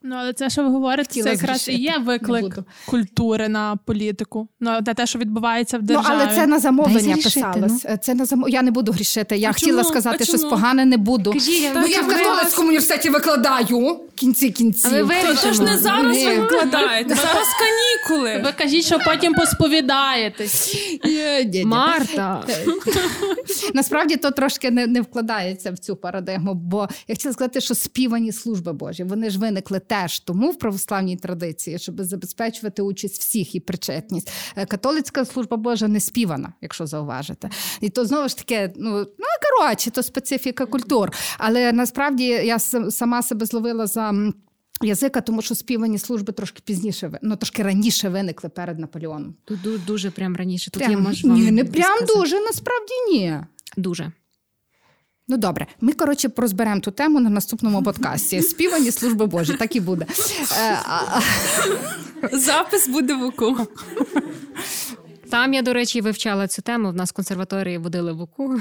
Ну, 0.02 0.16
але 0.18 0.32
це, 0.32 0.50
що 0.50 0.62
ви 0.62 0.68
говорите, 0.68 1.22
це 1.22 1.30
якраз 1.30 1.68
і 1.68 1.74
є 1.74 1.98
виклик 1.98 2.58
культури 2.86 3.48
на 3.48 3.76
політику, 3.76 4.48
ну, 4.60 4.70
на 4.70 4.94
те, 4.94 5.06
що 5.06 5.18
відбувається 5.18 5.78
в 5.78 5.82
державі. 5.82 6.16
Ну, 6.18 6.22
але 6.22 6.34
це 6.34 6.46
на 6.46 6.58
замовлення 6.58 7.16
писалось. 7.16 7.84
Ну. 7.90 7.96
Це 8.02 8.14
на 8.14 8.24
зам... 8.24 8.44
Я 8.48 8.62
не 8.62 8.70
буду 8.70 8.92
грішити. 8.92 9.36
Я 9.36 9.50
а 9.50 9.52
хотіла 9.52 9.82
чому? 9.82 9.88
сказати, 9.88 10.24
що 10.24 10.38
погане 10.38 10.84
не 10.84 10.96
буду. 10.96 11.32
Кажі, 11.32 11.70
ну, 11.74 11.86
я 11.86 12.02
в 12.02 12.08
католицькому 12.08 12.68
університеті 12.68 13.10
викладаю 13.10 14.00
кінці 14.20 14.50
кінці. 14.50 14.88
А 14.88 15.02
ви 15.02 15.14
Тож 15.42 15.60
не 15.60 15.78
зараз 15.78 16.24
ви 16.24 16.38
викладаєте, 16.38 17.14
зараз 17.14 17.48
канікули. 17.58 18.42
Ви 18.44 18.52
кажіть, 18.52 18.84
що 18.84 18.98
потім 18.98 19.34
посповідаєтесь. 19.34 20.76
Марта. 21.64 22.44
Насправді 23.74 24.16
то 24.16 24.30
трошки 24.30 24.70
не, 24.70 24.86
не 24.86 25.00
вкладається 25.00 25.70
в 25.70 25.78
цю 25.78 25.96
парадигму, 25.96 26.54
бо 26.54 26.88
я 27.08 27.14
хотіла 27.14 27.34
сказати, 27.34 27.60
що 27.60 27.74
співані 27.74 28.32
служби 28.32 28.72
Божі, 28.72 29.04
вони 29.04 29.30
ж 29.30 29.38
виникли 29.38 29.78
теж 29.90 30.20
тому 30.20 30.50
в 30.50 30.58
православній 30.58 31.16
традиції, 31.16 31.78
щоб 31.78 32.02
забезпечувати 32.02 32.82
участь 32.82 33.20
всіх 33.20 33.54
і 33.54 33.60
причетність. 33.60 34.32
Е, 34.56 34.66
католицька 34.66 35.24
служба 35.24 35.56
Божа 35.56 35.88
не 35.88 36.00
співана, 36.00 36.52
якщо 36.60 36.86
зауважите. 36.86 37.50
І 37.80 37.88
то 37.88 38.04
знову 38.04 38.28
ж 38.28 38.36
таки, 38.36 38.72
ну 38.76 38.98
ну 38.98 39.26
коротше, 39.58 39.90
то 39.90 40.02
специфіка 40.02 40.66
культур. 40.66 41.10
Але 41.38 41.72
насправді 41.72 42.24
я 42.24 42.58
сама 42.90 43.22
себе 43.22 43.46
зловила 43.46 43.86
за. 43.86 44.32
Язика, 44.82 45.20
тому 45.20 45.42
що 45.42 45.54
співані 45.54 45.98
служби 45.98 46.32
трошки 46.32 46.62
пізніше, 46.64 47.18
ну 47.22 47.36
трошки 47.36 47.62
раніше 47.62 48.08
виникли 48.08 48.50
перед 48.50 48.78
Наполеоном. 48.78 49.34
Тут 49.44 49.84
дуже 49.86 50.10
прям 50.10 50.36
раніше. 50.36 50.70
Тут 50.70 50.82
прям, 50.82 50.92
я 50.92 50.98
можу 50.98 51.28
вам 51.28 51.40
Ні, 51.40 51.50
не 51.50 51.64
прям 51.64 51.98
дуже, 52.14 52.40
насправді 52.40 52.92
ні. 53.12 53.36
Дуже. 53.76 54.12
Ну 55.30 55.36
добре, 55.36 55.66
ми 55.80 55.92
коротше 55.92 56.30
розберемо 56.36 56.80
ту 56.80 56.90
тему 56.90 57.20
на 57.20 57.30
наступному 57.30 57.82
подкасті. 57.82 58.42
Співані 58.42 58.90
служби 58.90 59.26
Божі, 59.26 59.54
так 59.54 59.76
і 59.76 59.80
буде. 59.80 60.06
Е, 60.60 60.78
Запис 62.32 62.88
буде 62.88 63.14
в 63.14 63.22
УКУ. 63.22 63.56
Там 65.30 65.54
я, 65.54 65.62
до 65.62 65.72
речі, 65.72 66.00
вивчала 66.00 66.48
цю 66.48 66.62
тему. 66.62 66.90
В 66.90 66.94
нас 66.94 67.10
в 67.10 67.12
консерваторії 67.12 67.78
водили 67.78 68.12
в 68.12 68.20
УКУ. 68.20 68.60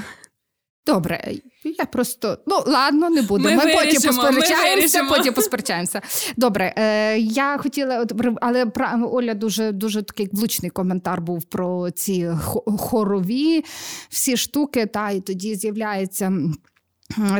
Добре, 0.86 1.34
я 1.78 1.84
просто 1.84 2.38
ну 2.46 2.62
ладно, 2.66 3.10
не 3.10 3.22
буду. 3.22 3.44
Ми, 3.44 3.56
ми 3.56 3.74
потім 3.74 4.02
посперечаємося, 4.02 5.04
потім 5.08 5.34
посперечаємося. 5.34 6.02
Добре, 6.36 6.74
е, 6.76 7.18
я 7.18 7.58
хотіла, 7.58 8.06
але 8.40 8.66
Оля 9.12 9.34
дуже 9.34 9.72
дуже 9.72 10.02
такий 10.02 10.28
влучний 10.32 10.70
коментар 10.70 11.20
був 11.20 11.44
про 11.44 11.90
ці 11.90 12.30
хорові 12.78 13.64
всі 14.08 14.36
штуки. 14.36 14.86
Та 14.86 15.10
і 15.10 15.20
тоді 15.20 15.54
з'являється. 15.54 16.32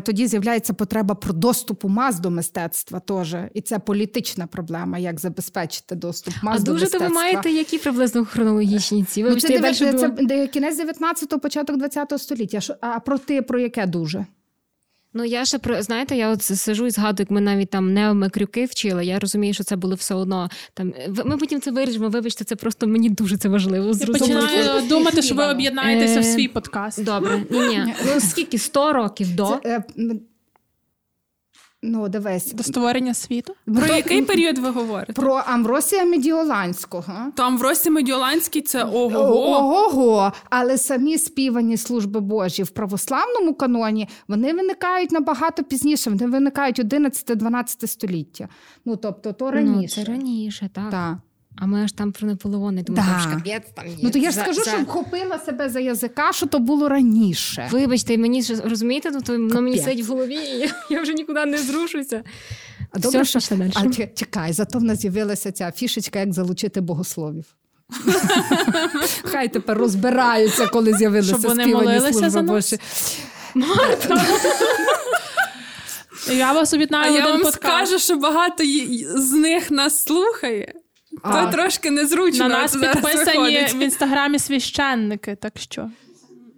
Тоді 0.03 0.27
з'являється 0.27 0.73
потреба 0.73 1.15
про 1.15 1.33
доступу 1.33 1.89
мас 1.89 2.21
до 2.21 2.31
мистецтва 2.31 3.01
теж. 3.01 3.37
І 3.55 3.61
це 3.61 3.79
політична 3.79 4.47
проблема, 4.47 4.99
як 4.99 5.21
забезпечити 5.21 5.95
доступ 5.95 6.35
мас 6.43 6.61
а 6.61 6.65
до 6.65 6.73
мистецтва. 6.73 6.99
А 6.99 7.01
дуже 7.01 7.15
то 7.15 7.21
ви 7.21 7.23
маєте 7.23 7.51
які 7.51 7.79
приблизно 7.79 8.25
хронологічні 8.25 9.05
ці? 9.05 9.23
Ну, 9.23 9.41
це, 9.41 9.49
це, 9.49 9.75
це, 9.75 9.93
це 10.29 10.47
кінець 10.47 10.81
19-го, 10.81 11.41
початок 11.41 11.77
20-го 11.77 12.19
століття. 12.19 12.61
А 12.81 13.01
про 13.01 13.19
ти 13.19 13.43
про 13.43 13.59
яке 13.59 13.87
дуже? 13.87 14.27
Ну, 15.15 15.25
я 15.25 15.45
ще 15.45 15.59
про 15.59 15.83
знаєте, 15.83 16.17
я 16.17 16.31
от 16.31 16.43
сижу 16.43 16.87
і 16.87 16.91
згадую, 16.91 17.17
як 17.19 17.31
ми 17.31 17.41
навіть 17.41 17.71
там 17.71 17.95
неомикрюки 17.95 18.65
вчили. 18.65 19.05
Я 19.05 19.19
розумію, 19.19 19.55
що 19.55 19.65
це 19.65 19.77
було 19.77 19.95
все 19.95 20.15
одно. 20.15 20.49
Там 20.75 20.93
ми 21.25 21.37
потім 21.37 21.61
це 21.61 21.71
вирішимо. 21.71 22.09
Вибачте, 22.09 22.45
це 22.45 22.57
просто 22.57 22.87
мені 22.87 23.11
дуже 23.11 23.37
це 23.37 23.49
важливо. 23.49 23.93
Я 24.01 24.07
починаю 24.07 24.89
думати, 24.89 25.23
що 25.23 25.35
ви 25.35 25.47
об'єднаєтеся 25.47 26.21
в 26.21 26.25
свій 26.25 26.49
подкаст. 26.49 27.05
Добре, 27.05 27.43
ні, 27.51 27.59
ні. 27.69 27.95
Ну 28.07 28.21
скільки 28.21 28.59
100 28.59 28.93
років 28.93 29.37
до 29.37 29.61
е, 29.65 29.85
Ну, 31.83 32.09
дивись. 32.09 32.53
До 32.53 32.63
створення 32.63 33.15
світу. 33.15 33.55
Про 33.67 33.87
який 33.87 34.23
період 34.23 34.59
ви 34.59 34.71
говорите? 34.71 35.13
Про 35.13 35.35
Амвросія 35.47 36.05
Медіоланського. 36.05 37.13
То 37.37 37.43
Амвросія 37.43 37.95
Медіоланський 37.95 38.63
це 38.63 38.85
ого. 38.85 39.51
Ого, 39.87 40.33
але 40.51 40.79
самі 40.79 41.19
співані 41.19 41.77
служби 41.77 42.21
Божі 42.21 42.63
в 42.63 42.71
православному 42.71 43.55
каноні 43.55 44.09
вони 44.29 44.53
виникають 44.53 45.11
набагато 45.13 45.65
пізніше. 45.65 46.11
Вони 46.11 46.27
виникають 46.27 46.81
11-12 46.81 47.87
століття. 47.87 48.49
Ну 48.85 48.97
тобто, 48.97 49.33
то 49.33 49.51
раніше. 49.51 50.01
Ну, 50.01 50.05
Це 50.05 50.13
раніше, 50.13 50.71
так. 50.75 50.91
Так. 50.91 51.17
А 51.57 51.67
ми 51.67 51.85
аж 51.85 51.93
там 51.93 52.13
про 52.13 52.29
Наполеони 52.29 52.83
думали, 52.83 53.09
да. 53.15 53.21
що 53.21 53.31
капець 53.31 53.71
там 53.75 53.87
є. 53.87 53.97
Ну 54.03 54.11
то 54.11 54.19
я 54.19 54.31
ж 54.31 54.37
скажу, 54.41 54.63
за... 54.63 54.71
що 54.71 54.81
вхопила 54.81 55.39
себе 55.39 55.69
за 55.69 55.81
язика, 55.81 56.33
що 56.33 56.47
то 56.47 56.59
було 56.59 56.89
раніше. 56.89 57.69
Вибачте, 57.71 58.19
мені 58.19 58.43
ж 58.43 58.61
розумієте, 58.65 59.11
ну 59.11 59.21
то 59.21 59.33
воно 59.33 59.63
мені 59.63 59.79
сидить 59.79 60.07
в 60.07 60.09
голові, 60.09 60.35
і 60.35 60.59
я, 60.59 60.71
я 60.91 61.03
вже 61.03 61.15
нікуди 61.15 61.47
не 61.47 61.59
зрушуся. 61.59 62.25
А 62.91 62.99
Все, 62.99 63.11
добре, 63.11 63.25
що 63.25 63.57
далі. 63.57 63.73
А 63.75 64.07
чекай, 64.15 64.53
зато 64.53 64.79
в 64.79 64.83
нас 64.83 64.99
з'явилася 64.99 65.53
ця 65.53 65.73
фішечка, 65.73 66.19
як 66.19 66.33
залучити 66.33 66.81
богословів. 66.81 67.45
Хай 69.25 69.49
тепер 69.49 69.79
розбираються, 69.79 70.67
коли 70.67 70.95
з'явилися 70.95 71.29
Щоб 71.29 71.43
вони 71.43 71.67
молилися 71.67 72.31
за 72.31 72.43
нас? 72.43 72.75
Марта. 73.55 74.27
Я 76.33 76.53
вас 76.53 76.75
об'єднаю. 76.75 77.13
А 77.13 77.17
я 77.17 77.25
вам 77.25 77.43
подкаст. 77.43 77.57
скажу, 77.57 77.99
що 77.99 78.17
багато 78.17 78.65
з 79.15 79.33
них 79.33 79.71
нас 79.71 80.05
слухає. 80.05 80.75
А. 81.23 81.45
То 81.45 81.53
трошки 81.53 81.91
незручно. 81.91 82.49
На 82.49 82.59
нас 82.63 82.77
підписані 82.77 83.39
виходить. 83.39 83.75
в 83.75 83.81
інстаграмі 83.83 84.39
священники, 84.39 85.37
так 85.37 85.53
що 85.59 85.91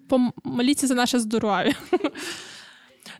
помоліться 0.08 0.86
за 0.86 0.94
наше 0.94 1.18
здоров'я. 1.18 1.74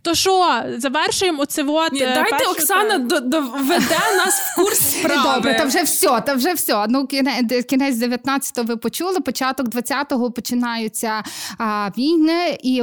То 0.02 0.14
що, 0.14 0.62
завершуємо. 0.78 1.44
Ні, 1.92 2.02
е, 2.02 2.14
Дайте 2.14 2.30
першу... 2.30 2.50
Оксана 2.50 2.98
доведе 2.98 3.98
нас 4.16 4.40
в 4.40 4.56
курс 4.56 4.78
справи. 4.78 5.34
Добре, 5.34 5.54
та 5.54 5.64
вже 5.64 5.82
все, 5.82 6.20
та 6.20 6.34
вже 6.34 6.52
все. 6.52 6.86
Ну, 6.88 7.06
кінець 7.06 7.96
19-го 7.96 8.64
ви 8.64 8.76
почули, 8.76 9.20
початок 9.20 9.68
20-го 9.68 10.30
починаються 10.30 11.22
а, 11.58 11.90
війни 11.98 12.58
і 12.62 12.82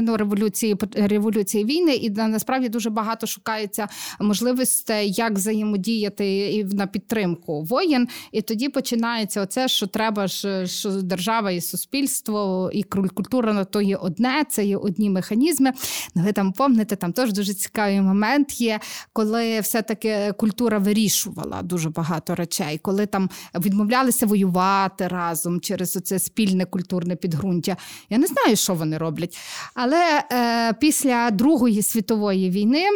ну, 0.00 0.16
революції, 0.16 0.76
революції 0.94 1.64
війни, 1.64 1.94
і 1.94 2.10
насправді 2.10 2.68
дуже 2.68 2.90
багато 2.90 3.26
шукається 3.26 3.88
можливостей, 4.20 5.12
як 5.12 5.32
взаємодіяти 5.32 6.52
і 6.52 6.64
на 6.64 6.86
підтримку 6.86 7.62
воєн. 7.62 8.08
І 8.32 8.42
тоді 8.42 8.68
починається 8.68 9.42
оце, 9.42 9.68
що 9.68 9.86
треба 9.86 10.26
ж, 10.26 10.66
що 10.66 10.90
держава 10.90 11.50
і 11.50 11.60
суспільство, 11.60 12.70
і 12.72 12.82
культура 12.82 13.52
на 13.52 13.64
то 13.64 13.80
є 13.80 13.96
одне, 13.96 14.44
це 14.48 14.64
є 14.64 14.76
одні 14.76 15.10
механізми. 15.10 15.72
Ну, 16.14 16.22
ви 16.22 16.32
там 16.32 16.52
помните, 16.60 16.96
там 16.96 17.12
теж 17.12 17.32
дуже 17.32 17.54
цікавий 17.54 18.00
момент 18.00 18.60
є, 18.60 18.80
коли 19.12 19.60
все-таки 19.60 20.32
культура 20.36 20.78
вирішувала 20.78 21.62
дуже 21.62 21.90
багато 21.90 22.34
речей, 22.34 22.78
коли 22.78 23.06
там 23.06 23.30
відмовлялися 23.54 24.26
воювати 24.26 25.08
разом 25.08 25.60
через 25.60 25.96
оце 25.96 26.18
спільне 26.18 26.64
культурне 26.64 27.16
підґрунтя. 27.16 27.76
Я 28.10 28.18
не 28.18 28.26
знаю, 28.26 28.56
що 28.56 28.74
вони 28.74 28.98
роблять. 28.98 29.38
Але 29.74 30.24
е, 30.32 30.72
після 30.72 31.30
Другої 31.30 31.82
світової 31.82 32.50
війни. 32.50 32.86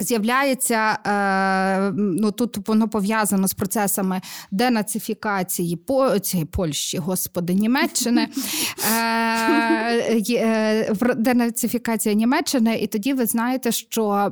З'являється 0.00 0.98
е, 1.06 1.92
ну 1.96 2.30
тут 2.32 2.68
воно 2.68 2.88
пов'язано 2.88 3.48
з 3.48 3.54
процесами 3.54 4.20
денацифікації 4.50 5.76
по 5.76 6.18
цієї 6.18 6.46
Польщі, 6.46 6.98
господи, 6.98 7.54
Німеччини, 7.54 8.28
е, 8.92 10.22
е, 10.30 10.94
денацифікація 11.16 12.14
Німеччини, 12.14 12.78
і 12.78 12.86
тоді 12.86 13.12
ви 13.12 13.26
знаєте, 13.26 13.72
що 13.72 14.30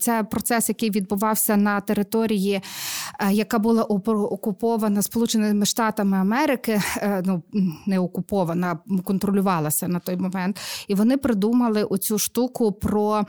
це 0.00 0.22
процес, 0.22 0.68
який 0.68 0.90
відбувався 0.90 1.56
на 1.56 1.80
території, 1.80 2.60
яка 3.30 3.58
була 3.58 3.82
окупована 3.82 5.02
Сполученими 5.02 5.66
Штатами 5.66 6.18
Америки, 6.18 6.82
ну 7.24 7.42
не 7.86 7.98
окупована, 7.98 8.78
контролювалася 9.04 9.88
на 9.88 9.98
той 9.98 10.16
момент, 10.16 10.60
і 10.88 10.94
вони 10.94 11.16
придумали 11.16 11.84
оцю 11.84 12.18
штуку 12.18 12.72
про 12.72 13.24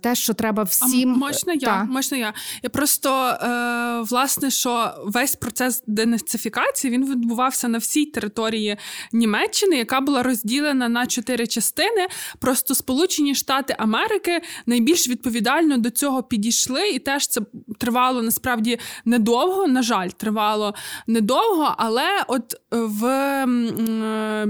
те, 0.00 0.14
що 0.14 0.34
треба 0.44 0.62
всім 0.62 1.12
А 1.12 1.16
можна 1.16 1.52
я? 1.52 1.58
Та. 1.58 1.84
Можна 1.84 2.16
я? 2.16 2.34
Я 2.62 2.70
просто 2.70 3.10
е, 3.10 4.00
власне, 4.00 4.50
що 4.50 4.94
весь 5.04 5.36
процес 5.36 5.82
денацифікації 5.86 6.92
він 6.92 7.10
відбувався 7.10 7.68
на 7.68 7.78
всій 7.78 8.06
території 8.06 8.76
Німеччини, 9.12 9.76
яка 9.76 10.00
була 10.00 10.22
розділена 10.22 10.88
на 10.88 11.06
чотири 11.06 11.46
частини. 11.46 12.06
Просто 12.38 12.74
Сполучені 12.74 13.34
Штати 13.34 13.76
Америки 13.78 14.40
найбільш 14.66 15.08
відповідально 15.08 15.78
до 15.78 15.90
цього 15.90 16.22
підійшли, 16.22 16.88
і 16.88 16.98
теж 16.98 17.26
це 17.26 17.40
тривало 17.78 18.22
насправді 18.22 18.78
недовго. 19.04 19.66
На 19.66 19.82
жаль, 19.82 20.08
тривало 20.08 20.74
недовго, 21.06 21.74
але 21.78 22.24
от 22.28 22.54
в. 22.70 23.06
Е, 23.06 24.46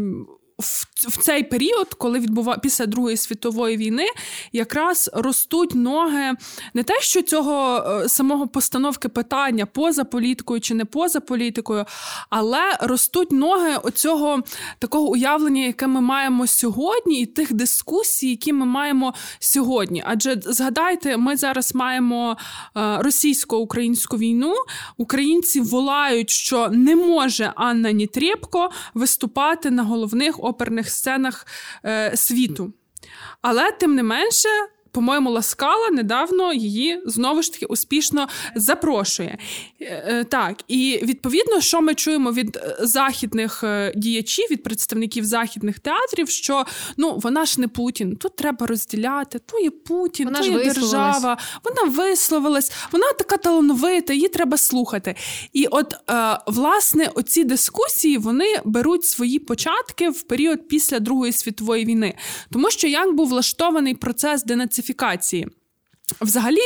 в, 0.58 0.86
в 1.08 1.16
цей 1.16 1.42
період, 1.42 1.94
коли 1.94 2.18
відбува 2.18 2.58
після 2.58 2.86
Другої 2.86 3.16
світової 3.16 3.76
війни, 3.76 4.06
якраз 4.52 5.10
ростуть 5.12 5.74
ноги 5.74 6.32
не 6.74 6.82
те, 6.82 7.00
що 7.00 7.22
цього 7.22 7.78
е, 7.78 8.08
самого 8.08 8.48
постановки 8.48 9.08
питання 9.08 9.66
поза 9.66 10.04
політикою 10.04 10.60
чи 10.60 10.74
не 10.74 10.84
поза 10.84 11.20
політикою, 11.20 11.84
але 12.30 12.78
ростуть 12.80 13.32
ноги 13.32 13.76
оцього 13.76 14.42
такого 14.78 15.08
уявлення, 15.08 15.62
яке 15.62 15.86
ми 15.86 16.00
маємо 16.00 16.46
сьогодні, 16.46 17.20
і 17.20 17.26
тих 17.26 17.52
дискусій, 17.52 18.30
які 18.30 18.52
ми 18.52 18.66
маємо 18.66 19.14
сьогодні. 19.38 20.02
Адже 20.06 20.40
згадайте, 20.44 21.16
ми 21.16 21.36
зараз 21.36 21.74
маємо 21.74 22.36
е, 22.76 22.98
російсько-українську 22.98 24.16
війну. 24.16 24.54
Українці 24.96 25.60
волають, 25.60 26.30
що 26.30 26.68
не 26.68 26.96
може 26.96 27.52
Анна 27.56 27.92
Нітрєпко 27.92 28.70
виступати 28.94 29.70
на 29.70 29.82
головних 29.82 30.43
оперних 30.44 30.90
сценах 30.90 31.46
е, 31.84 32.16
світу. 32.16 32.72
Але 33.42 33.72
тим 33.72 33.94
не 33.94 34.02
менше. 34.02 34.48
По-моєму, 34.94 35.30
Ласкала 35.30 35.90
недавно 35.90 36.52
її 36.52 37.02
знову 37.06 37.42
ж 37.42 37.52
таки 37.52 37.66
успішно 37.66 38.28
запрошує. 38.54 39.38
Е, 39.80 40.04
е, 40.08 40.24
так, 40.24 40.56
і 40.68 41.00
відповідно, 41.02 41.60
що 41.60 41.80
ми 41.80 41.94
чуємо 41.94 42.32
від 42.32 42.56
е, 42.56 42.76
західних 42.80 43.64
діячів, 43.96 44.46
від 44.50 44.62
представників 44.62 45.24
західних 45.24 45.78
театрів, 45.78 46.28
що 46.28 46.64
ну 46.96 47.18
вона 47.22 47.44
ж 47.44 47.60
не 47.60 47.68
Путін, 47.68 48.16
тут 48.16 48.36
треба 48.36 48.66
розділяти, 48.66 49.38
то 49.38 49.58
є 49.58 49.70
Путін, 49.70 50.24
вона 50.26 50.38
то 50.38 50.44
є 50.46 50.64
держава, 50.64 51.38
вона 51.64 51.92
висловилась, 51.92 52.72
вона 52.92 53.12
така 53.12 53.36
талановита, 53.36 54.12
її 54.12 54.28
треба 54.28 54.56
слухати. 54.56 55.14
І 55.52 55.66
от 55.66 55.94
власне 56.46 57.10
оці 57.14 57.44
дискусії 57.44 58.18
вони 58.18 58.46
беруть 58.64 59.04
свої 59.04 59.38
початки 59.38 60.10
в 60.10 60.22
період 60.22 60.68
після 60.68 61.00
Другої 61.00 61.32
світової 61.32 61.84
війни, 61.84 62.14
тому 62.52 62.70
що 62.70 62.88
як 62.88 63.14
був 63.14 63.28
влаштований 63.28 63.94
процес 63.94 64.44
денацифікації 64.44 64.83
класифікації. 64.84 65.48
Взагалі, 66.20 66.56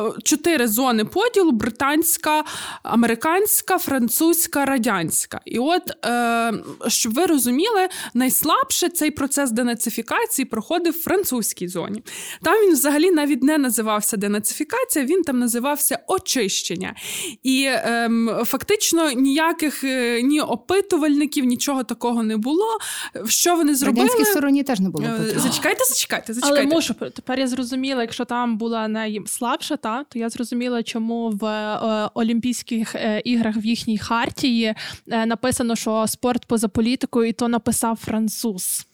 е, 0.00 0.04
чотири 0.22 0.68
зони 0.68 1.04
поділу: 1.04 1.52
британська, 1.52 2.44
американська, 2.82 3.78
французька, 3.78 4.64
радянська. 4.64 5.40
І 5.44 5.58
от, 5.58 5.82
е, 6.04 6.52
щоб 6.88 7.14
ви 7.14 7.26
розуміли, 7.26 7.88
найслабше 8.14 8.88
цей 8.88 9.10
процес 9.10 9.50
денацифікації 9.50 10.46
проходив 10.46 10.92
в 10.92 11.02
французькій 11.02 11.68
зоні. 11.68 12.02
Там 12.42 12.54
він 12.62 12.72
взагалі 12.72 13.10
навіть 13.10 13.42
не 13.42 13.58
називався 13.58 14.16
денацифікація, 14.16 15.04
він 15.04 15.22
там 15.22 15.38
називався 15.38 15.98
очищення. 16.06 16.94
І 17.42 17.64
е, 17.64 18.10
фактично 18.44 19.10
ніяких 19.10 19.84
е, 19.84 20.22
ні 20.22 20.40
опитувальників, 20.40 21.44
нічого 21.44 21.84
такого 21.84 22.22
не 22.22 22.36
було. 22.36 22.78
Що 23.26 23.56
вони 23.56 23.74
зробили? 23.74 24.06
В 24.06 24.08
радянській 24.08 24.30
стороні 24.30 24.62
теж 24.62 24.80
не 24.80 24.88
було. 24.88 25.06
Зачекайте, 25.36 25.84
зачекайте, 25.84 26.34
зачекайте. 26.34 26.62
Але 26.66 26.74
можу, 26.74 26.94
тепер 26.94 27.38
я 27.38 27.46
зрозуміла, 27.46 28.02
якщо 28.02 28.24
там 28.24 28.58
була 28.58 28.88
найслабша, 28.94 29.76
та 29.76 30.04
то 30.04 30.18
я 30.18 30.28
зрозуміла, 30.28 30.82
чому 30.82 31.30
в 31.30 31.44
е, 31.44 32.10
Олімпійських 32.14 32.94
е, 32.94 33.22
іграх 33.24 33.56
в 33.56 33.64
їхній 33.64 33.98
хартії 33.98 34.74
е, 35.08 35.26
написано, 35.26 35.76
що 35.76 36.06
спорт 36.06 36.46
поза 36.46 36.68
політикою, 36.68 37.28
і 37.28 37.32
то 37.32 37.48
написав 37.48 37.96
француз. 37.96 38.86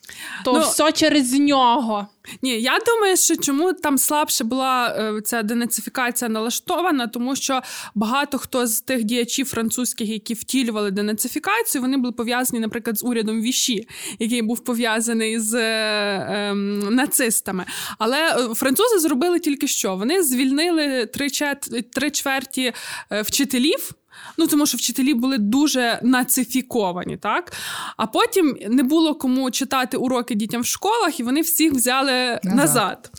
То 0.44 0.52
ну, 0.52 0.60
все 0.60 0.92
через 0.92 1.32
нього. 1.32 2.06
Ні, 2.42 2.60
я 2.60 2.78
думаю, 2.86 3.16
що 3.16 3.36
чому 3.36 3.72
там 3.72 3.98
слабше 3.98 4.44
була 4.44 4.96
е, 4.98 5.20
ця 5.20 5.42
денацифікація 5.42 6.28
налаштована, 6.28 7.06
тому 7.06 7.36
що 7.36 7.60
багато 7.94 8.38
хто 8.38 8.66
з 8.66 8.80
тих 8.80 9.04
діячів 9.04 9.46
французьких, 9.46 10.08
які 10.08 10.34
втілювали 10.34 10.90
денацифікацію, 10.90 11.82
вони 11.82 11.96
були 11.96 12.12
пов'язані, 12.12 12.60
наприклад, 12.60 12.98
з 12.98 13.04
урядом 13.04 13.42
Віші, 13.42 13.88
який 14.18 14.42
був 14.42 14.64
пов'язаний 14.64 15.40
з 15.40 15.54
е, 15.54 15.60
е, 15.60 16.54
нацистами. 16.90 17.64
Але 17.98 18.50
е, 18.50 18.54
французи 18.54 18.98
зробили 18.98 19.40
тільки 19.40 19.68
що: 19.68 19.96
вони 19.96 20.22
звільнили 20.22 21.06
три, 21.06 21.30
чет, 21.30 21.90
три 21.92 22.10
чверті 22.10 22.72
е, 23.10 23.22
вчителів. 23.22 23.94
Ну 24.38 24.46
тому 24.46 24.66
що 24.66 24.78
вчителі 24.78 25.14
були 25.14 25.38
дуже 25.38 26.00
нацифіковані, 26.02 27.16
так 27.16 27.52
а 27.96 28.06
потім 28.06 28.56
не 28.68 28.82
було 28.82 29.14
кому 29.14 29.50
читати 29.50 29.96
уроки 29.96 30.34
дітям 30.34 30.60
в 30.60 30.66
школах, 30.66 31.20
і 31.20 31.22
вони 31.22 31.40
всіх 31.40 31.72
взяли 31.72 32.40
назад. 32.44 32.54
назад. 32.54 33.10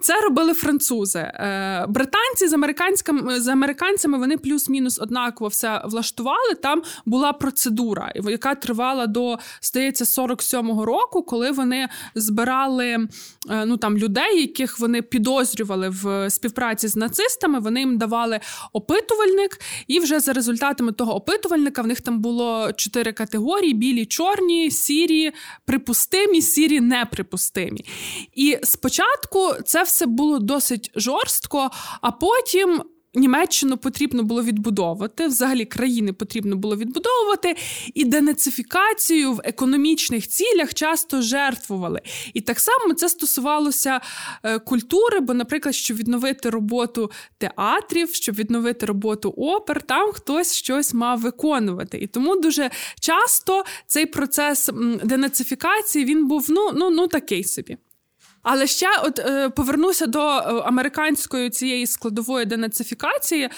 Це 0.00 0.20
робили 0.20 0.54
французи. 0.54 1.18
Е, 1.18 1.86
британці 1.88 2.48
з 2.48 2.52
американськими 2.52 3.40
з 3.40 3.48
американцями 3.48 4.18
вони 4.18 4.36
плюс-мінус 4.38 4.98
однаково 5.00 5.48
все 5.48 5.82
влаштували. 5.84 6.54
Там 6.62 6.82
була 7.06 7.32
процедура, 7.32 8.12
яка 8.14 8.54
тривала 8.54 9.06
до 9.06 9.38
здається 9.62 10.04
47-го 10.04 10.84
року, 10.84 11.22
коли 11.22 11.50
вони 11.50 11.88
збирали 12.14 12.86
е, 13.50 13.64
ну 13.66 13.76
там 13.76 13.98
людей, 13.98 14.40
яких 14.40 14.78
вони 14.78 15.02
підозрювали 15.02 15.88
в 15.88 16.30
співпраці 16.30 16.88
з 16.88 16.96
нацистами. 16.96 17.58
Вони 17.58 17.80
їм 17.80 17.98
давали 17.98 18.40
опитувальник, 18.72 19.60
і 19.86 20.00
вже 20.00 20.20
за 20.20 20.32
результатами 20.46 20.92
того 20.92 21.14
опитувальника 21.14 21.82
в 21.82 21.86
них 21.86 22.00
там 22.00 22.20
було 22.20 22.72
чотири 22.72 23.12
категорії: 23.12 23.74
білі, 23.74 24.06
чорні, 24.06 24.70
сірі, 24.70 25.32
припустимі, 25.64 26.42
сірі, 26.42 26.80
неприпустимі. 26.80 27.84
І 28.34 28.58
спочатку 28.62 29.52
це 29.64 29.82
все 29.82 30.06
було 30.06 30.38
досить 30.38 30.90
жорстко, 30.94 31.70
а 32.00 32.10
потім. 32.10 32.82
Німеччину 33.16 33.76
потрібно 33.76 34.22
було 34.22 34.42
відбудовувати, 34.42 35.26
взагалі 35.26 35.64
країни 35.64 36.12
потрібно 36.12 36.56
було 36.56 36.76
відбудовувати, 36.76 37.56
і 37.94 38.04
денацифікацію 38.04 39.32
в 39.32 39.40
економічних 39.44 40.28
цілях 40.28 40.74
часто 40.74 41.22
жертвували. 41.22 42.00
І 42.34 42.40
так 42.40 42.60
само 42.60 42.94
це 42.94 43.08
стосувалося 43.08 44.00
е, 44.42 44.58
культури, 44.58 45.20
бо, 45.20 45.34
наприклад, 45.34 45.74
щоб 45.74 45.96
відновити 45.96 46.50
роботу 46.50 47.10
театрів, 47.38 48.14
щоб 48.14 48.34
відновити 48.34 48.86
роботу 48.86 49.30
опер, 49.30 49.82
там 49.82 50.12
хтось 50.12 50.54
щось 50.54 50.94
мав 50.94 51.20
виконувати. 51.20 51.98
І 51.98 52.06
тому 52.06 52.36
дуже 52.36 52.70
часто 53.00 53.64
цей 53.86 54.06
процес 54.06 54.70
денацифікації 55.04 56.04
він 56.04 56.26
був 56.28 56.46
ну, 56.48 56.70
ну, 56.74 56.90
ну 56.90 57.08
такий 57.08 57.44
собі. 57.44 57.76
Але 58.48 58.66
ще 58.66 58.86
от 59.04 59.18
е, 59.18 59.50
повернуся 59.50 60.06
до 60.06 60.20
е, 60.20 60.42
американської 60.64 61.50
цієї 61.50 61.86
складової 61.86 62.46
денацифікації. 62.46 63.48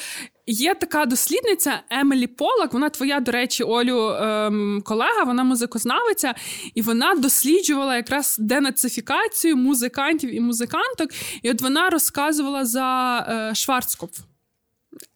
Є 0.46 0.74
така 0.74 1.07
дослідниця 1.07 1.83
Емілі 1.90 2.26
Поллак. 2.26 2.72
Вона 2.72 2.90
твоя, 2.90 3.20
до 3.20 3.33
речі, 3.33 3.64
Олю 3.64 4.11
ем, 4.11 4.83
колега, 4.85 5.24
вона 5.24 5.44
музикознавиця, 5.44 6.35
і 6.74 6.83
вона 6.83 7.14
досліджувала 7.14 7.96
якраз 7.96 8.37
денацифікацію 8.38 9.57
музикантів 9.57 10.35
і 10.35 10.40
музиканток. 10.40 11.11
І 11.42 11.51
от 11.51 11.61
вона 11.61 11.90
розказувала 11.90 12.64
за 12.64 13.18
е, 13.29 13.55
Шварцкопф. 13.55 14.18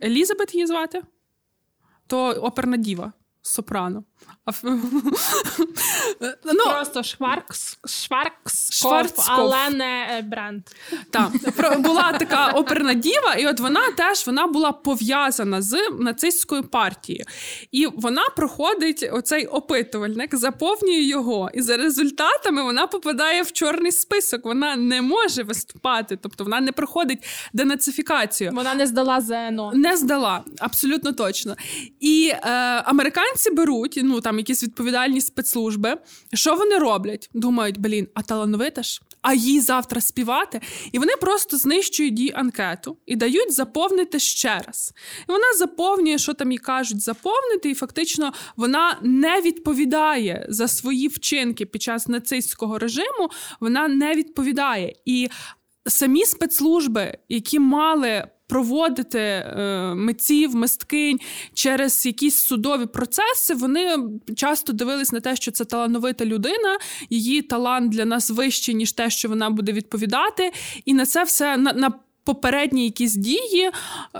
Елізабет 0.03 0.55
її 0.55 0.67
звати? 0.67 1.03
То 2.07 2.29
оперна 2.29 2.77
діва, 2.77 3.13
сопрано. 3.43 4.05
Ну, 6.45 6.65
Просто 6.65 7.03
Шварц, 7.03 7.79
Шварц, 8.71 9.27
але 9.29 9.71
не 9.71 10.25
бренд. 10.27 10.63
Так, 11.11 11.31
була 11.81 12.13
така 12.13 12.49
оперна 12.49 12.95
діва, 12.95 13.35
і 13.35 13.47
от 13.47 13.61
вона 13.61 13.81
теж 13.97 14.27
вона 14.27 14.47
була 14.47 14.73
пов'язана 14.73 15.63
з 15.63 15.91
нацистською 15.99 16.63
партією. 16.63 17.25
І 17.73 17.87
вона 17.87 18.23
проходить 18.37 19.09
оцей 19.13 19.47
опитувальник, 19.47 20.35
заповнює 20.35 21.03
його, 21.03 21.51
і 21.55 21.63
за 21.63 21.77
результатами 21.77 22.63
вона 22.63 22.87
попадає 22.87 23.43
в 23.43 23.53
чорний 23.53 23.93
список. 23.93 24.45
Вона 24.45 24.77
не 24.77 25.03
може 25.03 25.43
виступати, 25.43 26.19
тобто 26.23 26.45
вона 26.45 26.61
не 26.61 26.73
проходить 26.73 27.25
денацифікацію. 27.53 28.51
Вона 28.55 28.75
не 28.75 28.87
здала 28.87 29.21
ЗНО. 29.21 29.73
Не 29.75 29.97
здала, 29.97 30.45
абсолютно 30.59 31.13
точно. 31.13 31.57
І 32.01 32.33
е, 32.35 32.51
американці 32.85 33.51
беруть, 33.51 33.97
ну 34.13 34.21
там 34.21 34.39
якісь 34.39 34.63
відповідальні 34.63 35.21
спецслужби. 35.21 35.97
Що 36.35 36.55
вони 36.55 36.79
роблять? 36.79 37.31
Думають, 37.35 37.79
блін, 37.79 38.09
а 38.15 38.23
талановита 38.23 38.83
ж, 38.83 39.03
а 39.23 39.35
їй 39.35 39.61
завтра 39.61 40.01
співати. 40.01 40.61
І 40.93 40.99
вони 40.99 41.13
просто 41.21 41.57
знищують 41.57 42.19
їй 42.19 42.33
анкету 42.35 42.97
і 43.07 43.17
дають 43.17 43.53
заповнити 43.53 44.19
ще 44.19 44.59
раз. 44.67 44.93
І 45.29 45.33
вона 45.33 45.53
заповнює, 45.59 46.19
що 46.19 46.35
там 46.35 46.53
їй 46.53 46.59
кажуть, 46.59 47.01
заповнити, 47.01 47.71
і 47.71 47.75
фактично 47.75 48.33
вона 48.57 48.99
не 49.03 49.41
відповідає 49.41 50.47
за 50.49 50.69
свої 50.69 51.09
вчинки 51.09 51.67
під 51.67 51.83
час 51.83 52.09
нацистського 52.09 52.79
режиму. 52.79 53.31
Вона 53.61 53.89
не 53.89 54.15
відповідає. 54.15 54.95
І 55.05 55.29
самі 55.87 56.25
спецслужби, 56.25 57.19
які 57.29 57.59
мали 57.59 58.25
проводити 58.53 59.19
е, 59.19 59.95
митців, 59.95 60.55
мисткинь 60.55 61.19
через 61.55 62.07
якісь 62.07 62.37
судові 62.37 62.87
процеси, 62.87 63.55
вони 63.55 63.97
часто 64.37 64.73
дивились 64.73 65.13
на 65.13 65.21
те, 65.21 65.37
що 65.37 65.51
це 65.51 65.65
талановита 65.65 66.25
людина, 66.25 66.79
її 67.11 67.43
талант 67.43 67.93
для 67.93 68.05
нас 68.05 68.31
вищий, 68.31 68.75
ніж 68.75 68.93
те, 68.93 69.11
що 69.11 69.29
вона 69.29 69.51
буде 69.51 69.73
відповідати, 69.73 70.53
і 70.85 70.95
на 70.95 71.07
це 71.07 71.25
все 71.25 71.57
на. 71.57 71.73
на 71.73 71.93
попередні 72.25 72.85
якісь 72.85 73.15
дії 73.15 73.71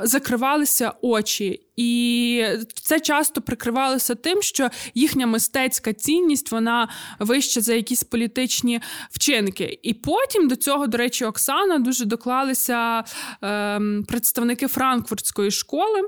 закривалися 0.03 0.93
очі, 1.03 1.61
і 1.77 2.45
це 2.75 3.01
часто 3.01 3.41
прикривалося 3.41 4.15
тим, 4.15 4.43
що 4.43 4.69
їхня 4.95 5.27
мистецька 5.27 5.93
цінність 5.93 6.53
вона 6.53 6.89
вища 7.19 7.61
за 7.61 7.75
якісь 7.75 8.05
політичні 8.05 8.81
вчинки. 9.11 9.79
І 9.83 9.95
потім 9.95 10.49
до 10.49 10.57
цього, 10.57 10.87
до 10.87 10.99
речі, 10.99 11.25
Оксана 11.25 11.79
дуже 11.79 12.05
доклалися 12.05 13.05
е, 13.45 13.81
представники 14.09 14.67
франкфуртської 14.67 15.51
школи, 15.51 16.03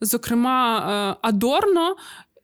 зокрема 0.00 0.78
е, 0.78 1.18
Адорно, 1.28 1.96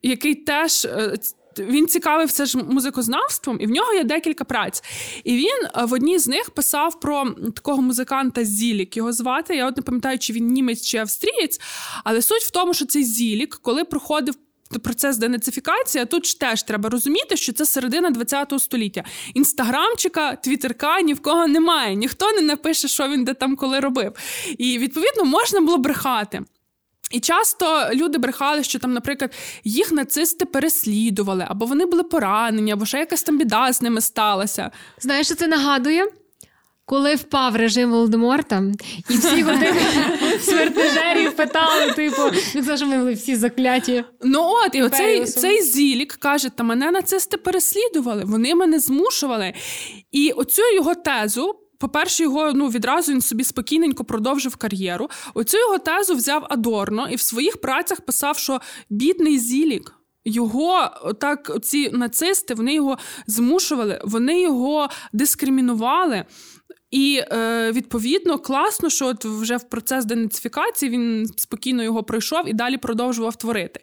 який 0.03 0.35
теж. 0.35 0.85
Е, 0.85 1.15
він 1.59 1.87
цікавився 1.87 2.47
ж 2.47 2.59
музикознавством, 2.59 3.57
і 3.61 3.67
в 3.67 3.71
нього 3.71 3.95
є 3.95 4.05
декілька 4.05 4.45
праць. 4.45 4.83
І 5.25 5.37
він 5.37 5.69
е, 5.77 5.85
в 5.85 5.93
одній 5.93 6.19
з 6.19 6.29
них 6.29 6.51
писав 6.51 7.01
про 7.01 7.31
такого 7.57 7.83
музиканта 7.83 8.45
Зілік. 8.45 8.97
Його 8.97 9.13
звати. 9.13 9.57
Я 9.57 9.69
от 9.69 9.77
не 9.77 9.83
пам'ятаю, 9.83 10.19
чи 10.19 10.33
він 10.33 10.47
німець 10.47 10.83
чи 10.87 10.99
австрієць, 10.99 11.61
але 12.05 12.23
суть 12.23 12.43
в 12.43 12.51
тому, 12.51 12.75
що 12.75 12.87
цей 12.87 13.05
Зілік, 13.05 13.59
коли 13.63 13.85
проходив. 13.85 14.35
Процес 14.83 15.17
денацифікації, 15.17 16.05
тут 16.05 16.27
ж 16.27 16.41
теж 16.41 16.63
треба 16.63 16.91
розуміти, 16.91 17.37
що 17.37 17.53
це 17.53 17.67
середина 17.67 18.13
ХХ 18.13 18.59
століття. 18.59 19.05
Інстаграмчика, 19.35 20.37
твіттерка 20.37 21.01
ні 21.01 21.15
в 21.15 21.23
кого 21.23 21.47
немає, 21.47 21.95
ніхто 21.95 22.33
не 22.33 22.41
напише, 22.41 22.89
що 22.89 23.09
він 23.09 23.25
де 23.25 23.35
там 23.35 23.57
коли 23.57 23.81
робив. 23.81 24.13
І 24.59 24.79
відповідно 24.79 25.25
можна 25.25 25.61
було 25.61 25.79
брехати. 25.79 26.43
І 27.15 27.21
часто 27.21 27.89
люди 27.93 28.19
брехали, 28.19 28.65
що 28.65 28.79
там, 28.79 28.93
наприклад, 28.93 29.33
їх 29.65 29.93
нацисти 29.93 30.45
переслідували, 30.45 31.47
або 31.49 31.67
вони 31.67 31.87
були 31.87 32.03
поранені, 32.03 32.73
або 32.73 32.87
ще 32.87 32.99
якась 32.99 33.23
там 33.23 33.39
біда 33.39 33.73
з 33.73 33.83
ними 33.83 34.01
сталася. 34.01 34.71
Знаєш, 35.01 35.27
що 35.27 35.35
це 35.37 35.47
нагадує? 35.47 36.05
Коли 36.87 37.15
впав 37.15 37.57
режим 37.57 37.91
Волдеморта, 37.91 38.63
і 39.11 39.15
всі 39.15 39.43
години 39.43 39.81
свертежерів 40.41 41.37
питали, 41.37 41.93
типу, 41.93 42.23
ну 42.55 42.77
що 42.77 42.87
ми 42.87 42.99
були 42.99 43.13
всі 43.13 43.37
закляті. 43.37 44.05
Ну 44.23 44.41
от, 44.43 44.75
і 44.75 44.83
оцей 44.83 45.25
цей 45.25 45.63
Зілік 45.63 46.13
каже: 46.13 46.49
та 46.49 46.65
мене 46.65 46.91
нацисти 46.91 47.37
переслідували, 47.37 48.23
вони 48.25 48.55
мене 48.55 48.79
змушували. 48.79 49.53
І 50.13 50.31
оцю 50.31 50.63
його 50.75 50.95
тезу 50.95 51.64
по-перше, 51.85 52.23
його 52.23 52.53
ну 52.53 52.69
відразу 52.69 53.13
він 53.13 53.21
собі 53.21 53.45
спокійненько 53.45 54.05
продовжив 54.05 54.57
кар'єру. 54.57 55.11
Оцю 55.35 55.59
його 55.59 55.79
тезу 55.79 56.15
взяв 56.15 56.47
Адорно 56.51 57.09
і 57.11 57.17
в 57.17 57.21
своїх 57.21 57.61
працях 57.61 58.01
писав, 58.01 58.39
що 58.39 58.61
бідний 58.91 59.39
Зілік. 59.39 59.95
Його 60.25 60.91
так, 61.21 61.51
ці 61.63 61.91
нацисти, 61.91 62.55
вони 62.55 62.75
його 62.75 62.99
змушували, 63.27 64.01
вони 64.05 64.41
його 64.41 64.89
дискримінували. 65.13 66.25
І 66.91 67.23
е, 67.33 67.73
відповідно 67.73 68.39
класно, 68.39 68.91
що 68.91 69.07
от 69.07 69.25
вже 69.25 69.57
в 69.57 69.69
процес 69.69 70.05
денацифікації 70.05 70.91
він 70.91 71.27
спокійно 71.37 71.83
його 71.83 72.03
пройшов 72.03 72.49
і 72.49 72.53
далі 72.53 72.77
продовжував 72.77 73.37
творити. 73.37 73.81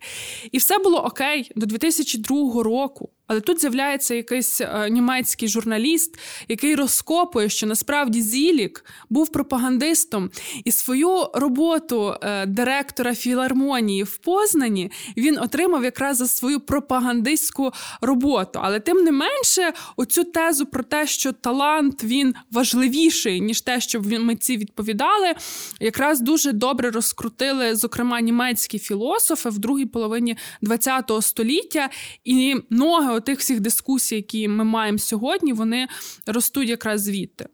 І 0.52 0.58
все 0.58 0.78
було 0.78 1.06
окей 1.06 1.52
до 1.56 1.66
2002 1.66 2.64
року. 2.64 3.10
Але 3.32 3.42
тут 3.42 3.62
з'являється 3.62 4.16
якийсь 4.16 4.62
е, 4.62 4.90
німецький 4.90 5.48
журналіст, 5.48 6.20
який 6.48 6.76
розкопує, 6.76 7.50
що 7.50 7.68
насправді 7.68 8.22
Зілік 8.22 8.86
був 9.10 9.30
пропагандистом, 9.30 10.30
і 10.64 10.72
свою 10.72 11.28
роботу 11.34 12.16
е, 12.22 12.46
директора 12.46 13.16
філармонії 13.16 14.04
в 14.04 14.18
Познані 14.18 14.92
він 15.18 15.40
отримав 15.40 15.84
якраз 15.84 16.18
за 16.18 16.28
свою 16.28 16.60
пропагандистську 16.60 17.72
роботу. 18.02 18.60
Але 18.64 18.80
тим 18.80 18.98
не 18.98 19.12
менше, 19.12 19.74
оцю 19.98 20.24
тезу 20.24 20.66
про 20.66 20.84
те, 20.84 21.08
що 21.08 21.32
талант 21.32 22.04
він 22.04 22.36
важливіший 22.52 23.42
ніж 23.42 23.62
те, 23.62 23.82
щоб 23.82 24.12
митці 24.12 24.58
відповідали, 24.58 25.34
якраз 25.80 26.22
дуже 26.22 26.52
добре 26.52 26.92
розкрутили, 26.92 27.76
зокрема, 27.76 28.22
німецькі 28.22 28.80
філософи 28.80 29.50
в 29.50 29.60
другій 29.60 29.86
половині 29.86 30.38
ХХ 30.68 31.22
століття, 31.22 31.90
і 32.24 32.56
ноги 32.70 33.21
тих 33.22 33.40
всіх 33.40 33.60
дискусій, 33.60 34.16
які 34.16 34.48
ми 34.48 34.64
маємо 34.64 34.98
сьогодні, 34.98 35.54
вони 35.54 35.88
ростуть 36.28 36.70
якраз 36.70 37.02
звідти. 37.02 37.48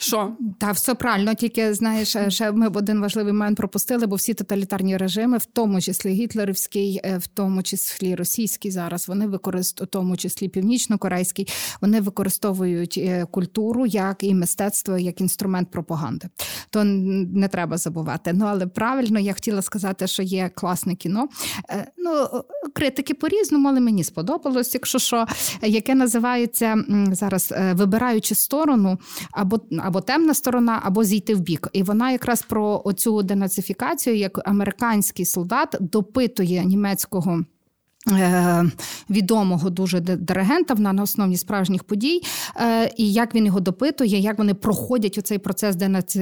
Що? 0.00 0.32
Та 0.58 0.72
все 0.72 0.94
правильно, 0.94 1.34
тільки 1.34 1.74
знаєш, 1.74 2.16
е, 2.16 2.30
ще 2.30 2.52
ми 2.52 2.68
один 2.68 3.00
важливий 3.00 3.32
момент 3.32 3.56
пропустили, 3.56 4.06
бо 4.06 4.16
всі 4.16 4.34
тоталітарні 4.34 4.96
режими, 4.96 5.38
в 5.38 5.44
тому 5.44 5.80
числі 5.80 6.10
гітлерівський, 6.10 7.00
е, 7.04 7.18
в 7.18 7.26
тому 7.26 7.62
числі 7.62 8.14
російський 8.14 8.70
зараз, 8.70 9.08
вони 9.08 9.26
використовують, 9.26 9.90
в 9.90 9.92
тому 9.92 10.16
числі 10.16 10.48
північно-корейський, 10.48 11.48
вони 11.80 12.00
використовують 12.00 12.98
е, 12.98 13.26
культуру 13.30 13.86
як 13.86 14.22
і 14.22 14.34
мистецтво 14.34 14.98
як 14.98 15.20
інструмент 15.20 15.70
пропаганди. 15.70 16.28
То 16.70 16.84
не 16.84 17.48
треба 17.48 17.76
забувати. 17.76 18.32
Ну 18.32 18.44
але 18.44 18.66
правильно 18.66 19.20
я 19.20 19.32
хотіла 19.32 19.62
сказати, 19.62 20.06
що 20.06 20.22
є 20.22 20.50
класне 20.54 20.94
кіно. 20.94 21.28
Ну, 21.98 22.26
критики 22.74 23.14
по-різному, 23.14 23.68
але 23.68 23.80
мені 23.80 24.04
сподобалось, 24.04 24.74
якщо 24.74 24.98
що, 24.98 25.26
яке 25.62 25.94
називається 25.94 26.84
зараз 27.12 27.54
вибираючи 27.74 28.34
сторону 28.34 28.98
або 29.32 29.60
або 29.86 30.00
темна 30.00 30.34
сторона, 30.34 30.80
або 30.84 31.04
зійти 31.04 31.34
в 31.34 31.40
бік. 31.40 31.68
І 31.72 31.82
вона 31.82 32.10
якраз 32.10 32.42
про 32.42 32.82
оцю 32.84 33.22
денацифікацію, 33.22 34.16
як 34.16 34.48
американський 34.48 35.24
солдат 35.24 35.76
допитує 35.80 36.64
німецького. 36.64 37.44
Е, 38.10 38.64
відомого 39.10 39.70
дуже 39.70 40.00
диригента 40.00 40.74
на 40.74 41.02
основі 41.02 41.36
справжніх 41.36 41.84
подій, 41.84 42.22
е, 42.56 42.92
і 42.96 43.12
як 43.12 43.34
він 43.34 43.46
його 43.46 43.60
допитує, 43.60 44.18
як 44.18 44.38
вони 44.38 44.54
проходять 44.54 45.18
у 45.18 45.22
цей 45.22 45.38
процес 45.38 45.76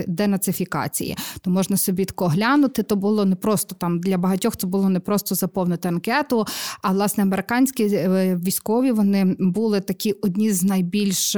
денацифікації. 0.06 1.16
То 1.40 1.50
можна 1.50 1.76
собі 1.76 2.04
тако 2.04 2.26
глянути. 2.26 2.82
То 2.82 2.96
було 2.96 3.24
не 3.24 3.36
просто 3.36 3.74
там 3.74 4.00
для 4.00 4.18
багатьох. 4.18 4.56
Це 4.56 4.66
було 4.66 4.88
не 4.88 5.00
просто 5.00 5.34
заповнити 5.34 5.88
анкету. 5.88 6.46
А 6.82 6.92
власне 6.92 7.22
американські 7.22 7.84
е, 7.84 8.40
військові 8.44 8.92
вони 8.92 9.36
були 9.38 9.80
такі 9.80 10.12
одні 10.12 10.52
з 10.52 10.62
найбільш 10.62 11.36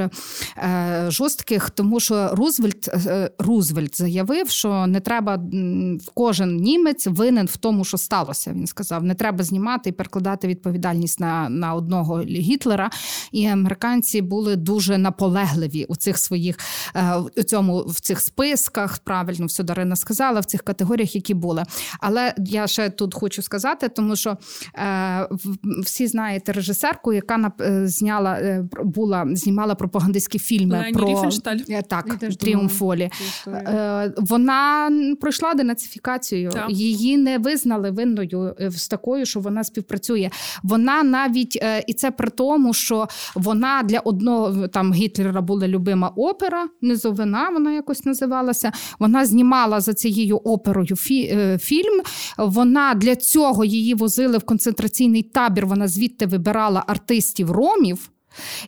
жорстких, 1.09 1.71
тому 1.71 2.01
що 2.01 2.29
Рузвельт 2.33 2.91
Рузвельт 3.39 3.99
заявив, 3.99 4.49
що 4.49 4.87
не 4.87 5.01
треба 5.01 5.43
кожен 6.15 6.57
німець 6.57 7.07
винен 7.07 7.47
в 7.47 7.57
тому, 7.57 7.85
що 7.85 7.99
сталося. 7.99 8.53
Він 8.53 8.67
сказав: 8.67 9.05
не 9.05 9.15
треба 9.15 9.45
знімати 9.45 9.91
і 9.91 9.93
перекладати 9.93 10.36
перекладати 10.37 10.49
відповідальність 10.49 11.21
на 11.21 11.49
на 11.49 11.75
одного 11.75 12.21
Гітлера, 12.21 12.91
і 13.33 13.47
американці 13.47 14.23
були 14.23 14.57
дуже 14.57 14.99
наполегливі 14.99 15.85
у 15.89 15.97
цих 15.97 16.19
своїх 16.19 16.59
е, 16.95 17.17
у 17.37 17.43
цьому 17.43 17.85
в 17.87 18.01
цих 18.01 18.21
списках. 18.21 18.99
Правильно 18.99 19.47
все 19.47 19.63
Дарина 19.63 19.97
сказала 19.97 20.41
в 20.41 20.45
цих 20.45 20.63
категоріях, 20.63 21.15
які 21.15 21.35
були. 21.35 21.65
Але 22.01 22.35
я 22.39 22.67
ще 22.67 22.91
тут 22.91 23.15
хочу 23.15 23.43
сказати, 23.43 23.89
тому 23.89 24.17
що 24.17 24.37
е, 24.75 25.29
всі 25.85 26.07
знаєте 26.07 26.53
режисерку, 26.53 27.13
яка 27.13 27.53
е, 27.61 27.89
зняла 27.89 28.33
е, 28.35 28.65
була 28.85 29.27
знімала 29.33 29.75
пропагандистські 29.75 30.39
фільми 30.39 30.79
Лені 30.79 30.93
про 30.93 31.09
Ріфеншталь. 31.09 31.59
так 31.83 32.19
тріумфолі. 32.41 33.11
Е, 33.47 34.13
вона 34.17 34.91
пройшла 35.21 35.55
денацифікацію, 35.55 36.51
так. 36.51 36.71
її 36.71 37.17
не 37.17 37.39
визнали 37.39 37.91
винною 37.91 38.55
з 38.71 38.89
такою, 38.89 39.27
що 39.27 39.41
вона 39.41 39.65
співпрацює. 39.65 40.26
Вона 40.63 41.03
навіть 41.03 41.59
е, 41.63 41.85
і 41.87 41.95
це 41.95 42.11
при 42.11 42.31
тому, 42.31 42.75
що 42.75 43.09
вона 43.35 43.83
для 43.83 43.99
одного 43.99 44.69
там 44.69 44.93
Гітлера 44.93 45.41
була 45.41 45.69
любима 45.69 46.09
опера, 46.09 46.69
низовина, 46.83 47.51
вона 47.51 47.73
якось 47.73 48.05
називалася. 48.05 48.73
Вона 48.99 49.27
знімала 49.27 49.81
за 49.81 49.95
цією 49.95 50.37
оперою 50.37 50.97
фі, 50.97 51.23
е, 51.23 51.59
фільм. 51.59 52.03
Вона 52.39 52.95
для 52.95 53.17
цього 53.17 53.65
її 53.65 53.95
возили 53.95 54.39
в 54.39 54.45
концентраційний 54.45 55.23
табір. 55.23 55.67
Вона 55.67 55.89
звідти 55.89 56.27
вибирала 56.27 56.85
артистів 56.87 57.51
ромів. 57.51 58.11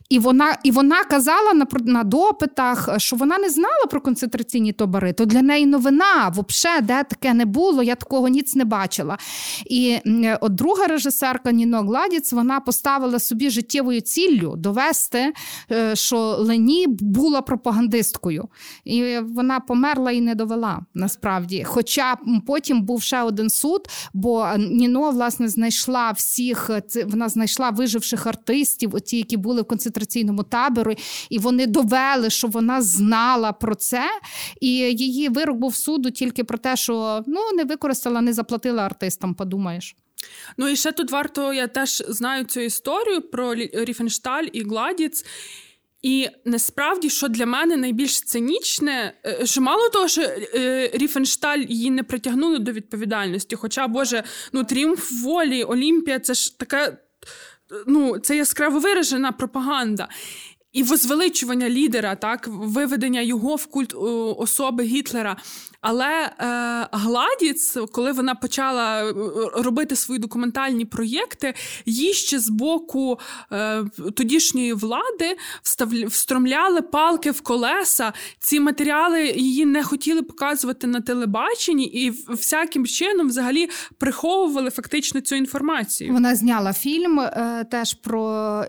І 0.09 0.19
вона 0.19 0.57
і 0.63 0.71
вона 0.71 1.03
казала 1.03 1.53
на 1.53 1.67
на 1.85 2.03
допитах, 2.03 2.89
що 2.97 3.15
вона 3.15 3.37
не 3.37 3.49
знала 3.49 3.85
про 3.89 4.01
концентраційні 4.01 4.73
табори, 4.73 5.13
то 5.13 5.25
для 5.25 5.41
неї 5.41 5.65
новина, 5.65 6.33
взагалі, 6.49 6.81
де 6.81 7.03
таке 7.03 7.33
не 7.33 7.45
було, 7.45 7.83
я 7.83 7.95
такого 7.95 8.27
ніц 8.27 8.55
не 8.55 8.65
бачила. 8.65 9.17
І 9.65 9.97
от 10.41 10.55
друга 10.55 10.87
режисерка 10.87 11.51
Ніно 11.51 11.81
Гладіц 11.81 12.33
вона 12.33 12.59
поставила 12.59 13.19
собі 13.19 13.49
життєвою 13.49 14.01
ціллю 14.01 14.53
довести, 14.57 15.33
е, 15.71 15.95
що 15.95 16.17
Лені 16.19 16.85
була 16.87 17.41
пропагандисткою. 17.41 18.47
І 18.85 19.19
вона 19.19 19.59
померла 19.59 20.11
і 20.11 20.21
не 20.21 20.35
довела 20.35 20.79
насправді. 20.93 21.63
Хоча 21.63 22.17
потім 22.47 22.81
був 22.81 23.01
ще 23.01 23.21
один 23.21 23.49
суд, 23.49 23.87
бо 24.13 24.47
Ніно 24.57 25.11
власне 25.11 25.47
знайшла 25.47 26.11
всіх, 26.11 26.69
вона 27.05 27.29
знайшла 27.29 27.69
виживших 27.69 28.27
артистів, 28.27 28.95
оті, 28.95 29.17
які 29.17 29.37
були 29.37 29.58
були 29.59 29.63
в 29.63 29.67
концентраційному 29.67 30.43
таборі, 30.43 30.97
і 31.29 31.39
вони 31.39 31.67
довели, 31.67 32.29
що 32.29 32.47
вона 32.47 32.81
знала 32.81 33.51
про 33.51 33.75
це. 33.75 34.09
І 34.61 34.69
її 34.77 35.29
вирок 35.29 35.57
був 35.57 35.75
суду 35.75 36.11
тільки 36.11 36.43
про 36.43 36.57
те, 36.57 36.75
що 36.75 37.23
ну 37.27 37.39
не 37.55 37.63
використала, 37.63 38.21
не 38.21 38.33
заплатила 38.33 38.83
артистам. 38.83 39.33
Подумаєш. 39.33 39.95
Ну 40.57 40.67
і 40.67 40.75
ще 40.75 40.91
тут 40.91 41.11
варто, 41.11 41.53
я 41.53 41.67
теж 41.67 42.03
знаю 42.09 42.43
цю 42.45 42.59
історію 42.59 43.21
про 43.21 43.55
Ріфеншталь 43.55 44.47
і 44.53 44.63
Гладіц. 44.63 45.25
І 46.01 46.27
насправді, 46.45 47.09
що 47.09 47.27
для 47.27 47.45
мене 47.45 47.77
найбільш 47.77 48.21
цинічне, 48.21 49.13
е, 49.25 49.45
що 49.45 49.61
мало 49.61 49.89
того, 49.89 50.07
що 50.07 50.21
е, 50.21 50.89
Ріфеншталь 50.93 51.59
її 51.59 51.89
не 51.91 52.03
притягнули 52.03 52.59
до 52.59 52.71
відповідальності. 52.71 53.55
Хоча, 53.55 53.87
Боже, 53.87 54.23
ну 54.53 54.63
тріумф 54.63 55.11
волі, 55.23 55.63
Олімпія 55.63 56.19
це 56.19 56.33
ж 56.33 56.59
така, 56.59 56.97
ну, 57.87 58.19
це 58.19 58.37
яскраво 58.37 58.79
виражена 58.79 59.31
пропаганда. 59.31 60.07
І 60.73 60.83
возвеличування 60.83 61.69
лідера, 61.69 62.15
так, 62.15 62.47
виведення 62.47 63.21
його 63.21 63.55
в 63.55 63.65
культ 63.65 63.93
особи 64.37 64.83
Гітлера. 64.83 65.37
Але 65.81 66.31
е, 66.39 66.87
Гладіц, 66.91 67.77
коли 67.91 68.11
вона 68.11 68.35
почала 68.35 69.03
е, 69.03 69.13
робити 69.55 69.95
свої 69.95 70.19
документальні 70.19 70.85
проєкти, 70.85 71.53
їй 71.85 72.13
ще 72.13 72.39
з 72.39 72.49
боку 72.49 73.19
е, 73.51 73.83
тодішньої 74.15 74.73
влади 74.73 75.37
встромляли 76.07 76.81
палки 76.81 77.31
в 77.31 77.41
колеса. 77.41 78.13
Ці 78.39 78.59
матеріали 78.59 79.27
її 79.27 79.65
не 79.65 79.83
хотіли 79.83 80.21
показувати 80.21 80.87
на 80.87 81.01
телебаченні 81.01 81.85
і 81.85 82.09
всяким 82.29 82.85
чином 82.85 83.27
взагалі 83.27 83.69
приховували 83.97 84.69
фактично 84.69 85.21
цю 85.21 85.35
інформацію. 85.35 86.13
Вона 86.13 86.35
зняла 86.35 86.73
фільм 86.73 87.19
е, 87.19 87.65
теж 87.71 87.93
про 87.93 88.65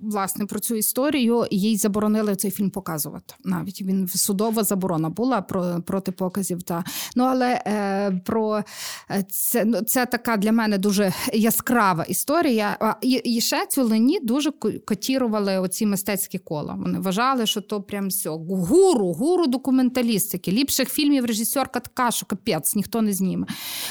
власне 0.00 0.46
про 0.46 0.60
цю 0.60 0.74
історію. 0.74 1.46
Їй 1.50 1.76
заборонили 1.76 2.36
цей 2.36 2.50
фільм 2.50 2.70
показувати. 2.70 3.34
Навіть 3.44 3.82
він 3.82 4.08
судова 4.08 4.64
заборона 4.64 5.08
була 5.08 5.42
про 5.42 5.82
проти 5.86 6.12
показів 6.12 6.41
доказів. 6.42 6.62
Та. 6.62 6.84
Ну, 7.16 7.24
Але 7.24 7.62
е, 7.66 8.20
про 8.24 8.64
е, 9.10 9.24
це 9.30 9.64
ну, 9.64 9.80
це 9.82 10.06
така 10.06 10.36
для 10.36 10.52
мене 10.52 10.78
дуже 10.78 11.12
яскрава 11.32 12.04
історія. 12.04 12.96
І, 13.00 13.10
і 13.10 13.40
ще 13.40 13.66
цю 13.66 13.84
Лені 13.84 14.20
дуже 14.22 14.50
котірували 14.86 15.58
оці 15.58 15.86
мистецькі 15.86 16.38
кола. 16.38 16.74
Вони 16.78 16.98
вважали, 16.98 17.46
що 17.46 17.60
то 17.60 17.82
прям 17.82 18.08
все. 18.08 18.30
Гуру, 18.30 19.12
гуру 19.12 19.46
документалістики. 19.46 20.52
Ліпших 20.52 20.88
фільмів 20.88 21.24
режисерка 21.24 21.80
така, 21.80 22.10
що 22.10 22.26
капець, 22.26 22.74
ніхто 22.74 23.02
не 23.02 23.12
зніме. 23.12 23.46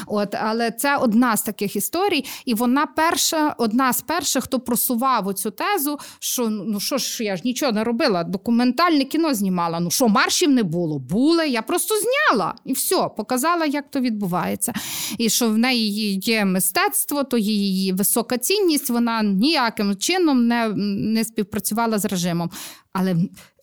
От, 0.08 0.36
Але 0.36 0.72
це 0.72 0.98
одна 0.98 1.38
з 1.38 1.44
таких 1.44 1.76
історій, 1.76 2.26
і 2.46 2.54
вона 2.54 2.86
перша, 2.86 3.56
одна 3.58 3.94
з 3.94 4.02
перших, 4.02 4.44
хто 4.44 4.60
просував 4.60 5.28
оцю 5.28 5.52
тезу, 5.52 6.00
що 6.20 6.50
ну 6.50 6.80
що 6.80 6.98
ж 6.98 7.24
я 7.24 7.36
ж 7.36 7.42
нічого 7.46 7.72
не 7.72 7.84
робила, 7.84 8.24
документальне 8.24 9.04
кіно 9.04 9.34
знімала. 9.34 9.80
Ну 9.80 9.92
що, 9.92 10.08
маршів 10.08 10.50
не 10.50 10.64
було? 10.64 11.00
Були, 11.00 11.50
я 11.50 11.62
просто 11.62 11.96
зняла 11.96 12.41
показала 12.42 12.56
і 12.66 12.74
все, 12.74 13.10
показала, 13.18 13.66
як 13.66 13.92
то 13.92 14.00
відбувається. 14.00 14.74
І 15.18 15.30
що 15.30 15.50
в 15.50 15.58
неї 15.58 16.20
є 16.24 16.46
мистецтво, 16.46 17.24
то 17.24 17.38
її 17.38 17.94
висока 17.94 18.38
цінність, 18.38 18.90
вона 18.90 19.24
ніяким 19.24 19.96
чином 19.96 20.48
не, 20.48 20.70
не 21.14 21.24
співпрацювала 21.24 22.00
з 22.00 22.06
режимом. 22.06 22.50
Але 22.94 23.16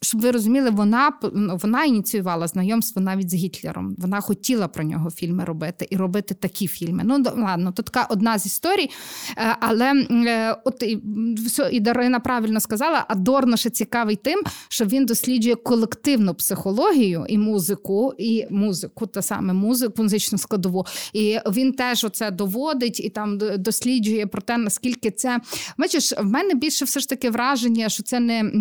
щоб 0.02 0.20
ви 0.20 0.30
розуміли, 0.30 0.70
вона 0.70 1.12
вона 1.32 1.84
ініціювала 1.84 2.46
знайомство 2.46 3.02
навіть 3.02 3.30
з 3.30 3.34
Гітлером. 3.34 3.94
Вона 3.98 4.20
хотіла 4.20 4.68
про 4.68 4.84
нього 4.84 5.10
фільми 5.10 5.44
робити 5.44 5.86
і 5.90 5.96
робити 5.96 6.34
такі 6.34 6.68
фільми. 6.68 7.02
Ну 7.04 7.24
ладно, 7.36 7.72
то 7.72 7.82
така 7.82 8.06
одна 8.10 8.38
з 8.38 8.46
історій. 8.46 8.90
Е, 9.36 9.56
але 9.60 9.92
е, 10.10 10.56
от 10.64 10.82
і, 10.82 11.00
все, 11.46 11.68
і 11.72 11.80
Дарина 11.80 12.20
правильно 12.20 12.60
сказала, 12.60 13.04
Адорно 13.08 13.56
ще 13.56 13.70
цікавий 13.70 14.16
тим, 14.16 14.40
що 14.68 14.84
він 14.84 15.06
досліджує 15.06 15.54
колективну 15.54 16.34
психологію 16.34 17.24
і 17.28 17.38
музику, 17.38 18.14
і 18.18 18.46
музику, 18.50 19.06
та 19.06 19.22
саме 19.22 19.52
музику, 19.52 20.02
музичну 20.02 20.38
складову. 20.38 20.86
І 21.12 21.38
він 21.52 21.72
теж 21.72 22.04
оце 22.04 22.30
доводить 22.30 23.00
і 23.00 23.08
там 23.08 23.38
досліджує 23.58 24.26
про 24.26 24.42
те, 24.42 24.56
наскільки 24.56 25.10
це 25.10 25.40
бачиш, 25.78 26.12
в 26.18 26.24
мене 26.24 26.54
більше 26.54 26.84
все 26.84 27.00
ж 27.00 27.08
таки 27.08 27.30
враження, 27.30 27.88
що 27.88 28.02
це 28.02 28.20
не 28.20 28.52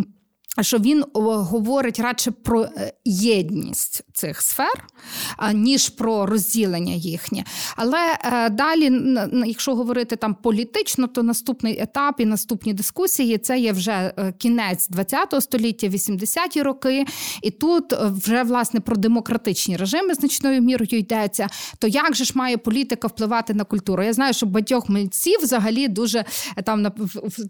що 0.63 0.77
він 0.77 1.03
говорить 1.13 1.99
радше 1.99 2.31
про 2.31 2.63
е, 2.63 2.93
єдність 3.05 4.03
цих 4.13 4.41
сфер, 4.41 4.87
ніж 5.53 5.89
про 5.89 6.25
розділення 6.25 6.93
їхнє. 6.93 7.43
Але 7.75 8.17
е, 8.23 8.49
далі, 8.49 9.01
якщо 9.45 9.75
говорити 9.75 10.15
там 10.15 10.35
політично, 10.35 11.07
то 11.07 11.23
наступний 11.23 11.79
етап 11.81 12.15
і 12.19 12.25
наступні 12.25 12.73
дискусії 12.73 13.37
це 13.37 13.59
є 13.59 13.71
вже 13.71 13.91
е, 13.91 14.33
кінець 14.37 14.89
ХХ 14.95 15.41
століття, 15.41 15.87
80-ті 15.87 16.61
роки, 16.61 17.05
і 17.41 17.51
тут 17.51 17.93
вже 17.93 18.43
власне 18.43 18.79
про 18.79 18.95
демократичні 18.95 19.77
режими 19.77 20.13
значною 20.13 20.61
мірою 20.61 20.99
йдеться. 20.99 21.47
То 21.79 21.87
як 21.87 22.15
же 22.15 22.23
ж 22.23 22.31
має 22.35 22.57
політика 22.57 23.07
впливати 23.07 23.53
на 23.53 23.63
культуру? 23.63 24.03
Я 24.03 24.13
знаю, 24.13 24.33
що 24.33 24.45
багатьох 24.45 24.89
митців 24.89 25.39
взагалі 25.41 25.87
дуже 25.87 26.25
там 26.63 26.87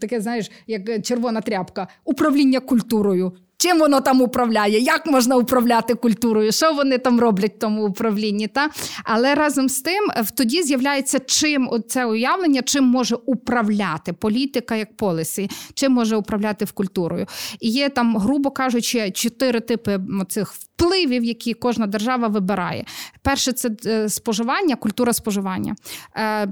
таке, 0.00 0.20
знаєш, 0.20 0.50
як 0.66 1.06
червона 1.06 1.40
тряпка 1.40 1.88
управління 2.04 2.60
культури 2.60 2.97
культурою. 2.98 3.32
Чим 3.60 3.78
воно 3.78 4.00
там 4.00 4.20
управляє, 4.20 4.80
як 4.80 5.06
можна 5.06 5.36
управляти 5.36 5.94
культурою, 5.94 6.52
що 6.52 6.72
вони 6.72 6.98
там 6.98 7.20
роблять 7.20 7.54
в 7.56 7.58
тому 7.58 7.86
управлінні? 7.86 8.48
Та? 8.48 8.68
Але 9.04 9.34
разом 9.34 9.68
з 9.68 9.80
тим 9.80 10.08
тоді 10.36 10.62
з'являється 10.62 11.18
чим 11.18 11.70
це 11.88 12.06
уявлення, 12.06 12.62
чим 12.62 12.84
може 12.84 13.16
управляти 13.26 14.12
політика 14.12 14.76
як 14.76 14.96
полісі, 14.96 15.50
чим 15.74 15.92
може 15.92 16.16
управляти 16.16 16.64
в 16.64 16.72
культурою. 16.72 17.26
І 17.60 17.70
є 17.70 17.88
там, 17.88 18.16
грубо 18.16 18.50
кажучи, 18.50 19.10
чотири 19.10 19.60
типи 19.60 20.00
цих 20.28 20.54
впливів, 20.78 21.24
які 21.24 21.54
кожна 21.54 21.86
держава 21.86 22.28
вибирає. 22.28 22.84
Перше, 23.22 23.52
це 23.52 23.70
е, 23.86 24.08
споживання, 24.08 24.76
культура 24.76 25.12
споживання. 25.12 25.76
Е, 26.16 26.48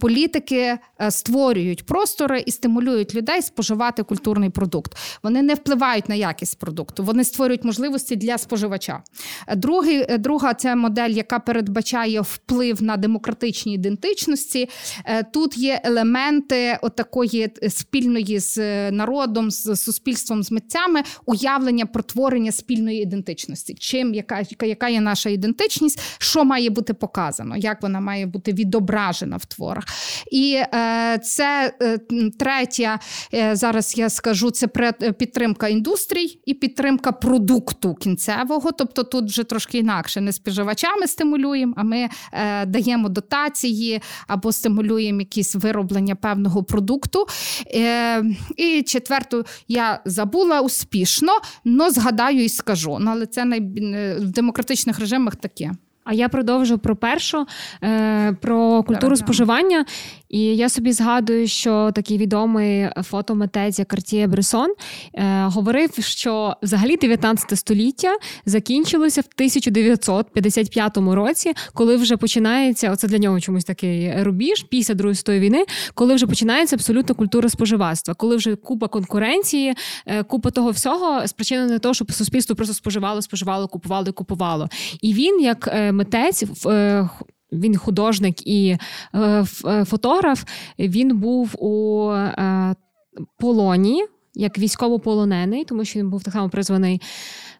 політики 0.00 0.78
створюють 1.10 1.86
простори 1.86 2.42
і 2.46 2.50
стимулюють 2.50 3.14
людей 3.14 3.42
споживати 3.42 4.02
культурний 4.02 4.50
продукт. 4.50 4.96
Вони 5.22 5.42
не 5.42 5.54
впливають 5.54 6.08
на 6.08 6.14
якість 6.14 6.58
продукту, 6.58 7.04
вони 7.04 7.24
створюють 7.24 7.64
можливості 7.64 8.16
для 8.16 8.38
споживача. 8.38 9.02
Другий, 9.56 10.06
е, 10.08 10.18
Друга 10.18 10.54
це 10.54 10.76
модель, 10.76 11.10
яка 11.10 11.38
передбачає 11.38 12.20
вплив 12.20 12.82
на 12.82 12.96
демократичні 12.96 13.74
ідентичності. 13.74 14.68
Е, 15.04 15.22
тут 15.22 15.58
є 15.58 15.80
елементи 15.84 16.78
такої 16.96 17.52
спільної 17.68 18.38
з 18.38 18.90
народом, 18.90 19.50
з 19.50 19.76
суспільством, 19.76 20.42
з 20.42 20.50
митцями, 20.50 21.02
уявлення 21.26 21.86
про 21.86 22.02
творення 22.02 22.52
спільної 22.70 23.02
ідентичності. 23.02 23.74
Чим 23.78 24.14
яка, 24.14 24.42
яка 24.62 24.88
є 24.88 25.00
наша 25.00 25.30
ідентичність, 25.30 26.00
що 26.18 26.44
має 26.44 26.70
бути 26.70 26.94
показано, 26.94 27.56
як 27.56 27.82
вона 27.82 28.00
має 28.00 28.26
бути 28.26 28.52
відображена 28.52 29.36
в 29.36 29.44
творах. 29.44 29.84
І 30.30 30.54
е, 30.74 31.18
це 31.18 31.74
е, 31.82 31.98
третя, 32.38 32.98
е, 33.34 33.56
зараз 33.56 33.98
я 33.98 34.10
скажу, 34.10 34.50
це 34.50 34.66
підтримка 35.18 35.68
індустрій 35.68 36.38
і 36.46 36.54
підтримка 36.54 37.12
продукту 37.12 37.94
кінцевого. 37.94 38.72
Тобто 38.72 39.02
тут 39.04 39.24
вже 39.24 39.44
трошки 39.44 39.78
інакше 39.78 40.20
не 40.20 40.32
споживачами 40.32 41.06
стимулюємо, 41.06 41.74
а 41.76 41.82
ми 41.82 42.08
е, 42.32 42.66
даємо 42.66 43.08
дотації 43.08 44.02
або 44.26 44.52
стимулюємо 44.52 45.20
якісь 45.20 45.54
вироблення 45.54 46.14
певного 46.14 46.62
продукту. 46.64 47.26
Е, 47.74 48.24
І 48.56 48.82
четверту 48.82 49.44
я 49.68 50.00
забула 50.04 50.60
успішно, 50.60 51.32
але 51.66 51.90
згадаю 51.90 52.44
і 52.44 52.48
скажу. 52.60 52.98
Ну, 53.00 53.10
але 53.10 53.26
це 53.26 53.44
най... 53.44 53.60
в 54.18 54.30
демократичних 54.30 55.00
режимах 55.00 55.36
таке. 55.36 55.72
А 56.04 56.12
я 56.12 56.28
продовжу 56.28 56.78
про 56.78 56.96
першу, 56.96 57.46
е, 57.82 58.32
про 58.32 58.82
культуру 58.82 59.16
споживання. 59.16 59.84
І 60.30 60.40
я 60.40 60.68
собі 60.68 60.92
згадую, 60.92 61.48
що 61.48 61.92
такий 61.94 62.18
відомий 62.18 62.88
фотомитець 63.02 63.78
як 63.78 63.88
Картіє 63.88 64.26
Бресон 64.26 64.74
е, 65.14 65.44
говорив, 65.44 65.90
що 66.00 66.56
взагалі 66.62 66.96
19 66.96 67.58
століття 67.58 68.16
закінчилося 68.46 69.20
в 69.20 69.28
1955 69.34 70.96
році, 70.96 71.52
коли 71.74 71.96
вже 71.96 72.16
починається 72.16 72.90
оце 72.90 73.08
для 73.08 73.18
нього 73.18 73.40
чомусь 73.40 73.64
такий 73.64 74.22
рубіж 74.22 74.62
після 74.62 74.94
Другої 74.94 75.14
світової 75.14 75.40
війни, 75.40 75.64
коли 75.94 76.14
вже 76.14 76.26
починається 76.26 76.76
абсолютно 76.76 77.14
культура 77.14 77.48
споживацтва, 77.48 78.14
коли 78.14 78.36
вже 78.36 78.56
купа 78.56 78.88
конкуренції, 78.88 79.74
е, 80.06 80.22
купа 80.22 80.50
того 80.50 80.70
всього 80.70 81.28
спричинена 81.28 81.78
того, 81.78 81.94
щоб 81.94 82.12
суспільство 82.12 82.56
просто 82.56 82.74
споживало, 82.74 83.22
споживало, 83.22 83.68
купувало 83.68 84.06
і 84.08 84.12
купувало. 84.12 84.68
І 85.00 85.14
він 85.14 85.40
як 85.40 85.68
е, 85.72 85.92
митець 85.92 86.44
е, 86.66 87.08
він 87.52 87.76
художник 87.76 88.46
і 88.46 88.76
е, 89.14 89.44
е, 89.66 89.84
фотограф. 89.84 90.44
Він 90.78 91.18
був 91.18 91.54
у 91.64 92.12
полоні 93.38 94.04
як 94.34 94.58
військовополонений, 94.58 95.64
тому 95.64 95.84
що 95.84 95.98
він 95.98 96.10
був 96.10 96.22
так 96.22 96.34
само 96.34 96.48
призваний 96.48 97.00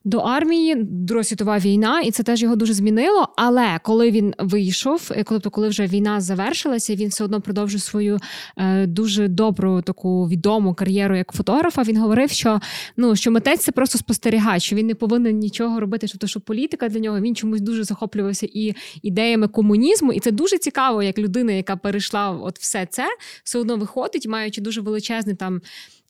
до 0.04 0.18
армії, 0.18 0.74
Друга 0.78 1.24
світова 1.24 1.58
війна, 1.58 2.00
і 2.00 2.10
це 2.10 2.22
теж 2.22 2.42
його 2.42 2.56
дуже 2.56 2.74
змінило. 2.74 3.28
Але 3.36 3.80
коли 3.82 4.10
він 4.10 4.34
вийшов, 4.38 5.10
коли 5.24 5.40
коли 5.40 5.68
вже 5.68 5.86
війна 5.86 6.20
завершилася, 6.20 6.94
він 6.94 7.08
все 7.08 7.24
одно 7.24 7.40
продовжив 7.40 7.80
свою 7.80 8.18
е, 8.56 8.86
дуже 8.86 9.28
добру 9.28 9.82
таку 9.82 10.28
відому 10.28 10.74
кар'єру 10.74 11.16
як 11.16 11.32
фотографа. 11.32 11.82
Він 11.82 11.96
говорив, 11.96 12.30
що 12.30 12.60
ну 12.96 13.16
що 13.16 13.30
митець 13.30 13.60
це 13.60 13.72
просто 13.72 13.98
спостерігач, 13.98 14.62
що 14.62 14.76
він 14.76 14.86
не 14.86 14.94
повинен 14.94 15.38
нічого 15.38 15.80
робити, 15.80 16.08
що 16.08 16.18
то 16.18 16.26
що 16.26 16.40
політика 16.40 16.88
для 16.88 17.00
нього 17.00 17.20
він 17.20 17.36
чомусь 17.36 17.60
дуже 17.60 17.84
захоплювався 17.84 18.48
і 18.52 18.74
ідеями 19.02 19.48
комунізму. 19.48 20.12
І 20.12 20.20
це 20.20 20.30
дуже 20.30 20.58
цікаво, 20.58 21.02
як 21.02 21.18
людина, 21.18 21.52
яка 21.52 21.76
перейшла 21.76 22.30
от 22.30 22.58
все 22.58 22.86
це, 22.90 23.06
все 23.44 23.58
одно 23.58 23.76
виходить, 23.76 24.26
маючи 24.26 24.60
дуже 24.60 24.80
величезний 24.80 25.34
там. 25.34 25.60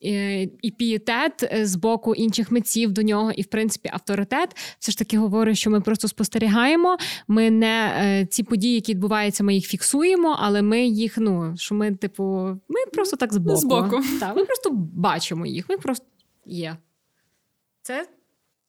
І 0.01 0.75
пієтет 0.79 1.43
е, 1.43 1.67
з 1.67 1.77
боку 1.77 2.15
інших 2.15 2.51
митців 2.51 2.93
до 2.93 3.03
нього, 3.03 3.33
і 3.33 3.43
в 3.43 3.47
принципі 3.47 3.91
авторитет. 3.93 4.57
Все 4.79 4.93
ж 4.93 4.99
таки 4.99 5.19
говорить, 5.19 5.59
що 5.59 5.71
ми 5.71 5.81
просто 5.81 6.09
спостерігаємо. 6.09 6.97
Ми 7.29 7.51
не 7.51 7.95
е, 7.99 8.27
ці 8.27 8.43
події, 8.43 8.75
які 8.75 8.93
відбуваються, 8.93 9.45
ми 9.45 9.55
їх 9.55 9.67
фіксуємо, 9.67 10.37
але 10.41 10.63
ми 10.63 10.83
їх, 10.87 11.19
ну 11.19 11.55
що 11.57 11.75
ми, 11.75 11.95
типу, 11.95 12.25
ми 12.69 12.87
просто 12.93 13.17
так 13.17 13.33
з 13.33 13.37
боку. 13.37 14.03
З. 14.03 14.11
Так, 14.21 14.37
Ми 14.37 14.45
просто 14.45 14.71
бачимо 14.95 15.47
їх. 15.47 15.69
Ми 15.69 15.79
просто 15.79 16.07
є. 16.47 16.77
Це. 17.83 18.07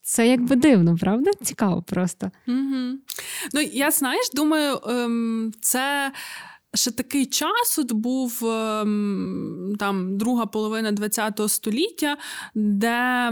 Це 0.01 0.27
якби 0.27 0.55
дивно, 0.55 0.97
правда? 0.97 1.31
Цікаво 1.41 1.81
просто. 1.81 2.31
Угу. 2.47 2.97
Ну, 3.53 3.61
я 3.61 3.91
знаєш, 3.91 4.29
думаю, 4.33 4.79
ем, 4.87 5.51
це 5.61 6.11
ще 6.73 6.91
такий 6.91 7.25
час 7.25 7.79
от 7.79 7.91
був 7.91 8.45
ем, 8.45 9.75
там 9.79 10.17
друга 10.17 10.45
половина 10.45 10.91
ХХ 10.91 11.49
століття, 11.49 12.17
де 12.55 13.31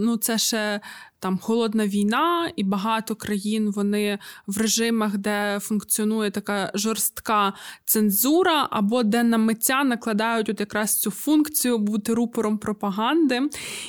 ну, 0.00 0.16
це 0.16 0.38
ще 0.38 0.80
там 1.22 1.38
холодна 1.38 1.86
війна, 1.86 2.52
і 2.56 2.64
багато 2.64 3.14
країн 3.14 3.70
вони 3.70 4.18
в 4.46 4.58
режимах, 4.58 5.18
де 5.18 5.58
функціонує 5.62 6.30
така 6.30 6.70
жорстка 6.74 7.52
цензура, 7.84 8.68
або 8.70 9.02
де 9.02 9.22
на 9.22 9.38
митця 9.38 9.84
накладають 9.84 10.48
от 10.48 10.60
якраз 10.60 11.00
цю 11.00 11.10
функцію 11.10 11.78
бути 11.78 12.14
рупором 12.14 12.58
пропаганди. 12.58 13.40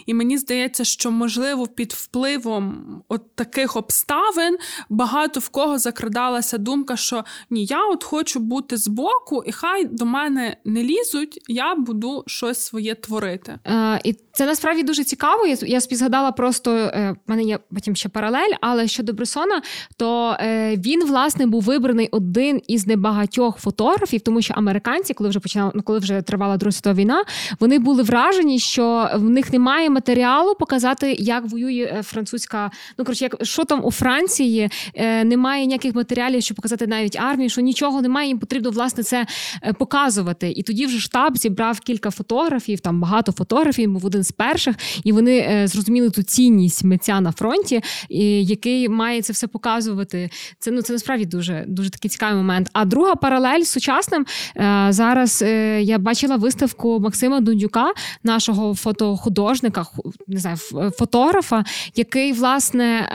І 0.05 0.13
мені 0.13 0.37
здається, 0.37 0.83
що 0.83 1.11
можливо 1.11 1.67
під 1.67 1.93
впливом 1.93 2.85
от 3.09 3.35
таких 3.35 3.75
обставин 3.75 4.57
багато 4.89 5.39
в 5.39 5.49
кого 5.49 5.79
закрадалася 5.79 6.57
думка, 6.57 6.97
що 6.97 7.23
ні, 7.49 7.65
я 7.65 7.85
от 7.87 8.03
хочу 8.03 8.39
бути 8.39 8.77
збоку, 8.77 9.43
і 9.45 9.51
хай 9.51 9.85
до 9.85 10.05
мене 10.05 10.57
не 10.65 10.83
лізуть, 10.83 11.39
я 11.47 11.75
буду 11.75 12.23
щось 12.27 12.59
своє 12.59 12.95
творити. 12.95 13.59
Е, 13.65 14.01
І 14.03 14.13
це 14.33 14.45
насправді 14.45 14.83
дуже 14.83 15.03
цікаво. 15.03 15.47
Я 15.47 15.57
я 15.61 15.79
згадала 15.79 16.31
просто. 16.31 16.71
Е, 16.71 17.15
в 17.27 17.31
мене 17.31 17.43
є 17.43 17.59
потім 17.73 17.95
ще 17.95 18.09
паралель, 18.09 18.53
але 18.61 18.87
щодо 18.87 19.13
Бресона, 19.13 19.61
то 19.97 20.37
е, 20.39 20.75
він 20.77 21.05
власне 21.05 21.45
був 21.45 21.61
вибраний 21.61 22.09
один 22.11 22.61
із 22.67 22.87
небагатьох 22.87 23.57
фотографів, 23.57 24.21
тому 24.21 24.41
що 24.41 24.53
американці, 24.53 25.13
коли 25.13 25.29
вже 25.29 25.39
починали, 25.39 25.71
ну 25.75 25.81
коли 25.81 25.99
вже 25.99 26.21
тривала 26.21 26.57
Друга 26.57 26.71
світова 26.71 26.95
війна, 26.95 27.23
вони 27.59 27.79
були 27.79 28.03
вражені, 28.03 28.59
що 28.59 29.09
в 29.15 29.29
них 29.29 29.53
немає 29.53 29.89
матеріалу 29.89 30.55
показати, 30.55 31.15
як 31.19 31.45
воює 31.45 31.93
е, 31.97 32.03
французька. 32.03 32.71
Ну 32.97 33.05
коротше, 33.05 33.25
як 33.25 33.35
що 33.41 33.65
там 33.65 33.85
у 33.85 33.91
Франції 33.91 34.69
е, 34.93 35.23
немає 35.23 35.65
ніяких 35.65 35.95
матеріалів, 35.95 36.43
щоб 36.43 36.55
показати 36.55 36.87
навіть 36.87 37.15
армію, 37.15 37.49
що 37.49 37.61
нічого 37.61 38.01
немає. 38.01 38.27
Їм 38.27 38.39
потрібно 38.39 38.69
власне 38.71 39.03
це 39.03 39.25
е, 39.63 39.73
показувати. 39.73 40.53
І 40.55 40.63
тоді 40.63 40.85
вже 40.85 40.99
штаб 40.99 41.37
зібрав 41.37 41.79
кілька 41.79 42.11
фотографів, 42.11 42.79
там 42.79 43.01
багато 43.01 43.31
фотографів, 43.31 43.91
був 43.91 44.05
один 44.05 44.22
з 44.23 44.31
перших, 44.31 44.75
і 45.03 45.11
вони 45.11 45.37
е, 45.37 45.67
зрозуміли 45.67 46.09
ту 46.09 46.23
цінність 46.23 46.83
митця 46.83 47.21
на 47.21 47.31
фронті, 47.31 47.81
який 48.09 48.89
має 48.89 49.21
це 49.21 49.33
все 49.33 49.47
показувати. 49.47 50.29
Це 50.59 50.71
ну 50.71 50.81
це 50.81 50.93
насправді 50.93 51.25
дуже 51.25 51.65
дуже 51.67 51.89
такий 51.89 52.09
цікавий 52.09 52.37
момент. 52.37 52.69
А 52.73 52.85
друга 52.85 53.15
паралель 53.15 53.61
з 53.61 53.71
сучасним 53.71 54.25
е, 54.57 54.87
зараз 54.89 55.41
е, 55.41 55.81
я 55.81 55.97
бачила 55.97 56.35
виставку 56.35 56.99
Максима 56.99 57.39
Дундюка, 57.39 57.93
нашого 58.23 58.75
фотохудожника, 58.75 59.85
не 60.27 60.39
знаю, 60.39 60.57
фотографа, 60.97 61.63
який 61.95 62.33
власне 62.33 63.09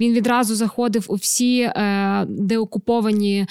він 0.00 0.12
відразу 0.12 0.54
заходив 0.54 1.04
у 1.08 1.14
всі 1.14 1.70
деокуповані, 2.28 3.46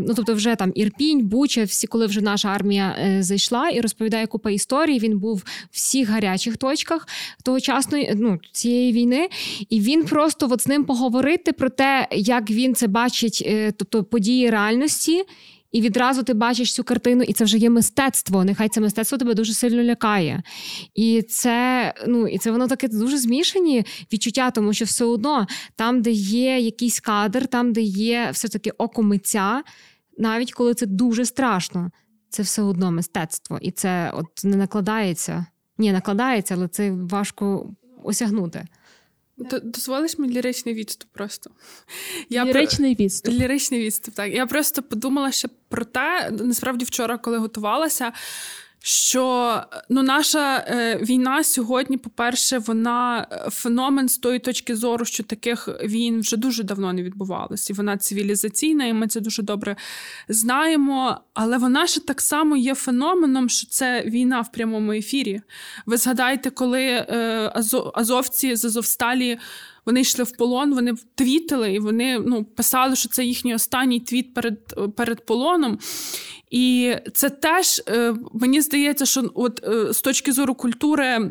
ну 0.00 0.14
тобто, 0.16 0.34
вже 0.34 0.54
там 0.54 0.72
Ірпінь, 0.74 1.26
Буча, 1.26 1.64
всі, 1.64 1.86
коли 1.86 2.06
вже 2.06 2.20
наша 2.20 2.48
армія 2.48 3.16
зайшла 3.20 3.68
і 3.68 3.80
розповідає 3.80 4.26
купа 4.26 4.50
історій. 4.50 4.98
Він 4.98 5.18
був 5.18 5.36
в 5.36 5.44
всіх 5.70 6.08
гарячих 6.08 6.56
точках 6.56 7.08
тогочасної 7.42 8.14
ну, 8.16 8.38
цієї 8.52 8.92
війни, 8.92 9.28
і 9.68 9.80
він 9.80 10.04
просто 10.04 10.48
от 10.50 10.60
з 10.60 10.66
ним 10.66 10.84
поговорити 10.84 11.52
про 11.52 11.70
те, 11.70 12.08
як 12.10 12.50
він 12.50 12.74
це 12.74 12.86
бачить, 12.86 13.42
е, 13.46 13.72
тобто 13.72 14.04
події 14.04 14.50
реальності. 14.50 15.24
І 15.72 15.80
відразу 15.80 16.22
ти 16.22 16.34
бачиш 16.34 16.74
цю 16.74 16.84
картину, 16.84 17.22
і 17.22 17.32
це 17.32 17.44
вже 17.44 17.58
є 17.58 17.70
мистецтво. 17.70 18.44
Нехай 18.44 18.68
це 18.68 18.80
мистецтво 18.80 19.18
тебе 19.18 19.34
дуже 19.34 19.54
сильно 19.54 19.82
лякає. 19.82 20.42
І 20.94 21.22
це 21.22 21.94
ну, 22.06 22.28
і 22.28 22.38
це 22.38 22.50
воно 22.50 22.68
таке 22.68 22.88
дуже 22.88 23.18
змішані 23.18 23.84
відчуття, 24.12 24.50
тому 24.50 24.72
що 24.72 24.84
все 24.84 25.04
одно 25.04 25.46
там, 25.76 26.02
де 26.02 26.10
є 26.10 26.58
якийсь 26.58 27.00
кадр, 27.00 27.46
там, 27.46 27.72
де 27.72 27.80
є 27.80 28.28
все-таки 28.32 28.70
око 28.70 29.02
митця, 29.02 29.62
навіть 30.18 30.52
коли 30.52 30.74
це 30.74 30.86
дуже 30.86 31.24
страшно, 31.24 31.90
це 32.28 32.42
все 32.42 32.62
одно 32.62 32.90
мистецтво. 32.90 33.58
І 33.62 33.70
це 33.70 34.10
от 34.14 34.44
не 34.44 34.56
накладається. 34.56 35.46
Ні, 35.78 35.92
накладається, 35.92 36.54
але 36.54 36.68
це 36.68 36.90
важко 36.90 37.70
осягнути. 38.04 38.64
Дозволиш 39.62 40.18
мені 40.18 40.32
ліричний 40.32 40.74
відступ 40.74 41.10
просто. 41.12 41.50
Я 42.28 42.44
Ліричний 42.44 42.94
про... 42.94 43.04
відступ. 43.04 43.34
Ліричний 43.34 43.80
відступ, 43.80 44.14
так. 44.14 44.34
Я 44.34 44.46
просто 44.46 44.82
подумала 44.82 45.32
ще 45.32 45.48
про 45.68 45.84
те, 45.84 46.30
насправді 46.30 46.84
вчора, 46.84 47.18
коли 47.18 47.38
готувалася, 47.38 48.12
що 48.84 49.62
ну, 49.88 50.02
наша 50.02 50.56
е, 50.56 50.96
війна 50.96 51.44
сьогодні, 51.44 51.96
по-перше, 51.96 52.58
вона 52.58 53.26
е, 53.32 53.50
феномен 53.50 54.08
з 54.08 54.18
тої 54.18 54.38
точки 54.38 54.76
зору, 54.76 55.04
що 55.04 55.22
таких 55.22 55.68
війн 55.84 56.20
вже 56.20 56.36
дуже 56.36 56.62
давно 56.62 56.92
не 56.92 57.02
відбувалося. 57.02 57.72
І 57.72 57.76
вона 57.76 57.96
цивілізаційна, 57.96 58.86
і 58.86 58.92
ми 58.92 59.08
це 59.08 59.20
дуже 59.20 59.42
добре 59.42 59.76
знаємо. 60.28 61.20
Але 61.34 61.58
вона 61.58 61.86
ще 61.86 62.00
так 62.00 62.20
само 62.20 62.56
є 62.56 62.74
феноменом, 62.74 63.48
що 63.48 63.66
це 63.66 64.02
війна 64.06 64.40
в 64.40 64.52
прямому 64.52 64.92
ефірі. 64.92 65.42
Ви 65.86 65.96
згадайте, 65.96 66.50
коли 66.50 66.82
е, 66.82 67.52
азовці 67.94 68.56
з 68.56 68.64
Азовсталі. 68.64 69.38
Вони 69.86 70.00
йшли 70.00 70.24
в 70.24 70.36
полон, 70.36 70.74
вони 70.74 70.94
твітили, 71.14 71.72
і 71.72 71.78
вони 71.78 72.18
ну, 72.18 72.44
писали, 72.44 72.96
що 72.96 73.08
це 73.08 73.24
їхній 73.24 73.54
останній 73.54 74.00
твіт 74.00 74.34
перед 74.34 74.58
перед 74.96 75.26
полоном. 75.26 75.78
І 76.52 76.94
це 77.14 77.30
теж 77.30 77.82
е, 77.88 78.14
мені 78.32 78.60
здається, 78.60 79.06
що 79.06 79.30
от 79.34 79.64
е, 79.64 79.92
з 79.92 80.00
точки 80.00 80.32
зору 80.32 80.54
культури 80.54 81.30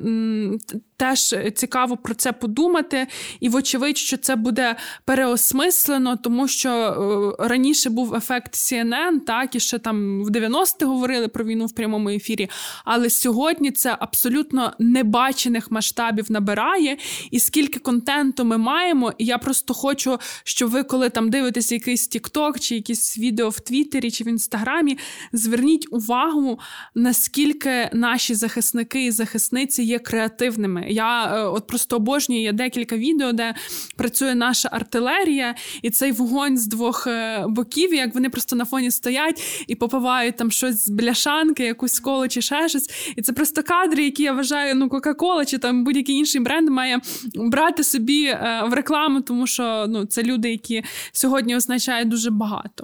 теж 0.97 1.35
цікаво 1.55 1.97
про 1.97 2.13
це 2.13 2.31
подумати. 2.33 3.07
І, 3.39 3.49
вочевидь, 3.49 3.97
що 3.97 4.17
це 4.17 4.35
буде 4.35 4.75
переосмислено, 5.05 6.17
тому 6.23 6.47
що 6.47 6.69
е, 6.69 7.47
раніше 7.47 7.89
був 7.89 8.15
ефект 8.15 8.53
CNN, 8.53 9.19
так 9.19 9.55
і 9.55 9.59
ще 9.59 9.79
там 9.79 10.23
в 10.23 10.29
90-ті 10.29 10.85
говорили 10.85 11.27
про 11.27 11.45
війну 11.45 11.65
в 11.65 11.75
прямому 11.75 12.09
ефірі. 12.09 12.49
Але 12.85 13.09
сьогодні 13.09 13.71
це 13.71 13.95
абсолютно 13.99 14.73
небачених 14.79 15.71
масштабів 15.71 16.31
набирає. 16.31 16.97
І 17.31 17.39
скільки 17.39 17.79
контенту 17.79 18.40
ми 18.45 18.57
маємо, 18.57 19.13
і 19.17 19.25
я 19.25 19.37
просто 19.37 19.73
хочу, 19.73 20.17
щоб 20.43 20.69
ви, 20.69 20.83
коли 20.83 21.09
там 21.09 21.29
дивитесь 21.29 21.71
якийсь 21.71 22.09
TikTok 22.09 22.59
чи 22.59 22.75
якісь 22.75 23.17
відео 23.17 23.49
в 23.49 23.59
Твіттері 23.59 24.11
чи 24.11 24.23
в 24.23 24.27
Інстаграмі 24.27 24.97
зверніть 25.33 25.87
увагу, 25.91 26.59
наскільки 26.95 27.89
наші 27.93 28.35
захисники 28.35 29.05
і 29.05 29.11
захисниці 29.11 29.83
є 29.83 29.99
креативними. 29.99 30.85
Я 30.89 31.25
е, 31.25 31.43
от 31.43 31.67
просто 31.67 31.95
обожнюю 31.95 32.41
є 32.41 32.53
декілька 32.53 32.97
відео, 32.97 33.31
де 33.31 33.55
працює 33.95 34.35
наша 34.35 34.69
артилерія, 34.71 35.55
і 35.81 35.89
цей 35.89 36.11
вогонь 36.11 36.57
з 36.57 36.67
двох 36.67 37.07
е, 37.07 37.45
боків, 37.47 37.93
як 37.93 38.13
вони 38.13 38.29
просто 38.29 38.55
на 38.55 38.65
фоні 38.65 38.91
стоять 38.91 39.65
і 39.67 39.75
попивають 39.75 40.37
там 40.37 40.51
щось 40.51 40.85
з 40.85 40.89
бляшанки, 40.89 41.63
якусь 41.63 41.99
коло 41.99 42.27
чи 42.27 42.41
ще 42.41 42.69
щось. 42.69 42.89
І 43.15 43.21
це 43.21 43.33
просто 43.33 43.63
кадри, 43.63 44.03
які 44.03 44.23
я 44.23 44.33
вважаю, 44.33 44.75
ну 44.75 44.89
Кока-Кола 44.89 45.45
чи 45.45 45.57
там 45.57 45.83
будь-який 45.83 46.15
інший 46.15 46.41
бренд 46.41 46.69
має 46.69 46.99
брати 47.35 47.83
собі 47.83 48.30
в 48.69 48.73
рекламу, 48.73 49.21
тому 49.21 49.47
що 49.47 49.85
ну 49.89 50.05
це 50.05 50.23
люди, 50.23 50.51
які 50.51 50.83
сьогодні 51.11 51.55
означають 51.55 52.09
дуже 52.09 52.31
багато. 52.31 52.83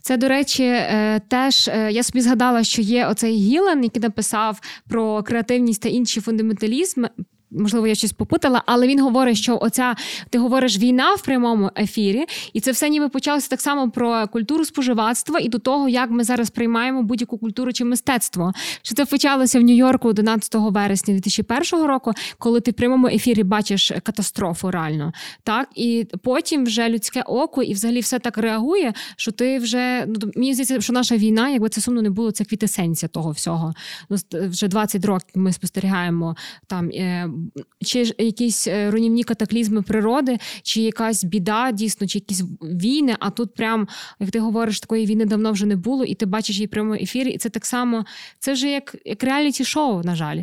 Це, 0.00 0.16
до 0.16 0.28
речі, 0.28 0.74
теж 1.28 1.66
Е, 1.76 1.92
я 1.92 2.02
собі 2.02 2.20
згадала, 2.20 2.64
що 2.64 2.82
є 2.82 3.06
оцей 3.06 3.36
Гілен, 3.36 3.84
який 3.84 4.02
написав 4.02 4.60
про 4.88 5.22
креативність 5.22 5.82
та 5.82 5.88
інші 5.88 6.20
фундаменталізми 6.20 7.08
можливо, 7.56 7.86
я 7.86 7.94
щось 7.94 8.12
попутала, 8.12 8.62
але 8.66 8.86
він 8.86 9.00
говорить, 9.00 9.36
що 9.36 9.58
оця 9.60 9.94
ти 10.30 10.38
говориш 10.38 10.78
війна 10.78 11.14
в 11.14 11.22
прямому 11.22 11.70
ефірі, 11.78 12.24
і 12.52 12.60
це 12.60 12.70
все 12.70 12.88
ніби 12.88 13.08
почалося 13.08 13.48
так 13.48 13.60
само 13.60 13.90
про 13.90 14.26
культуру 14.28 14.64
споживацтва 14.64 15.40
і 15.40 15.48
до 15.48 15.58
того, 15.58 15.88
як 15.88 16.10
ми 16.10 16.24
зараз 16.24 16.50
приймаємо 16.50 17.02
будь-яку 17.02 17.38
культуру 17.38 17.72
чи 17.72 17.84
мистецтво. 17.84 18.52
Що 18.82 18.94
це 18.94 19.04
почалося 19.04 19.58
в 19.58 19.62
Нью-Йорку 19.62 20.08
11 20.08 20.54
вересня 20.54 21.14
2001 21.14 21.86
року, 21.86 22.12
коли 22.38 22.60
ти 22.60 22.70
в 22.70 22.74
прямому 22.74 23.06
ефірі 23.06 23.42
бачиш 23.42 23.92
катастрофу 24.02 24.70
реально. 24.70 25.12
Так 25.42 25.68
і 25.74 26.06
потім 26.22 26.64
вже 26.64 26.88
людське 26.88 27.22
око, 27.22 27.62
і 27.62 27.72
взагалі 27.72 28.00
все 28.00 28.18
так 28.18 28.38
реагує, 28.38 28.92
що 29.16 29.32
ти 29.32 29.58
вже 29.58 30.04
ну 30.06 30.30
мені 30.36 30.54
здається, 30.54 30.80
що 30.80 30.92
наша 30.92 31.16
війна, 31.16 31.48
якби 31.48 31.68
це 31.68 31.80
сумно 31.80 32.02
не 32.02 32.10
було, 32.10 32.30
це 32.30 32.44
квітесенція 32.44 33.08
того 33.08 33.30
всього. 33.30 33.74
Ну 34.10 34.16
вже 34.32 34.68
20 34.68 35.04
років 35.04 35.30
ми 35.34 35.52
спостерігаємо 35.52 36.36
там 36.66 36.90
чи 37.84 38.14
якісь 38.18 38.66
е, 38.66 38.90
руйнівні 38.90 39.24
катаклізми 39.24 39.82
природи, 39.82 40.38
чи 40.62 40.80
якась 40.80 41.24
біда, 41.24 41.72
дійсно, 41.72 42.06
чи 42.06 42.18
якісь 42.18 42.42
війни. 42.62 43.16
А 43.20 43.30
тут, 43.30 43.54
прям 43.54 43.88
як 44.20 44.30
ти 44.30 44.40
говориш, 44.40 44.80
такої 44.80 45.06
війни 45.06 45.24
давно 45.24 45.52
вже 45.52 45.66
не 45.66 45.76
було, 45.76 46.04
і 46.04 46.14
ти 46.14 46.26
бачиш 46.26 46.56
її 46.56 46.66
прямо 46.66 46.94
ефірі, 46.94 47.30
і 47.30 47.38
це 47.38 47.48
так 47.48 47.66
само, 47.66 48.04
це 48.38 48.52
вже 48.52 48.70
як, 48.70 48.96
як 49.04 49.24
реаліті 49.24 49.64
шоу, 49.64 50.02
на 50.02 50.14
жаль. 50.14 50.42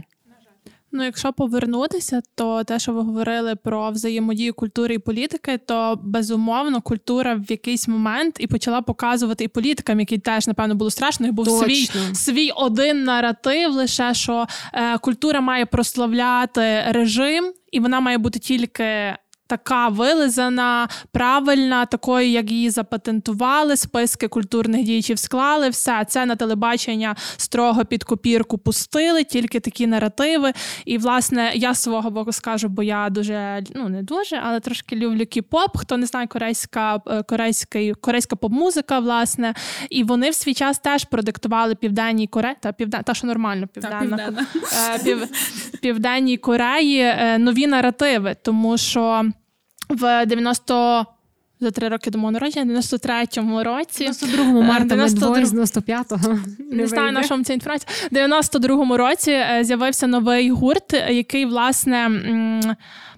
Ну, 0.95 1.03
якщо 1.03 1.33
повернутися, 1.33 2.21
то 2.35 2.63
те, 2.63 2.79
що 2.79 2.93
ви 2.93 3.01
говорили 3.01 3.55
про 3.55 3.91
взаємодію 3.91 4.53
культури 4.53 4.95
і 4.95 4.99
політики, 4.99 5.57
то 5.57 5.99
безумовно 6.03 6.81
культура 6.81 7.35
в 7.35 7.51
якийсь 7.51 7.87
момент 7.87 8.35
і 8.39 8.47
почала 8.47 8.81
показувати 8.81 9.43
і 9.43 9.47
політикам, 9.47 9.99
які 9.99 10.17
теж 10.17 10.47
напевно 10.47 10.75
було 10.75 10.91
страшно. 10.91 11.27
і 11.27 11.31
Був 11.31 11.45
Точно. 11.45 11.65
свій 11.65 11.89
свій 12.15 12.51
один 12.55 13.03
наратив, 13.03 13.71
лише 13.71 14.13
що 14.13 14.47
е, 14.73 14.97
культура 14.97 15.41
має 15.41 15.65
прославляти 15.65 16.83
режим, 16.87 17.53
і 17.71 17.79
вона 17.79 17.99
має 17.99 18.17
бути 18.17 18.39
тільки 18.39 19.15
така 19.53 19.87
вилизана, 19.87 20.87
правильна, 21.11 21.85
такою, 21.85 22.27
як 22.27 22.51
її 22.51 22.69
запатентували, 22.69 23.77
списки 23.77 24.27
культурних 24.27 24.83
діячів 24.83 25.19
склали. 25.19 25.69
Все 25.69 26.05
це 26.07 26.25
на 26.25 26.35
телебачення 26.35 27.15
строго 27.37 27.85
під 27.85 28.03
копірку 28.03 28.57
пустили, 28.57 29.23
тільки 29.23 29.59
такі 29.59 29.87
наративи. 29.87 30.53
І, 30.85 30.97
власне, 30.97 31.51
я 31.55 31.75
свого 31.75 32.11
боку 32.11 32.31
скажу, 32.31 32.67
бо 32.69 32.83
я 32.83 33.09
дуже 33.09 33.63
ну 33.75 33.89
не 33.89 34.03
дуже, 34.03 34.41
але 34.43 34.59
трошки 34.59 34.95
люблю 34.95 35.21
кіп-поп. 35.21 35.69
Хто 35.75 35.97
не 35.97 36.05
знає, 36.05 36.27
корейська 36.27 37.01
е, 37.07 37.23
корейська, 37.23 37.79
корейська 38.01 38.35
поп-музика, 38.35 38.99
власне. 38.99 39.53
І 39.89 40.03
вони 40.03 40.29
в 40.29 40.35
свій 40.35 40.53
час 40.53 40.79
теж 40.79 41.05
продиктували 41.05 41.75
Південній 41.75 42.27
Кореї, 42.27 42.55
та 42.59 42.71
півден, 42.71 43.03
та 43.03 43.13
що 43.13 43.27
нормально, 43.27 43.67
південна, 43.67 44.17
та, 44.17 44.25
південна. 44.25 44.47
Е, 44.95 45.03
пів, 45.03 45.27
Південній 45.81 46.37
Кореї 46.37 46.99
е, 46.99 47.37
нові 47.37 47.67
наративи, 47.67 48.35
тому 48.41 48.77
що 48.77 49.25
в 49.93 50.25
90 50.25 51.05
за 51.63 51.71
три 51.71 51.89
роки 51.89 52.11
до 52.11 52.17
мого 52.17 52.31
народження, 52.31 52.73
в 52.73 52.77
93-му 52.77 53.63
році. 53.63 54.07
92-му 54.07 54.61
марта 54.61 54.85
92... 54.85 55.29
ми 55.29 55.45
з 55.45 55.53
95-го. 55.53 56.39
Не, 56.59 56.75
не 56.75 56.87
знаю, 56.87 57.11
на 57.11 57.23
чому 57.23 57.43
ця 57.43 57.53
інформація. 57.53 57.91
В 58.11 58.15
92-му 58.15 58.97
році 58.97 59.31
е, 59.31 59.59
з'явився 59.63 60.07
новий 60.07 60.49
гурт, 60.51 60.93
який, 61.09 61.45
власне. 61.45 62.11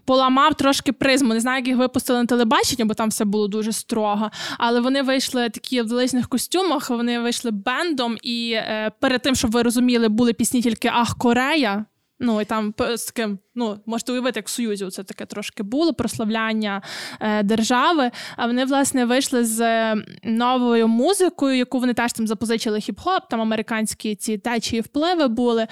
Поламав 0.05 0.55
трошки 0.55 0.91
призму. 0.91 1.33
Не 1.33 1.39
знаю, 1.39 1.57
як 1.57 1.67
їх 1.67 1.77
випустили 1.77 2.19
на 2.19 2.25
телебачення, 2.25 2.85
бо 2.85 2.93
там 2.93 3.09
все 3.09 3.25
було 3.25 3.47
дуже 3.47 3.71
строго. 3.71 4.31
Але 4.57 4.79
вони 4.79 5.01
вийшли 5.01 5.49
такі 5.49 5.81
в 5.81 5.87
величних 5.87 6.29
костюмах. 6.29 6.89
Вони 6.89 7.19
вийшли 7.19 7.51
бендом, 7.51 8.17
і 8.23 8.51
е, 8.51 8.91
перед 8.99 9.21
тим, 9.21 9.35
щоб 9.35 9.51
ви 9.51 9.61
розуміли, 9.61 10.09
були 10.09 10.33
пісні 10.33 10.61
тільки 10.61 10.91
Ах, 10.93 11.17
Корея. 11.17 11.85
Ну 12.19 12.41
і 12.41 12.45
там 12.45 12.73
з 12.95 13.05
таким, 13.05 13.39
ну 13.55 13.79
можете 13.85 14.11
уявити, 14.11 14.39
як 14.39 14.47
в 14.47 14.51
Союзі 14.51 14.89
це 14.89 15.03
таке 15.03 15.25
трошки 15.25 15.63
було 15.63 15.93
прославляння 15.93 16.81
е, 17.19 17.43
держави. 17.43 18.11
А 18.37 18.47
вони 18.47 18.65
власне 18.65 19.05
вийшли 19.05 19.45
з 19.45 19.95
новою 20.23 20.87
музикою, 20.87 21.57
яку 21.57 21.79
вони 21.79 21.93
теж 21.93 22.13
там 22.13 22.27
запозичили 22.27 22.77
хіп-хоп, 22.79 23.19
там 23.29 23.41
американські 23.41 24.15
ці 24.15 24.37
течії 24.37 24.81
впливи 24.81 25.27
були. 25.27 25.67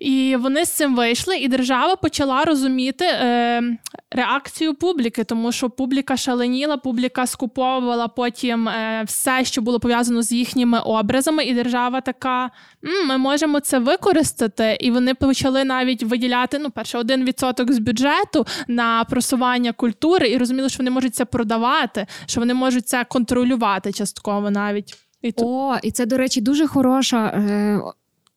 І 0.00 0.36
вони 0.36 0.64
з 0.64 0.70
цим 0.70 0.96
вийшли, 0.96 1.36
і 1.36 1.48
держава 1.48 1.96
почала 1.96 2.44
розуміти 2.44 3.04
е, 3.04 3.62
реакцію 4.10 4.74
публіки, 4.74 5.24
тому 5.24 5.52
що 5.52 5.70
публіка 5.70 6.16
шаленіла, 6.16 6.76
публіка 6.76 7.26
скуповувала 7.26 8.08
потім 8.08 8.68
е, 8.68 9.02
все, 9.06 9.44
що 9.44 9.62
було 9.62 9.80
пов'язано 9.80 10.22
з 10.22 10.32
їхніми 10.32 10.80
образами, 10.80 11.44
і 11.44 11.54
держава 11.54 12.00
така: 12.00 12.50
М, 12.84 13.06
ми 13.08 13.18
можемо 13.18 13.60
це 13.60 13.78
використати. 13.78 14.76
І 14.80 14.90
вони 14.90 15.14
почали 15.14 15.64
навіть 15.64 16.02
виділяти 16.02 16.58
ну, 16.58 16.70
перше, 16.70 16.98
один 16.98 17.24
відсоток 17.24 17.72
з 17.72 17.78
бюджету 17.78 18.46
на 18.68 19.04
просування 19.04 19.72
культури, 19.72 20.28
і 20.30 20.38
розуміли, 20.38 20.68
що 20.68 20.78
вони 20.78 20.90
можуть 20.90 21.14
це 21.14 21.24
продавати, 21.24 22.06
що 22.26 22.40
вони 22.40 22.54
можуть 22.54 22.88
це 22.88 23.04
контролювати 23.04 23.92
частково 23.92 24.50
навіть. 24.50 24.94
І 25.22 25.32
О, 25.36 25.76
і 25.82 25.90
це, 25.90 26.06
до 26.06 26.16
речі, 26.16 26.40
дуже 26.40 26.66
хороша. 26.66 27.26
Е- 27.26 27.80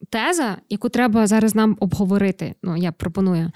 теза, 0.09 0.57
яку 0.69 0.89
треба 0.89 1.27
зараз 1.27 1.55
нам 1.55 1.77
обговорити. 1.79 2.53
Ну 2.63 2.77
я 2.77 2.91
пропоную, 2.91 3.51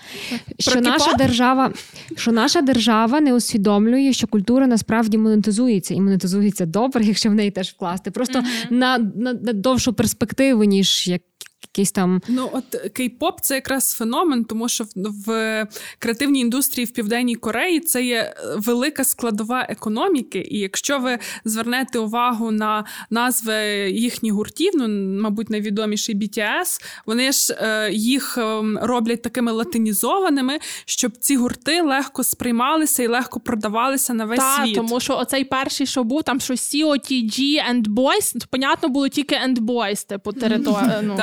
що 0.59 0.81
наша 0.81 1.13
держава, 1.13 1.73
що 2.15 2.31
наша 2.31 2.61
держава 2.61 3.21
не 3.21 3.33
усвідомлює, 3.33 4.13
що 4.13 4.27
культура 4.27 4.67
насправді 4.67 5.17
монетизується 5.17 5.93
і 5.93 6.01
монетизується 6.01 6.65
добре, 6.65 7.03
якщо 7.05 7.29
в 7.29 7.33
неї 7.33 7.51
теж 7.51 7.69
вкласти. 7.69 8.11
Просто 8.11 8.39
uh-huh. 8.39 8.71
на, 8.71 8.97
на 8.97 9.33
на, 9.33 9.53
довшу 9.53 9.93
перспективу, 9.93 10.63
ніж 10.63 11.07
як 11.07 11.21
якийсь 11.63 11.91
там. 11.91 12.21
Ну 12.27 12.49
от 12.53 12.75
кей-поп 12.99 13.33
це 13.41 13.55
якраз 13.55 13.93
феномен, 13.93 14.43
тому 14.43 14.69
що 14.69 14.85
в 14.95 15.67
креативній 15.99 16.39
індустрії 16.39 16.85
в 16.85 16.91
Південній 16.91 17.35
Кореї 17.35 17.79
це 17.79 18.03
є 18.03 18.35
велика 18.57 19.03
складова 19.03 19.65
економіки. 19.69 20.47
І 20.51 20.59
якщо 20.59 20.99
ви 20.99 21.19
звернете 21.45 21.99
увагу 21.99 22.51
на 22.51 22.85
назви 23.09 23.55
їхніх 23.91 24.33
гуртів, 24.33 24.71
ну 24.75 24.87
мабуть, 25.21 25.49
найвідоміший 25.49 26.15
BTS, 26.15 26.83
вони 27.05 27.31
ж 27.31 27.57
е, 27.59 27.91
їх 27.91 28.37
ем, 28.37 28.79
роблять 28.81 29.21
такими 29.21 29.51
латинізованими, 29.51 30.59
щоб 30.85 31.17
ці 31.17 31.35
гурти 31.35 31.81
легко 31.81 32.23
сприймалися 32.23 33.03
і 33.03 33.07
легко 33.07 33.39
продавалися 33.39 34.13
на 34.13 34.25
весь 34.25 34.39
Та, 34.39 34.63
світ. 34.63 34.75
Тому 34.75 34.99
що 34.99 35.17
оцей 35.17 35.43
перший, 35.43 35.87
що 35.87 36.03
був 36.03 36.23
там, 36.23 36.39
що 36.39 36.53
COTG 36.53 37.39
and 37.71 37.83
Boys, 37.83 38.39
то 38.39 38.45
понятно 38.49 38.89
було 38.89 39.09
тільки 39.09 39.35
and 39.35 39.57
Boys, 39.57 40.07
типу 40.07 40.33
територія. 40.33 40.99
Ну. 41.03 41.15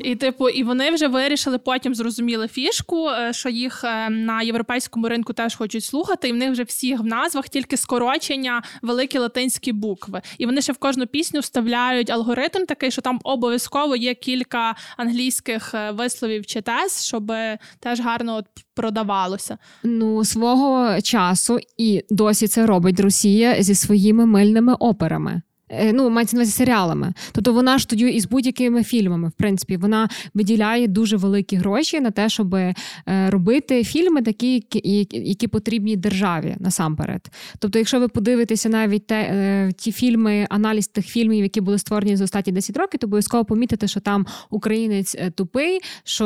І 0.00 0.16
типу, 0.16 0.48
і 0.48 0.62
вони 0.62 0.90
вже 0.90 1.08
вирішили 1.08 1.58
потім 1.58 1.94
зрозуміли 1.94 2.48
фішку, 2.48 3.08
е, 3.08 3.32
що 3.32 3.48
їх 3.48 3.84
е, 3.84 4.10
на 4.10 4.42
європейському 4.42 5.08
ринку 5.08 5.32
теж 5.32 5.54
хочуть 5.54 5.84
слухати, 5.84 6.28
і 6.28 6.32
в 6.32 6.36
них 6.36 6.50
вже 6.50 6.62
всіх 6.62 7.00
в 7.00 7.04
назвах 7.04 7.48
тільки 7.48 7.76
скорочення, 7.76 8.62
великі 8.82 9.18
латинські 9.18 9.72
букви. 9.72 10.22
І 10.38 10.46
вони 10.46 10.62
ще 10.62 10.72
в 10.72 10.78
кожну 10.78 11.06
пісню 11.06 11.40
вставляють 11.40 12.10
алгоритм 12.10 12.66
такий, 12.66 12.90
що 12.90 13.02
там 13.02 13.20
обов'язково 13.24 13.96
є 13.96 14.14
кілька 14.14 14.74
англійських 14.96 15.74
е, 15.74 15.90
висловів 15.90 16.46
чи 16.46 16.60
тез, 16.60 17.06
щоб 17.06 17.32
теж 17.80 18.00
гарно 18.00 18.36
от 18.36 18.46
продавалося. 18.74 19.58
Ну 19.82 20.24
свого 20.24 21.00
часу 21.00 21.58
і 21.76 22.04
досі 22.10 22.48
це 22.48 22.66
робить 22.66 23.00
Росія 23.00 23.62
зі 23.62 23.74
своїми 23.74 24.26
мильними 24.26 24.74
операми. 24.74 25.42
Е, 25.68 25.92
ну, 25.92 26.10
мається 26.10 26.36
на 26.36 26.40
увазі 26.40 26.52
серіалами. 26.52 27.12
Тобто 27.32 27.52
вона 27.52 27.78
ж 27.78 27.88
тоді 27.88 28.08
із 28.08 28.26
будь-якими 28.26 28.84
фільмами, 28.84 29.28
в 29.28 29.32
принципі, 29.32 29.76
вона 29.76 30.08
виділяє 30.34 30.88
дуже 30.88 31.16
великі 31.16 31.56
гроші 31.56 32.00
на 32.00 32.10
те, 32.10 32.28
щоб 32.28 32.54
е, 32.54 32.74
робити 33.06 33.84
фільми, 33.84 34.22
такі, 34.22 34.64
які 35.12 35.48
потрібні 35.48 35.96
державі 35.96 36.56
насамперед. 36.58 37.30
Тобто, 37.58 37.78
якщо 37.78 38.00
ви 38.00 38.08
подивитеся 38.08 38.68
навіть 38.68 39.06
те, 39.06 39.20
е, 39.20 39.72
ті 39.76 39.92
фільми, 39.92 40.46
аналіз 40.50 40.88
тих 40.88 41.06
фільмів, 41.06 41.42
які 41.42 41.60
були 41.60 41.78
створені 41.78 42.16
за 42.16 42.24
останні 42.24 42.52
10 42.52 42.76
років, 42.76 43.00
то 43.00 43.06
обов'язково 43.06 43.44
помітите, 43.44 43.88
що 43.88 44.00
там 44.00 44.26
українець 44.50 45.16
тупий, 45.34 45.80
що 46.04 46.24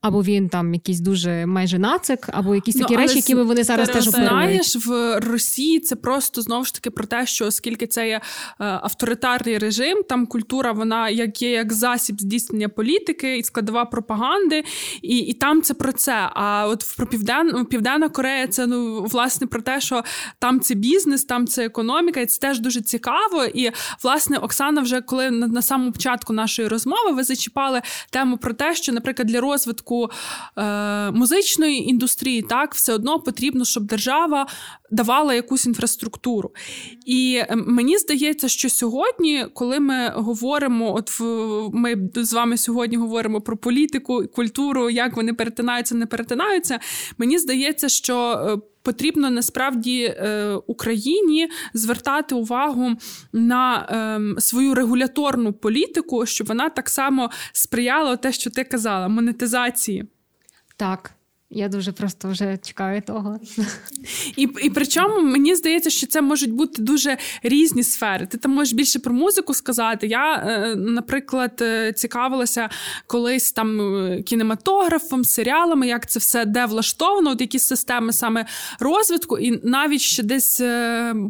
або 0.00 0.22
він 0.22 0.48
там 0.48 0.74
якийсь 0.74 1.00
дуже 1.00 1.46
майже 1.46 1.78
нацик, 1.78 2.28
або 2.32 2.54
якісь 2.54 2.74
такі 2.74 2.94
ну, 2.94 3.00
речі, 3.00 3.16
які 3.16 3.34
вони 3.34 3.64
зараз 3.64 3.88
теж 3.88 4.04
знаєш 4.04 4.86
в 4.86 5.20
Росії. 5.20 5.80
Це 5.80 5.96
просто 5.96 6.42
знову 6.42 6.64
ж 6.64 6.74
таки 6.74 6.90
про 6.90 7.06
те, 7.06 7.26
що 7.26 7.46
оскільки 7.46 7.86
це 7.86 8.08
є. 8.08 8.20
Е, 8.60 8.64
авторитарний 8.82 9.58
режим. 9.58 10.02
Там 10.08 10.26
культура, 10.26 10.72
вона 10.72 11.08
як 11.08 11.42
є 11.42 11.50
як 11.50 11.72
засіб 11.72 12.20
здійснення 12.20 12.68
політики 12.68 13.38
і 13.38 13.42
складова 13.42 13.84
пропаганди, 13.84 14.64
і 15.02 15.18
і 15.18 15.32
там 15.32 15.62
це 15.62 15.74
про 15.74 15.92
це. 15.92 16.30
А 16.34 16.66
от 16.68 16.94
про 16.96 17.06
Півден, 17.06 17.66
Південна 17.66 18.08
Корея 18.08 18.46
це 18.46 18.66
ну 18.66 19.02
власне 19.02 19.46
про 19.46 19.62
те, 19.62 19.80
що 19.80 20.04
там 20.38 20.60
це 20.60 20.74
бізнес, 20.74 21.24
там 21.24 21.46
це 21.46 21.64
економіка, 21.64 22.20
і 22.20 22.26
це 22.26 22.40
теж 22.40 22.60
дуже 22.60 22.80
цікаво. 22.80 23.44
І 23.44 23.70
власне 24.02 24.38
Оксана, 24.38 24.80
вже 24.80 25.00
коли 25.00 25.30
на, 25.30 25.46
на 25.46 25.62
самому 25.62 25.92
початку 25.92 26.32
нашої 26.32 26.68
розмови 26.68 27.12
ви 27.12 27.24
зачіпали 27.24 27.82
тему 28.10 28.38
про 28.38 28.54
те, 28.54 28.74
що, 28.74 28.92
наприклад, 28.92 29.28
для 29.28 29.40
розвитку 29.40 30.10
е, 30.58 31.10
музичної 31.10 31.88
індустрії 31.88 32.42
так 32.42 32.74
все 32.74 32.92
одно 32.94 33.20
потрібно, 33.20 33.64
щоб 33.64 33.84
держава 33.84 34.46
давала 34.90 35.34
якусь 35.34 35.66
інфраструктуру. 35.66 36.50
І 37.06 37.42
ем, 37.48 37.64
мені 37.66 37.98
здається 37.98 38.39
здається, 38.40 38.58
що 38.58 38.70
сьогодні, 38.70 39.46
коли 39.54 39.80
ми 39.80 40.08
говоримо, 40.08 40.94
от 40.94 41.20
в 41.20 41.24
ми 41.72 42.10
з 42.14 42.32
вами 42.32 42.56
сьогодні 42.56 42.96
говоримо 42.96 43.40
про 43.40 43.56
політику, 43.56 44.24
культуру, 44.34 44.90
як 44.90 45.16
вони 45.16 45.34
перетинаються, 45.34 45.94
не 45.94 46.06
перетинаються. 46.06 46.80
Мені 47.18 47.38
здається, 47.38 47.88
що. 47.88 48.16
Е, 48.16 48.66
потрібно 48.82 49.30
насправді 49.30 50.02
е, 50.02 50.54
Україні 50.66 51.48
звертати 51.74 52.34
увагу 52.34 52.96
на 53.32 53.86
е, 54.36 54.40
свою 54.40 54.74
регуляторну 54.74 55.52
політику, 55.52 56.26
щоб 56.26 56.46
вона 56.46 56.68
так 56.68 56.88
само 56.88 57.30
сприяла 57.52 58.16
те, 58.16 58.32
що 58.32 58.50
ти 58.50 58.64
казала, 58.64 59.08
монетизації. 59.08 60.04
Так. 60.76 61.19
Я 61.52 61.68
дуже 61.68 61.92
просто 61.92 62.28
вже 62.28 62.58
чекаю 62.62 63.02
того. 63.02 63.38
І 64.36 64.42
і 64.42 64.70
причому 64.70 65.20
мені 65.20 65.54
здається, 65.54 65.90
що 65.90 66.06
це 66.06 66.22
можуть 66.22 66.52
бути 66.52 66.82
дуже 66.82 67.18
різні 67.42 67.82
сфери. 67.82 68.26
Ти 68.26 68.38
там 68.38 68.52
можеш 68.52 68.74
більше 68.74 68.98
про 68.98 69.12
музику 69.12 69.54
сказати. 69.54 70.06
Я, 70.06 70.34
е, 70.34 70.74
наприклад, 70.76 71.58
е, 71.60 71.92
цікавилася 71.92 72.70
колись 73.06 73.52
там 73.52 73.80
е, 73.80 74.22
кінематографом, 74.22 75.24
серіалами, 75.24 75.86
як 75.86 76.10
це 76.10 76.18
все 76.18 76.44
де 76.44 76.66
влаштовано, 76.66 77.30
от 77.30 77.40
якісь 77.40 77.64
системи 77.64 78.12
саме 78.12 78.46
розвитку. 78.80 79.38
І 79.38 79.60
навіть 79.68 80.00
ще 80.00 80.22
десь 80.22 80.62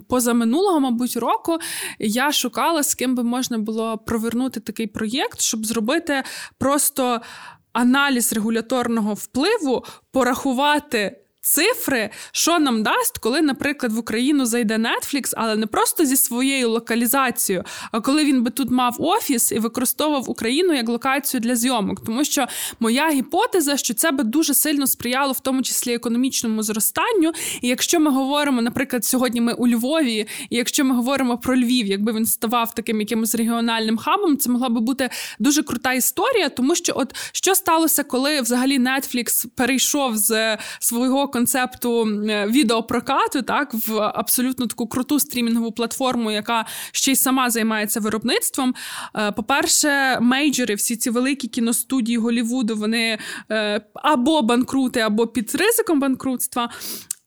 поза 0.09 0.35
минулого, 0.35 0.81
мабуть, 0.81 1.17
року 1.17 1.59
я 1.99 2.33
шукала, 2.33 2.83
з 2.83 2.95
ким 2.95 3.15
би 3.15 3.23
можна 3.23 3.59
було 3.59 3.99
провернути 3.99 4.61
такий 4.61 4.87
проєкт, 4.87 5.41
щоб 5.41 5.67
зробити 5.67 6.23
просто 6.59 7.21
аналіз 7.73 8.33
регуляторного 8.33 9.15
впливу 9.15 9.85
порахувати 10.13 11.20
цифри, 11.41 12.11
що 12.33 12.59
нам 12.59 12.83
дасть, 12.83 13.19
коли, 13.19 13.41
наприклад, 13.43 13.93
в 13.93 13.99
Україну 13.99 14.47
зайде 14.47 14.77
Netflix, 14.77 15.33
але 15.37 15.57
не 15.57 15.67
просто 15.67 16.05
зі 16.05 16.17
своєю 16.17 16.71
локалізацією, 16.71 17.65
а 17.93 18.01
коли 18.01 18.25
він 18.25 18.43
би 18.43 18.51
тут 18.51 18.71
мав 18.71 18.97
офіс 18.99 19.53
і 19.53 19.59
використовував 19.59 20.31
Україну 20.31 20.75
як 20.75 20.89
локацію 20.89 21.41
для 21.41 21.57
зйомок. 21.57 22.05
Тому 22.07 22.25
що 22.25 22.47
моя 22.81 23.11
гіпотеза, 23.11 23.77
що 23.77 23.95
це 23.95 24.11
би 24.11 24.25
дуже 24.25 24.55
сильно 24.55 24.87
сприяло, 24.87 25.33
в 25.33 25.41
тому 25.41 25.63
числі 25.63 25.95
економічному 25.95 26.63
зростанню. 26.63 27.33
І 27.61 27.69
якщо 27.69 28.01
ми 28.01 28.11
говоримо, 28.11 28.63
наприклад, 28.63 29.05
сьогодні 29.05 29.41
ми 29.41 29.53
у 29.53 29.69
Львові, 29.69 30.27
і 30.51 30.57
якщо 30.57 30.85
ми 30.85 30.95
говоримо 30.95 31.39
про 31.39 31.57
Львів, 31.57 31.87
якби 31.87 32.13
він 32.13 32.27
ставав 32.27 32.75
таким 32.75 33.01
якимось 33.01 33.35
регіональним 33.35 33.99
хабом, 33.99 34.37
це 34.37 34.51
могла 34.51 34.69
би 34.69 34.81
бути 34.81 35.11
дуже 35.39 35.63
крута 35.63 35.93
історія, 35.93 36.49
тому 36.49 36.75
що, 36.75 36.93
от 36.97 37.15
що 37.33 37.55
сталося, 37.55 38.05
коли 38.05 38.41
взагалі 38.41 38.79
Netflix 38.79 39.47
перейшов 39.57 40.17
з 40.17 40.59
свого 40.81 41.30
концепту 41.31 42.05
відеопрокату, 42.47 43.43
так 43.43 43.75
в 43.75 43.99
абсолютно 44.01 44.67
таку 44.67 44.87
круту 44.87 45.21
стрімінгову 45.21 45.73
платформу, 45.73 46.31
яка 46.31 46.67
ще 46.93 47.13
й 47.13 47.17
сама 47.17 47.51
займається 47.51 48.01
виробництвом. 48.01 48.75
Е, 49.17 49.33
по-перше, 49.33 50.19
мейджори, 50.21 50.75
всі 50.75 50.97
ці 50.97 51.11
великі 51.11 51.49
кіностудії 51.49 52.19
Голівуду, 52.19 52.77
вони 52.77 53.19
е, 53.51 53.81
або 53.95 54.43
банкрути, 54.43 55.01
або 55.01 55.27
під 55.27 55.55
ризиком 55.55 56.01
банкрутства. 56.01 56.71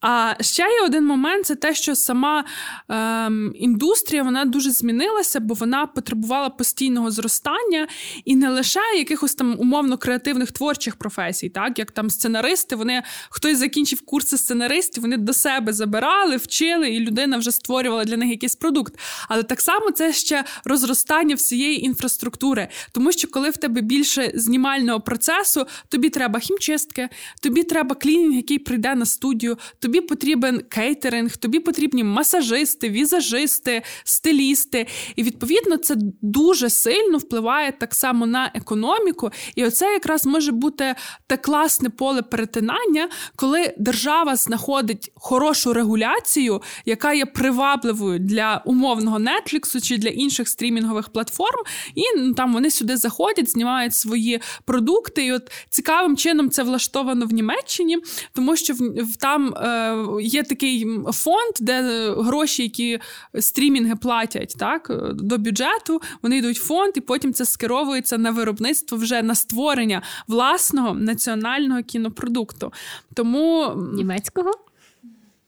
А 0.06 0.34
ще 0.42 0.64
є 0.64 0.86
один 0.86 1.06
момент: 1.06 1.46
це 1.46 1.56
те, 1.56 1.76
що 1.76 1.96
сама 1.96 2.46
ем, 2.90 3.52
індустрія 3.56 4.24
вона 4.24 4.46
дуже 4.46 4.72
змінилася, 4.72 5.40
бо 5.40 5.54
вона 5.54 5.86
потребувала 5.86 6.50
постійного 6.50 7.12
зростання 7.12 7.88
і 8.26 8.36
не 8.36 8.50
лише 8.50 8.80
якихось 8.98 9.36
там 9.36 9.56
умовно 9.60 9.98
креативних 9.98 10.52
творчих 10.52 10.96
професій, 10.96 11.50
так 11.50 11.80
як 11.80 11.92
там 11.92 12.10
сценаристи, 12.10 12.76
вони 12.76 13.04
хтось 13.30 13.58
закінчив 13.58 14.02
курси 14.02 14.38
сценаристів, 14.38 15.04
вони 15.04 15.18
до 15.18 15.34
себе 15.34 15.74
забирали, 15.74 16.38
вчили, 16.38 16.90
і 16.90 17.00
людина 17.00 17.38
вже 17.38 17.52
створювала 17.52 18.04
для 18.04 18.18
них 18.18 18.30
якийсь 18.30 18.56
продукт. 18.56 19.00
Але 19.30 19.44
так 19.44 19.62
само 19.62 19.92
це 19.92 20.14
ще 20.14 20.44
розростання 20.66 21.36
всієї 21.36 21.86
інфраструктури, 21.86 22.68
тому 22.92 23.12
що 23.12 23.28
коли 23.28 23.50
в 23.50 23.58
тебе 23.58 23.82
більше 23.82 24.32
знімального 24.36 25.02
процесу, 25.02 25.66
тобі 25.90 26.10
треба 26.10 26.40
хімчистки, 26.40 27.10
тобі 27.42 27.64
треба 27.64 27.96
клінінг, 27.96 28.36
який 28.36 28.60
прийде 28.60 28.96
на 28.96 29.06
студію. 29.06 29.58
тобі 29.80 29.93
тобі 29.94 30.08
потрібен 30.08 30.62
кейтеринг, 30.70 31.38
тобі 31.38 31.60
потрібні 31.60 32.04
масажисти, 32.04 32.90
візажисти, 32.90 33.82
стилісти. 34.04 34.88
І 35.16 35.24
відповідно 35.24 35.78
це 35.78 35.96
дуже 36.22 36.70
сильно 36.70 37.18
впливає 37.18 37.72
так 37.72 37.96
само 37.96 38.26
на 38.26 38.52
економіку. 38.54 39.32
І 39.56 39.66
оце 39.66 39.86
якраз 39.86 40.26
може 40.26 40.52
бути 40.52 40.96
те 41.28 41.38
класне 41.38 41.90
поле 41.90 42.22
перетинання, 42.22 43.10
коли 43.36 43.74
держава 43.78 44.36
знаходить 44.36 45.12
хорошу 45.16 45.74
регуляцію, 45.74 46.62
яка 46.86 47.14
є 47.14 47.26
привабливою 47.26 48.20
для 48.20 48.62
умовного 48.66 49.20
Нетфліксу 49.20 49.82
чи 49.82 49.98
для 49.98 50.10
інших 50.10 50.50
стрімінгових 50.50 51.10
платформ, 51.10 51.64
і 51.96 52.02
ну, 52.18 52.34
там 52.34 52.54
вони 52.54 52.72
сюди 52.72 52.98
заходять, 52.98 53.50
знімають 53.50 53.96
свої 53.96 54.42
продукти. 54.66 55.26
І 55.26 55.32
от 55.32 55.52
цікавим 55.70 56.18
чином 56.18 56.50
це 56.50 56.64
влаштовано 56.64 57.26
в 57.26 57.34
Німеччині, 57.34 57.98
тому 58.34 58.56
що 58.56 58.74
в 58.74 59.18
там. 59.20 59.54
Е, 59.58 59.83
є 60.22 60.44
такий 60.44 60.88
фонд, 61.14 61.54
де 61.60 61.82
гроші, 62.18 62.64
які 62.64 63.00
стрімінги 63.40 63.96
платять 63.96 64.56
так, 64.60 64.92
до 65.14 65.38
бюджету, 65.38 66.02
вони 66.22 66.38
йдуть 66.38 66.60
в 66.60 66.66
фонд, 66.66 66.94
і 66.96 67.02
потім 67.02 67.34
це 67.34 67.46
скеровується 67.46 68.18
на 68.18 68.32
виробництво 68.32 68.98
вже 68.98 69.22
на 69.22 69.36
створення 69.36 70.02
власного 70.28 70.94
національного 70.94 71.84
кінопродукту. 71.84 72.74
Тому 73.14 73.74
німецького. 73.94 74.52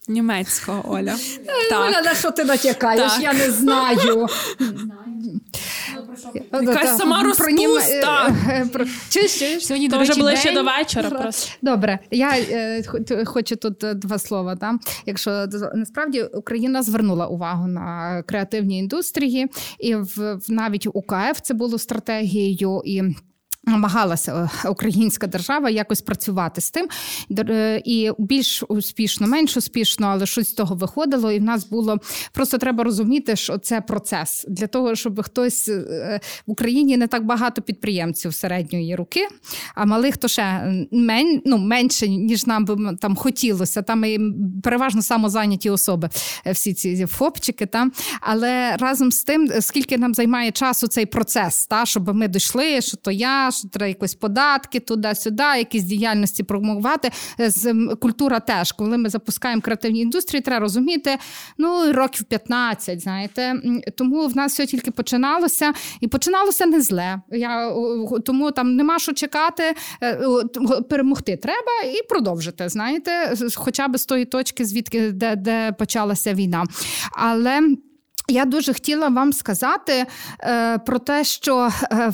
Німецького 0.08 0.94
Оля. 0.94 1.16
Так. 1.70 1.90
Оля, 1.90 2.02
на 2.02 2.16
що 2.16 2.32
ти 2.32 2.44
натякаєш? 2.44 3.12
Так. 3.12 3.22
Я 3.22 3.34
не 3.34 3.52
знаю. 3.52 4.28
Якась 6.54 6.98
сама 6.98 7.24
розпуста. 7.24 8.36
Сьогодні, 9.60 9.88
до 9.88 9.98
речі, 10.00 10.14
ще 10.36 10.54
до 10.54 10.64
вечора. 10.64 11.10
просто. 11.10 11.52
Добре, 11.62 12.00
я 12.12 12.32
е, 12.38 12.84
хочу 13.26 13.56
тут 13.56 13.84
е, 13.84 13.94
два 13.94 14.20
слова. 14.20 14.58
Якщо 15.06 15.48
насправді 15.74 16.24
Україна 16.24 16.84
звернула 16.84 17.28
увагу 17.28 17.68
на 17.68 18.24
креативні 18.28 18.80
індустрії, 18.80 19.48
і 19.80 19.96
в 19.96 20.38
навіть 20.48 20.88
УКФ 20.88 21.42
це 21.42 21.54
було 21.54 21.78
стратегією 21.78 22.82
і. 22.86 23.04
Намагалася 23.66 24.50
е, 24.66 24.70
українська 24.70 25.28
держава 25.28 25.70
якось 25.70 26.02
працювати 26.02 26.62
з 26.62 26.72
тим, 26.72 26.88
е, 27.40 27.82
і 27.86 28.12
більш 28.18 28.64
успішно, 28.68 29.28
менш 29.28 29.58
успішно, 29.58 30.08
але 30.08 30.26
щось 30.26 30.50
з 30.50 30.54
того 30.54 30.76
виходило. 30.76 31.32
І 31.32 31.40
в 31.40 31.44
нас 31.44 31.70
було 31.70 31.98
просто 32.32 32.58
треба 32.58 32.84
розуміти, 32.84 33.36
що 33.36 33.58
це 33.58 33.82
процес 33.82 34.46
для 34.48 34.68
того, 34.68 34.96
щоб 34.96 35.22
хтось 35.22 35.68
е, 35.70 36.20
в 36.48 36.52
Україні 36.52 36.98
не 36.98 37.08
так 37.08 37.26
багато 37.26 37.62
підприємців 37.62 38.34
середньої 38.34 38.96
руки, 38.96 39.28
а 39.76 39.86
малих 39.86 40.18
то 40.18 40.28
ще 40.28 40.74
мен, 40.92 41.42
ну, 41.46 41.58
менше 41.58 42.08
ніж 42.08 42.46
нам 42.46 42.66
би 42.66 42.98
там 43.02 43.16
хотілося. 43.16 43.82
Там 43.82 44.06
і 44.06 44.20
переважно 44.64 45.02
самозайняті 45.02 45.70
особи, 45.70 46.10
всі 46.46 46.74
ці 46.74 47.06
фопчики. 47.06 47.66
Там 47.66 47.92
але 48.22 48.78
разом 48.78 49.12
з 49.12 49.24
тим, 49.24 49.50
скільки 49.60 49.98
нам 49.98 50.14
займає 50.14 50.52
часу 50.52 50.88
цей 50.88 51.06
процес, 51.06 51.68
та 51.68 51.86
щоб 51.86 52.16
ми 52.16 52.28
дійшли, 52.28 52.82
що 52.82 52.98
то 52.98 53.12
я 53.12 53.52
що 53.58 53.70
треба 53.70 53.88
якось 53.88 54.16
податки 54.16 54.80
туди-сюди, 54.80 55.44
якісь 55.44 55.84
діяльності 55.84 56.44
промовувати. 56.44 57.12
Культура 58.02 58.40
теж, 58.40 58.72
коли 58.72 58.98
ми 58.98 59.10
запускаємо 59.10 59.62
креативні 59.62 60.00
індустрії, 60.00 60.42
треба 60.42 60.60
розуміти 60.60 61.18
ну 61.58 61.94
років 61.94 62.26
15, 62.26 63.02
знаєте. 63.02 63.56
Тому 63.98 64.28
в 64.28 64.38
нас 64.38 64.54
все 64.54 64.66
тільки 64.66 64.92
починалося, 64.92 65.74
і 66.00 66.08
починалося 66.08 66.66
не 66.66 66.82
зле. 66.82 67.22
Я 67.32 67.76
тому 68.26 68.52
там 68.52 68.76
нема 68.76 69.00
що 69.00 69.14
чекати, 69.14 69.76
е, 70.04 70.20
перемогти 70.90 71.38
треба 71.38 71.92
і 72.00 72.08
продовжити. 72.10 72.70
Знаєте, 72.70 73.36
хоча 73.56 73.88
б 73.88 73.98
з 73.98 74.06
тої 74.06 74.26
точки, 74.26 74.66
звідки 74.66 75.12
де, 75.12 75.36
де 75.36 75.72
почалася 75.72 76.34
війна. 76.34 76.64
Але 77.12 77.62
я 78.28 78.46
дуже 78.46 78.74
хотіла 78.74 79.08
вам 79.08 79.34
сказати 79.34 80.06
е, 80.40 80.78
про 80.78 81.00
те, 81.00 81.24
що 81.24 81.70
е, 81.92 82.14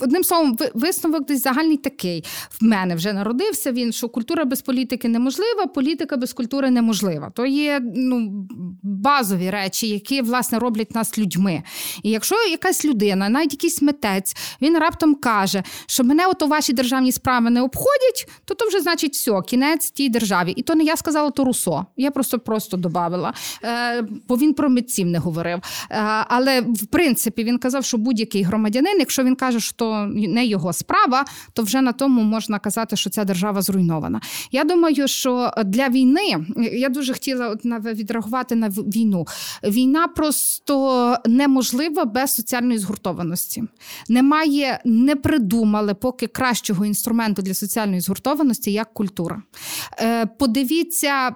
одним 0.00 0.24
словом, 0.24 0.56
висновок 0.74 1.26
десь 1.26 1.42
загальний 1.42 1.76
такий. 1.76 2.24
В 2.60 2.64
мене 2.64 2.94
вже 2.94 3.12
народився 3.12 3.72
він, 3.72 3.92
що 3.92 4.08
культура 4.08 4.44
без 4.44 4.62
політики 4.62 5.08
неможлива, 5.08 5.66
політика 5.66 6.16
без 6.16 6.32
культури 6.32 6.70
неможлива. 6.70 7.30
То 7.30 7.46
є 7.46 7.80
ну, 7.94 8.46
базові 8.82 9.50
речі, 9.50 9.88
які 9.88 10.22
власне 10.22 10.58
роблять 10.58 10.94
нас 10.94 11.18
людьми. 11.18 11.62
І 12.02 12.10
якщо 12.10 12.34
якась 12.50 12.84
людина, 12.84 13.28
навіть 13.28 13.52
якийсь 13.52 13.82
митець, 13.82 14.36
він 14.62 14.78
раптом 14.78 15.14
каже, 15.14 15.62
що 15.86 16.04
мене 16.04 16.26
ото 16.26 16.46
ваші 16.46 16.72
державні 16.72 17.12
справи 17.12 17.50
не 17.50 17.62
обходять, 17.62 18.28
то 18.44 18.54
то 18.54 18.68
вже 18.68 18.80
значить 18.80 19.12
все, 19.12 19.40
кінець 19.46 19.90
тій 19.90 20.08
державі. 20.08 20.52
І 20.56 20.62
то 20.62 20.74
не 20.74 20.84
я 20.84 20.96
сказала, 20.96 21.30
то 21.30 21.44
Русо. 21.44 21.86
Я 21.96 22.10
просто 22.10 22.38
просто 22.38 22.76
додавила, 22.76 23.34
е, 23.64 24.02
бо 24.28 24.36
він 24.36 24.54
про 24.54 24.68
митців 24.68 25.06
не 25.06 25.18
говорив 25.18 25.41
говорив. 25.42 25.60
Е, 25.90 25.96
але 26.28 26.60
в 26.60 26.86
принципі 26.86 27.44
він 27.44 27.58
казав, 27.58 27.84
що 27.84 27.98
будь-який 27.98 28.42
громадянин, 28.42 28.98
якщо 28.98 29.24
він 29.24 29.36
каже, 29.36 29.60
що 29.60 30.08
не 30.14 30.46
його 30.46 30.72
справа, 30.72 31.24
то 31.52 31.62
вже 31.62 31.80
на 31.80 31.92
тому 31.92 32.22
можна 32.22 32.58
казати, 32.58 32.96
що 32.96 33.10
ця 33.10 33.24
держава 33.24 33.62
зруйнована. 33.62 34.20
Я 34.50 34.64
думаю, 34.64 35.08
що 35.08 35.52
для 35.64 35.88
війни 35.88 36.36
я 36.72 36.88
дуже 36.88 37.12
хотіла 37.12 37.48
от 37.48 37.64
відреагувати 37.84 38.54
на 38.54 38.68
війну. 38.68 39.26
Війна 39.64 40.08
просто 40.08 41.16
неможлива 41.26 42.04
без 42.04 42.34
соціальної 42.34 42.78
згуртованості. 42.78 43.64
Немає, 44.08 44.80
не 44.84 45.16
придумали 45.16 45.94
поки 45.94 46.26
кращого 46.26 46.84
інструменту 46.86 47.42
для 47.42 47.54
соціальної 47.54 48.00
згуртованості 48.00 48.72
як 48.72 48.94
культура. 48.94 49.42
Е, 50.00 50.26
подивіться, 50.26 51.34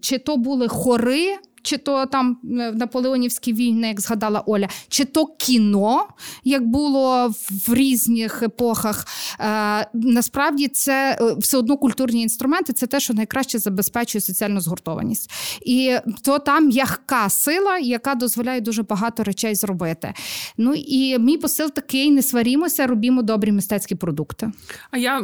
чи 0.00 0.18
то 0.18 0.36
були 0.36 0.68
хори 0.68 1.38
чи 1.66 1.76
то 1.78 2.06
там 2.06 2.38
е, 2.44 2.72
наполеонівські 2.72 3.52
війни, 3.52 3.88
як 3.88 4.00
згадала 4.00 4.42
Оля, 4.46 4.68
чи 4.88 5.04
то 5.04 5.26
кіно, 5.26 6.08
як 6.44 6.66
було 6.66 7.34
в 7.66 7.74
різних 7.74 8.42
епохах. 8.42 9.06
Е, 9.40 9.90
Насправді 9.94 10.68
це 10.68 11.18
е, 11.20 11.34
все 11.38 11.58
одно 11.58 11.76
культурні 11.76 12.22
інструменти, 12.22 12.72
це 12.72 12.86
те, 12.86 13.00
що 13.00 13.14
найкраще 13.14 13.58
забезпечує 13.58 14.22
соціальну 14.22 14.60
згуртованість. 14.60 15.30
І 15.62 15.96
то 16.22 16.38
там 16.38 16.66
м'яка 16.66 17.28
сила, 17.28 17.78
яка 17.78 18.14
дозволяє 18.14 18.60
дуже 18.60 18.82
багато 18.82 19.24
речей 19.24 19.54
зробити. 19.54 20.14
Ну 20.56 20.74
і 20.74 21.18
мій 21.18 21.36
посил 21.36 21.70
такий: 21.70 22.10
не 22.10 22.22
сварімося, 22.22 22.86
робімо 22.86 23.22
добрі 23.22 23.52
мистецькі 23.52 23.94
продукти. 23.94 24.52
А 24.90 24.98
я 24.98 25.22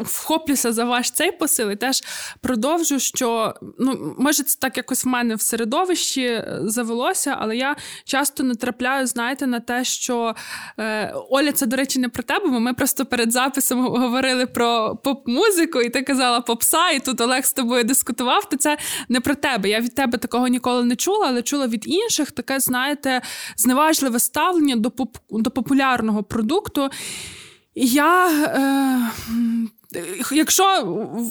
вхоплюся 0.00 0.72
за 0.72 0.84
ваш 0.84 1.10
цей 1.10 1.32
посил 1.32 1.70
і 1.70 1.76
теж 1.76 2.02
продовжу, 2.40 2.98
що 2.98 3.54
ну 3.78 4.14
може 4.18 4.42
це 4.42 4.58
так 4.60 4.76
якось 4.76 5.04
в 5.04 5.08
мене 5.08 5.34
всередині 5.34 5.65
середовищі 5.66 6.22
е, 6.22 6.58
завелося, 6.62 7.36
але 7.38 7.56
я 7.56 7.76
часто 8.04 8.42
натрапляю, 8.44 9.06
знаєте, 9.06 9.46
на 9.46 9.60
те, 9.60 9.84
що 9.84 10.34
е, 10.78 11.14
Оля, 11.30 11.52
це, 11.52 11.66
до 11.66 11.76
речі, 11.76 11.98
не 11.98 12.08
про 12.08 12.22
тебе, 12.22 12.48
бо 12.48 12.60
ми 12.60 12.74
просто 12.74 13.06
перед 13.06 13.32
записом 13.32 13.86
говорили 13.86 14.46
про 14.46 14.96
поп-музику, 15.04 15.80
і 15.80 15.90
ти 15.90 16.02
казала 16.02 16.40
попса, 16.40 16.90
і 16.90 17.00
тут 17.00 17.20
Олег 17.20 17.44
з 17.44 17.52
тобою 17.52 17.84
дискутував. 17.84 18.48
То 18.48 18.56
це 18.56 18.78
не 19.08 19.20
про 19.20 19.34
тебе. 19.34 19.68
Я 19.68 19.80
від 19.80 19.94
тебе 19.94 20.18
такого 20.18 20.48
ніколи 20.48 20.84
не 20.84 20.96
чула, 20.96 21.26
але 21.28 21.42
чула 21.42 21.66
від 21.66 21.88
інших 21.88 22.30
таке, 22.30 22.60
знаєте, 22.60 23.20
зневажливе 23.56 24.18
ставлення 24.18 24.76
до 24.76 24.88
поп- 24.88 25.18
до 25.30 25.50
популярного 25.50 26.22
продукту. 26.22 26.90
Я 27.74 28.28
е, 28.28 29.00
Якщо 30.32 30.82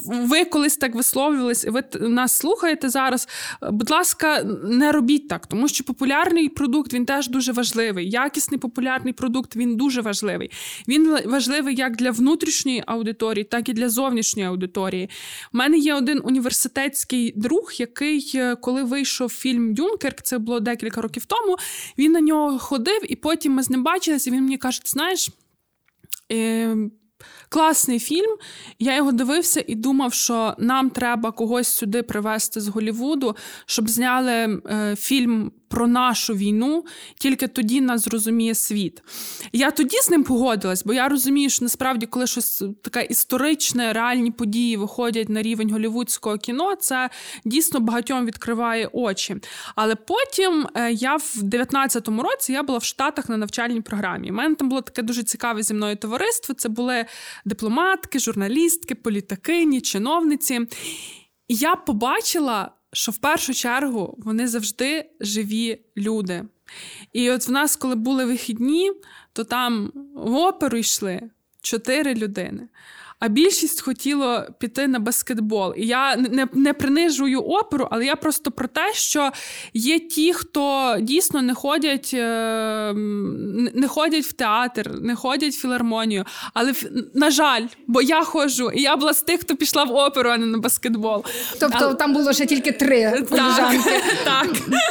ви 0.05 0.45
колись 0.45 0.77
так 0.77 0.95
висловлювались, 0.95 1.65
ви 1.65 1.83
нас 1.99 2.37
слухаєте 2.37 2.89
зараз, 2.89 3.27
будь 3.71 3.89
ласка, 3.89 4.43
не 4.63 4.91
робіть 4.91 5.27
так, 5.27 5.47
тому 5.47 5.67
що 5.67 5.83
популярний 5.83 6.49
продукт 6.49 6.93
він 6.93 7.05
теж 7.05 7.27
дуже 7.27 7.51
важливий. 7.51 8.09
Якісний 8.09 8.59
популярний 8.59 9.13
продукт 9.13 9.55
він 9.55 9.75
дуже 9.75 10.01
важливий. 10.01 10.51
Він 10.87 11.17
важливий 11.25 11.75
як 11.75 11.95
для 11.95 12.11
внутрішньої 12.11 12.83
аудиторії, 12.87 13.43
так 13.43 13.69
і 13.69 13.73
для 13.73 13.89
зовнішньої 13.89 14.47
аудиторії. 14.47 15.09
У 15.53 15.57
мене 15.57 15.77
є 15.77 15.95
один 15.95 16.21
університетський 16.23 17.33
друг, 17.35 17.71
який, 17.77 18.31
е, 18.35 18.55
коли 18.55 18.83
вийшов 18.83 19.29
фільм 19.29 19.73
Дюнкерк, 19.73 20.21
це 20.21 20.37
було 20.37 20.59
декілька 20.59 21.01
років 21.01 21.25
тому. 21.25 21.57
Він 21.97 22.11
на 22.11 22.21
нього 22.21 22.59
ходив, 22.59 23.11
і 23.11 23.15
потім 23.15 23.53
ми 23.53 23.63
з 23.63 23.69
ним 23.69 23.83
бачилися. 23.83 24.31
Він 24.31 24.43
мені 24.43 24.57
каже: 24.57 24.81
знаєш. 24.85 25.29
Класний 27.49 27.99
фільм. 27.99 28.37
Я 28.79 28.95
його 28.95 29.11
дивився 29.11 29.63
і 29.67 29.75
думав, 29.75 30.13
що 30.13 30.55
нам 30.57 30.89
треба 30.89 31.31
когось 31.31 31.67
сюди 31.67 32.03
привезти 32.03 32.61
з 32.61 32.67
Голівуду, 32.67 33.35
щоб 33.65 33.89
зняли 33.89 34.31
е, 34.31 34.95
фільм 34.95 35.51
про 35.67 35.87
нашу 35.87 36.33
війну, 36.33 36.85
тільки 37.19 37.47
тоді 37.47 37.81
нас 37.81 38.03
зрозуміє 38.03 38.55
світ. 38.55 39.01
Я 39.53 39.71
тоді 39.71 39.97
з 40.01 40.09
ним 40.09 40.23
погодилась, 40.23 40.83
бо 40.83 40.93
я 40.93 41.07
розумію, 41.07 41.49
що 41.49 41.65
насправді, 41.65 42.05
коли 42.05 42.27
щось 42.27 42.63
таке 42.81 43.03
історичне, 43.03 43.93
реальні 43.93 44.31
події 44.31 44.77
виходять 44.77 45.29
на 45.29 45.41
рівень 45.41 45.71
голівудського 45.71 46.37
кіно, 46.37 46.75
це 46.75 47.09
дійсно 47.45 47.79
багатьом 47.79 48.25
відкриває 48.25 48.89
очі. 48.93 49.35
Але 49.75 49.95
потім 49.95 50.67
е, 50.75 50.91
я 50.91 51.15
в 51.15 51.35
19-му 51.43 52.23
році 52.23 52.53
я 52.53 52.63
була 52.63 52.77
в 52.77 52.83
Штатах 52.83 53.29
на 53.29 53.37
навчальній 53.37 53.81
програмі. 53.81 54.31
У 54.31 54.33
мене 54.33 54.55
там 54.55 54.69
було 54.69 54.81
таке 54.81 55.01
дуже 55.01 55.23
цікаве 55.23 55.63
зі 55.63 55.73
мною 55.73 55.95
товариство. 55.95 56.55
Це 56.55 56.69
були 56.69 57.05
дипломатки, 57.45 58.19
журналістки, 58.19 58.95
політикині, 58.95 59.81
чиновниці. 59.81 60.61
І 61.47 61.55
я 61.55 61.75
побачила 61.75 62.71
що 62.95 63.11
в 63.11 63.17
першу 63.17 63.53
чергу 63.53 64.15
вони 64.17 64.47
завжди 64.47 65.09
живі 65.19 65.81
люди. 65.97 66.43
І 67.13 67.31
от 67.31 67.47
в 67.47 67.51
нас, 67.51 67.75
коли 67.75 67.95
були 67.95 68.25
вихідні, 68.25 68.91
то 69.33 69.43
там 69.43 69.91
в 70.15 70.35
оперу 70.35 70.77
йшли 70.77 71.21
чотири 71.61 72.15
людини 72.15 72.67
а 73.19 73.27
більшість 73.27 73.81
хотіло 73.81 74.43
піти 74.59 74.87
на 74.87 74.99
баскетбол. 74.99 75.73
І 75.77 75.87
я 75.87 76.15
не 76.15 76.47
не 76.53 76.73
принижую 76.73 77.41
оперу, 77.41 77.87
але 77.91 78.05
я 78.05 78.15
просто 78.15 78.51
про 78.51 78.67
те, 78.67 78.93
що 78.93 79.31
є 79.73 79.99
ті, 79.99 80.33
хто 80.33 80.95
дійсно 80.99 81.41
не 81.41 81.53
ходять 81.53 82.11
е, 82.13 82.93
не 83.73 83.87
ходять 83.87 84.25
в 84.25 84.33
театр, 84.33 84.91
не 85.01 85.15
ходять 85.15 85.53
в 85.53 85.61
філармонію. 85.61 86.25
Але 86.53 86.73
на 87.13 87.31
жаль, 87.31 87.65
бо 87.87 88.01
я 88.01 88.23
ходжу, 88.23 88.71
і 88.71 88.81
я 88.81 88.95
була 88.95 89.13
з 89.13 89.21
тих, 89.21 89.41
хто 89.41 89.55
пішла 89.55 89.83
в 89.83 89.95
оперу, 89.95 90.29
а 90.29 90.37
не 90.37 90.45
на 90.45 90.57
баскетбол. 90.57 91.25
Тобто 91.59 91.77
але... 91.81 91.95
там 91.95 92.13
було 92.13 92.33
ще 92.33 92.45
тільки 92.45 92.71
три 92.71 93.25
поліжанки. 93.29 94.01
Так, 94.25 94.47
так. 94.69 94.81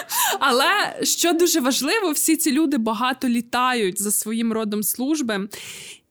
Але 0.41 0.66
що 1.03 1.33
дуже 1.33 1.61
важливо, 1.61 2.11
всі 2.11 2.37
ці 2.37 2.53
люди 2.53 2.79
багато 2.79 3.29
літають 3.29 4.03
за 4.03 4.11
своїм 4.11 4.53
родом 4.53 4.83
служби. 4.83 5.49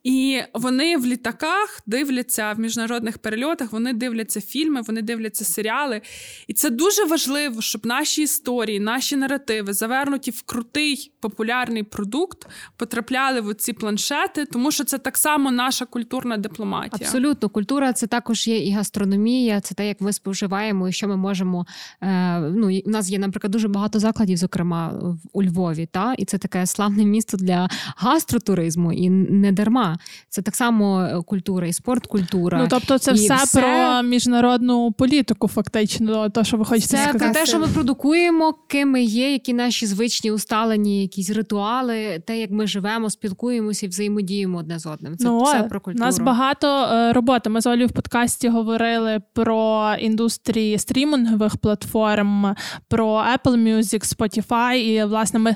І 0.04 0.42
вони 0.54 0.98
в 0.98 1.06
літаках 1.06 1.82
дивляться 1.86 2.54
в 2.54 2.60
міжнародних 2.60 3.18
перельотах, 3.18 3.72
вони 3.72 3.94
дивляться 3.94 4.42
фільми, 4.42 4.82
вони 4.82 5.02
дивляться 5.02 5.46
серіали. 5.46 6.02
І 6.48 6.54
це 6.54 6.70
дуже 6.70 7.06
важливо, 7.06 7.62
щоб 7.62 7.86
наші 7.86 8.22
історії, 8.22 8.80
наші 8.80 9.16
наративи, 9.16 9.74
завернуті 9.74 10.32
в 10.32 10.42
крутий 10.42 11.12
популярний 11.20 11.84
продукт, 11.84 12.48
потрапляли 12.78 13.42
в 13.42 13.54
ці 13.54 13.74
планшети, 13.74 14.46
тому 14.46 14.72
що 14.72 14.84
це 14.84 14.98
так 14.98 15.18
само 15.18 15.52
наша 15.52 15.86
культурна 15.86 16.38
дипломатія. 16.38 17.08
Абсолютно, 17.08 17.50
культура 17.50 17.94
це 17.94 18.08
також 18.08 18.48
є 18.48 18.58
і 18.58 18.72
гастрономія, 18.72 19.62
це 19.62 19.76
те, 19.76 19.88
як 19.88 20.02
ми 20.02 20.14
споживаємо, 20.14 20.90
і 20.90 20.92
що 20.92 21.08
ми 21.08 21.18
можемо. 21.18 21.66
Е, 22.02 22.40
ну 22.40 22.80
у 22.86 22.90
нас 22.90 23.10
є, 23.10 23.20
наприклад, 23.20 23.52
дуже 23.52 23.68
багато 23.68 24.00
закладів, 24.00 24.38
зокрема 24.38 25.16
у 25.34 25.44
Львові, 25.44 25.88
та 25.92 26.14
і 26.18 26.26
це 26.26 26.38
таке 26.38 26.66
славне 26.66 27.06
місто 27.06 27.38
для 27.38 27.70
гастротуризму, 27.98 28.94
і 28.94 29.10
не 29.10 29.52
дарма. 29.52 29.93
Це 30.30 30.42
так 30.42 30.56
само 30.56 31.02
е, 31.02 31.22
культура 31.22 31.68
і 31.68 31.74
спорткультура. 31.74 32.58
Ну 32.58 32.68
тобто, 32.70 32.98
це 32.98 33.14
все, 33.14 33.36
все 33.36 33.60
про 33.60 34.04
міжнародну 34.04 34.92
політику, 34.92 35.48
фактично, 35.48 36.30
то 36.30 36.44
що 36.44 36.58
ви 36.58 36.66
хочете 36.66 36.88
це 36.88 37.04
сказати. 37.04 37.34
Це 37.34 37.40
те, 37.40 37.46
що 37.46 37.60
ми 37.60 37.68
продукуємо, 37.68 38.54
ким 38.68 38.90
ми 38.90 39.04
є, 39.04 39.32
які 39.32 39.54
наші 39.54 39.86
звичні 39.86 40.32
усталені, 40.32 41.02
якісь 41.02 41.30
ритуали, 41.30 42.24
те, 42.28 42.40
як 42.40 42.52
ми 42.52 42.68
живемо, 42.68 43.10
спілкуємося 43.10 43.86
і 43.86 43.90
взаємодіємо 43.90 44.58
одне 44.58 44.80
з 44.80 44.86
одним. 44.86 45.18
Це 45.18 45.28
ну, 45.28 45.44
все 45.44 45.64
про 45.64 45.82
культуру. 45.82 46.04
У 46.04 46.06
Нас 46.06 46.20
багато 46.20 46.68
е, 46.68 47.14
роботи. 47.14 47.50
Ми 47.50 47.62
з 47.62 47.68
Олею 47.68 47.88
в 47.88 47.92
подкасті 47.92 48.50
говорили 48.50 49.22
про 49.34 49.94
індустрії 50.00 50.80
стрімінгових 50.80 51.58
платформ, 51.58 52.56
про 52.88 53.08
Apple 53.08 53.58
Music, 53.58 54.18
Spotify, 54.18 54.74
і 54.74 55.04
власне 55.04 55.40
ми. 55.40 55.56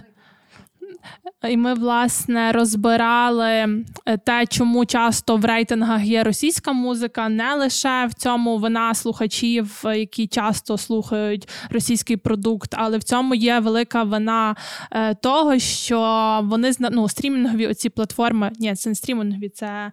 І 1.49 1.57
ми, 1.57 1.73
власне, 1.73 2.51
розбирали 2.51 3.83
е, 4.05 4.17
те, 4.17 4.45
чому 4.45 4.85
часто 4.85 5.37
в 5.37 5.45
рейтингах 5.45 6.05
є 6.05 6.23
російська 6.23 6.71
музика, 6.71 7.29
не 7.29 7.53
лише 7.53 8.05
в 8.05 8.13
цьому 8.13 8.57
вина 8.57 8.93
слухачів, 8.93 9.83
які 9.85 10.27
часто 10.27 10.77
слухають 10.77 11.49
російський 11.69 12.17
продукт, 12.17 12.73
але 12.77 12.97
в 12.97 13.03
цьому 13.03 13.35
є 13.35 13.59
велика 13.59 14.03
вина 14.03 14.55
е, 14.91 15.15
того, 15.15 15.59
що 15.59 16.39
вони 16.43 16.71
ну, 16.79 17.09
стрімінгові 17.09 17.67
оці 17.67 17.89
платформи. 17.89 18.51
Ні, 18.59 18.75
це 18.75 18.89
не 18.89 18.95
стрімінгові, 18.95 19.49
це. 19.49 19.91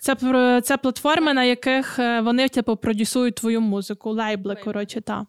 Це 0.00 0.16
це 0.64 0.76
платформи, 0.76 1.34
на 1.34 1.44
яких 1.44 1.98
е, 1.98 2.20
вони 2.20 2.48
типу 2.48 2.76
продюсують 2.76 3.34
твою 3.34 3.60
музику, 3.60 4.10
лейбли, 4.10 4.56
коротше, 4.64 5.00
та. 5.00 5.26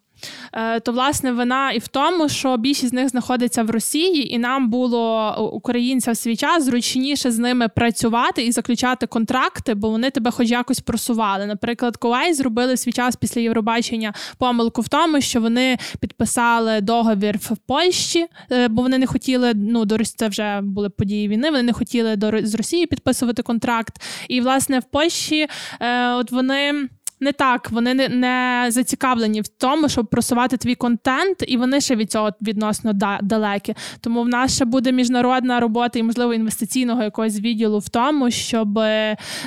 Е, 0.53 0.79
то 0.79 0.91
власне 0.91 1.31
вина 1.31 1.71
і 1.71 1.79
в 1.79 1.87
тому, 1.87 2.29
що 2.29 2.57
більшість 2.57 2.89
з 2.89 2.93
них 2.93 3.09
знаходиться 3.09 3.63
в 3.63 3.69
Росії, 3.69 4.33
і 4.33 4.37
нам 4.37 4.69
було 4.69 5.35
українцям 5.53 6.13
в 6.13 6.17
свій 6.17 6.35
час 6.35 6.63
зручніше 6.63 7.31
з 7.31 7.39
ними 7.39 7.67
працювати 7.67 8.43
і 8.43 8.51
заключати 8.51 9.07
контракти, 9.07 9.73
бо 9.73 9.89
вони 9.89 10.09
тебе 10.09 10.31
хоч 10.31 10.49
якось 10.49 10.79
просували. 10.79 11.45
Наприклад, 11.45 11.97
Ковай 11.97 12.33
зробили 12.33 12.77
свій 12.77 12.91
час 12.91 13.15
після 13.15 13.41
Євробачення 13.41 14.13
помилку 14.37 14.81
в 14.81 14.87
тому, 14.87 15.21
що 15.21 15.41
вони 15.41 15.77
підписали 15.99 16.81
договір 16.81 17.37
в 17.37 17.57
Польщі, 17.67 18.27
е, 18.51 18.67
бо 18.67 18.81
вони 18.81 18.97
не 18.97 19.07
хотіли. 19.07 19.53
Ну 19.55 19.85
до 19.85 19.97
це 20.03 20.27
вже 20.27 20.61
були 20.61 20.89
події 20.89 21.27
війни. 21.27 21.49
Вони 21.49 21.63
не 21.63 21.73
хотіли 21.73 22.15
до 22.15 22.31
з 22.43 22.55
Росії 22.55 22.85
підписувати 22.85 23.41
контракт. 23.41 24.01
І 24.27 24.41
власне 24.41 24.79
в 24.79 24.83
Польщі, 24.83 25.47
е, 25.79 26.13
от 26.13 26.31
вони. 26.31 26.89
Не 27.19 27.31
так. 27.31 27.71
Вони 27.71 27.93
не 27.93 28.09
не 28.09 28.65
зацікавлені 28.71 29.41
в 29.41 29.47
тому, 29.47 29.89
щоб 29.89 30.07
просувати 30.07 30.57
твій 30.57 30.75
контент, 30.75 31.43
і 31.47 31.57
вони 31.57 31.81
ще 31.81 31.95
від 31.95 32.11
цього 32.11 32.31
відносно 32.41 32.93
да, 32.93 33.19
далекі. 33.21 33.75
Тому 34.01 34.23
в 34.23 34.27
нас 34.27 34.55
ще 34.55 34.65
буде 34.65 34.91
міжнародна 34.91 35.59
робота 35.59 35.99
і, 35.99 36.03
можливо, 36.03 36.33
інвестиційного 36.33 37.03
якогось 37.03 37.39
відділу 37.39 37.79
в 37.79 37.89
тому, 37.89 38.31
щоб 38.31 38.79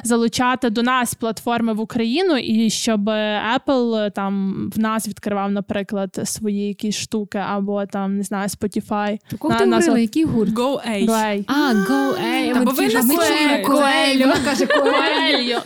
залучати 0.04 0.70
до 0.70 0.82
нас 0.82 1.14
платформи 1.14 1.72
в 1.72 1.80
Україну, 1.80 2.36
і 2.36 2.70
щоб 2.70 3.08
Apple 3.56 4.10
там 4.10 4.54
в 4.76 4.78
нас 4.78 5.08
відкривав, 5.08 5.52
наприклад, 5.52 6.20
свої 6.24 6.68
якісь 6.68 6.96
штуки, 6.96 7.38
або 7.38 7.86
там 7.86 8.16
не 8.16 8.22
знаю, 8.22 8.48
Spotify. 8.48 9.18
Кого 9.38 9.54
ти 9.54 9.64
говорила, 9.64 9.98
який 9.98 10.24
гурт? 10.24 10.50
Go 10.50 10.80
Go 11.06 11.44
А, 11.46 11.72
Go 11.72 12.14
A. 12.14 12.54
Та 12.54 12.60
бо 12.60 12.70
ви 12.70 12.82
не 12.82 13.02
слухаєте. 13.02 13.62
Коель, 13.66 14.18
вона 14.18 14.36
каже 14.44 14.66
Коель. 14.66 15.58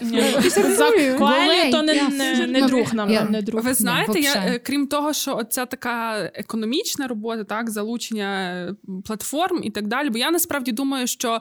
Коелі 1.19 1.71
то 1.73 1.83
не, 2.03 2.37
не, 2.37 2.47
не 2.47 2.67
друг 2.67 2.95
нам, 2.95 3.11
Я- 3.11 3.25
не 3.25 3.43
друг. 3.43 3.63
Ви 3.63 3.75
знаєте, 3.75 4.21
я, 4.21 4.35
е, 4.35 4.59
крім 4.59 4.87
того, 4.87 5.13
що 5.13 5.37
оця 5.37 5.67
така 5.67 6.19
економічна 6.35 7.07
робота, 7.07 7.45
так, 7.45 7.71
залучення 7.71 8.75
платформ 9.05 9.61
і 9.63 9.71
так 9.71 9.87
далі. 9.87 10.11
Бо 10.11 10.19
я 10.19 10.31
насправді 10.31 10.73
думаю, 10.73 11.07
що. 11.07 11.41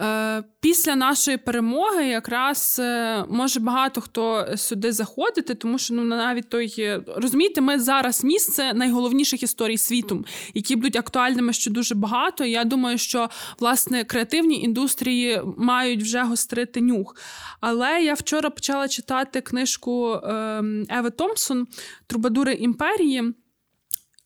Е, 0.00 0.42
Після 0.60 0.96
нашої 0.96 1.36
перемоги 1.36 2.06
якраз 2.06 2.76
е, 2.78 3.24
може 3.28 3.60
багато 3.60 4.00
хто 4.00 4.46
сюди 4.56 4.92
заходити, 4.92 5.54
тому 5.54 5.78
що 5.78 5.94
ну 5.94 6.04
навіть 6.04 6.48
той 6.48 6.74
е, 6.78 7.00
розумієте, 7.16 7.60
ми 7.60 7.78
зараз 7.78 8.24
місце 8.24 8.72
найголовніших 8.74 9.42
історій 9.42 9.78
світу, 9.78 10.24
які 10.54 10.76
будуть 10.76 10.96
актуальними 10.96 11.52
ще 11.52 11.70
дуже 11.70 11.94
багато. 11.94 12.44
Я 12.44 12.64
думаю, 12.64 12.98
що 12.98 13.28
власне 13.58 14.04
креативні 14.04 14.62
індустрії 14.62 15.42
мають 15.56 16.02
вже 16.02 16.22
гострити 16.22 16.80
нюх. 16.80 17.16
Але 17.60 18.02
я 18.02 18.14
вчора 18.14 18.50
почала 18.50 18.88
читати 18.88 19.40
книжку 19.40 20.12
е, 20.12 20.62
Еви 20.90 21.10
Томпсон 21.10 21.66
Трубадури 22.06 22.54
імперії. 22.54 23.34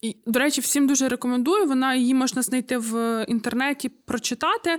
І, 0.03 0.17
до 0.27 0.41
речі, 0.41 0.61
всім 0.61 0.87
дуже 0.87 1.09
рекомендую. 1.09 1.67
Вона 1.67 1.95
її 1.95 2.15
можна 2.15 2.43
знайти 2.43 2.79
в 2.79 3.25
інтернеті, 3.29 3.89
прочитати. 3.89 4.79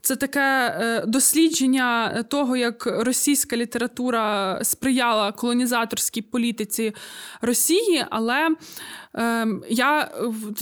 Це 0.00 0.16
таке 0.16 0.40
е, 0.40 1.04
дослідження 1.06 2.22
того, 2.22 2.56
як 2.56 2.86
російська 2.86 3.56
література 3.56 4.58
сприяла 4.64 5.32
колонізаторській 5.32 6.22
політиці 6.22 6.92
Росії. 7.40 8.04
Але 8.10 8.50
е, 9.16 9.46
я 9.68 10.10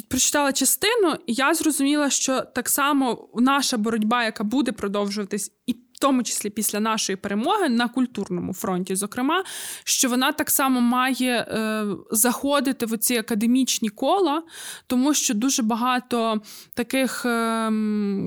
прочитала 0.08 0.52
частину, 0.52 1.16
і 1.26 1.32
я 1.32 1.54
зрозуміла, 1.54 2.10
що 2.10 2.40
так 2.40 2.68
само 2.68 3.28
наша 3.34 3.76
боротьба, 3.76 4.24
яка 4.24 4.44
буде 4.44 4.72
продовжуватись, 4.72 5.52
і 5.66 5.76
тому 6.02 6.22
числі 6.22 6.50
після 6.50 6.80
нашої 6.80 7.16
перемоги 7.16 7.68
на 7.68 7.88
культурному 7.88 8.54
фронті, 8.54 8.96
зокрема, 8.96 9.44
що 9.84 10.08
вона 10.08 10.32
так 10.32 10.50
само 10.50 10.80
має 10.80 11.30
е, 11.30 11.84
заходити 12.10 12.86
в 12.86 12.98
ці 12.98 13.16
академічні 13.16 13.88
кола, 13.88 14.42
тому 14.86 15.14
що 15.14 15.34
дуже 15.34 15.62
багато 15.62 16.40
таких 16.74 17.26
е, 17.26 17.72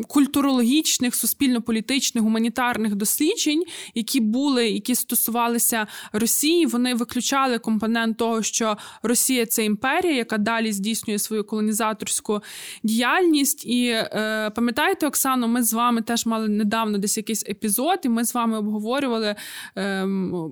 культурологічних, 0.08 1.16
суспільно-політичних, 1.16 2.24
гуманітарних 2.24 2.96
досліджень, 2.96 3.64
які 3.96 4.20
були, 4.20 4.70
які 4.70 4.96
стосувалися 4.96 5.88
Росії, 6.14 6.66
вони 6.66 6.94
виключали 6.94 7.60
компонент 7.60 8.18
того, 8.18 8.44
що 8.44 8.78
Росія 9.04 9.46
це 9.46 9.66
імперія, 9.66 10.16
яка 10.16 10.38
далі 10.38 10.72
здійснює 10.72 11.20
свою 11.20 11.44
колонізаторську 11.44 12.42
діяльність. 12.84 13.66
І 13.66 13.88
е, 13.88 14.52
пам'ятаєте, 14.56 15.08
Оксано, 15.08 15.48
ми 15.48 15.64
з 15.64 15.74
вами 15.74 16.02
теж 16.02 16.26
мали 16.26 16.48
недавно 16.48 16.98
десь 16.98 17.18
якийсь 17.18 17.44
епізод, 17.50 17.65
і 18.06 18.10
ми 18.10 18.26
з 18.26 18.34
вами 18.34 18.58
обговорювали. 18.58 19.36
Ем, 19.76 20.52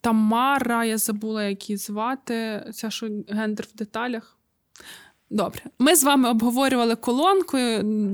Тамара, 0.00 0.84
я 0.84 0.98
забула, 0.98 1.44
як 1.44 1.70
її 1.70 1.76
звати. 1.76 2.66
Це 2.74 2.90
що 2.90 3.08
гендер 3.28 3.66
в 3.74 3.76
деталях. 3.76 4.38
Добре. 5.30 5.62
Ми 5.78 5.96
з 5.96 6.04
вами 6.04 6.30
обговорювали 6.30 6.96
колонку, 6.96 7.58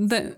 де. 0.07 0.37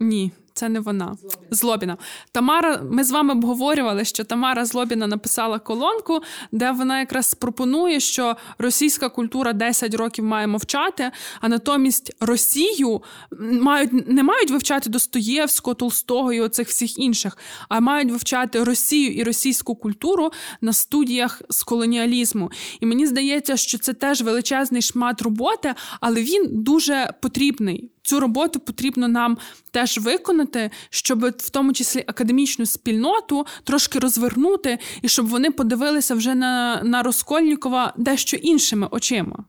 Ні, 0.00 0.32
це 0.56 0.68
не 0.68 0.80
вона. 0.80 1.16
Злобіна. 1.50 1.96
Тамара, 2.32 2.82
ми 2.90 3.04
з 3.04 3.10
вами 3.10 3.32
обговорювали, 3.32 4.04
що 4.04 4.24
Тамара 4.24 4.64
Злобіна 4.64 5.06
написала 5.06 5.58
колонку, 5.58 6.20
де 6.52 6.70
вона 6.70 7.00
якраз 7.00 7.34
пропонує, 7.34 8.00
що 8.00 8.36
російська 8.58 9.08
культура 9.08 9.52
10 9.52 9.94
років 9.94 10.24
має 10.24 10.46
мовчати, 10.46 11.10
а 11.40 11.48
натомість 11.48 12.16
Росію 12.20 13.02
мають, 13.40 14.08
не 14.08 14.22
мають 14.22 14.50
вивчати 14.50 14.90
Достоєвського, 14.90 15.74
Толстого 15.74 16.32
і 16.32 16.40
оцих 16.40 16.68
всіх 16.68 16.98
інших, 16.98 17.38
а 17.68 17.80
мають 17.80 18.10
вивчати 18.10 18.64
Росію 18.64 19.12
і 19.12 19.22
російську 19.22 19.74
культуру 19.74 20.30
на 20.60 20.72
студіях 20.72 21.42
з 21.48 21.62
колоніалізму. 21.62 22.50
І 22.80 22.86
мені 22.86 23.06
здається, 23.06 23.56
що 23.56 23.78
це 23.78 23.92
теж 23.92 24.22
величезний 24.22 24.82
шмат 24.82 25.22
роботи, 25.22 25.74
але 26.00 26.22
він 26.22 26.48
дуже 26.50 27.10
потрібний. 27.20 27.90
Цю 28.06 28.20
роботу 28.20 28.60
потрібно 28.60 29.08
нам 29.08 29.38
теж 29.70 29.98
виконати, 29.98 30.70
щоб 30.90 31.24
в 31.24 31.50
тому 31.50 31.72
числі 31.72 32.04
академічну 32.06 32.66
спільноту 32.66 33.46
трошки 33.64 33.98
розвернути, 33.98 34.78
і 35.02 35.08
щоб 35.08 35.26
вони 35.26 35.50
подивилися 35.50 36.14
вже 36.14 36.34
на, 36.34 36.82
на 36.84 37.02
Розкольнікова 37.02 37.92
дещо 37.96 38.36
іншими 38.36 38.88
очима. 38.90 39.44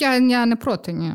Я, 0.00 0.16
я 0.16 0.46
не 0.46 0.56
проти, 0.56 0.92
ні. 0.92 1.14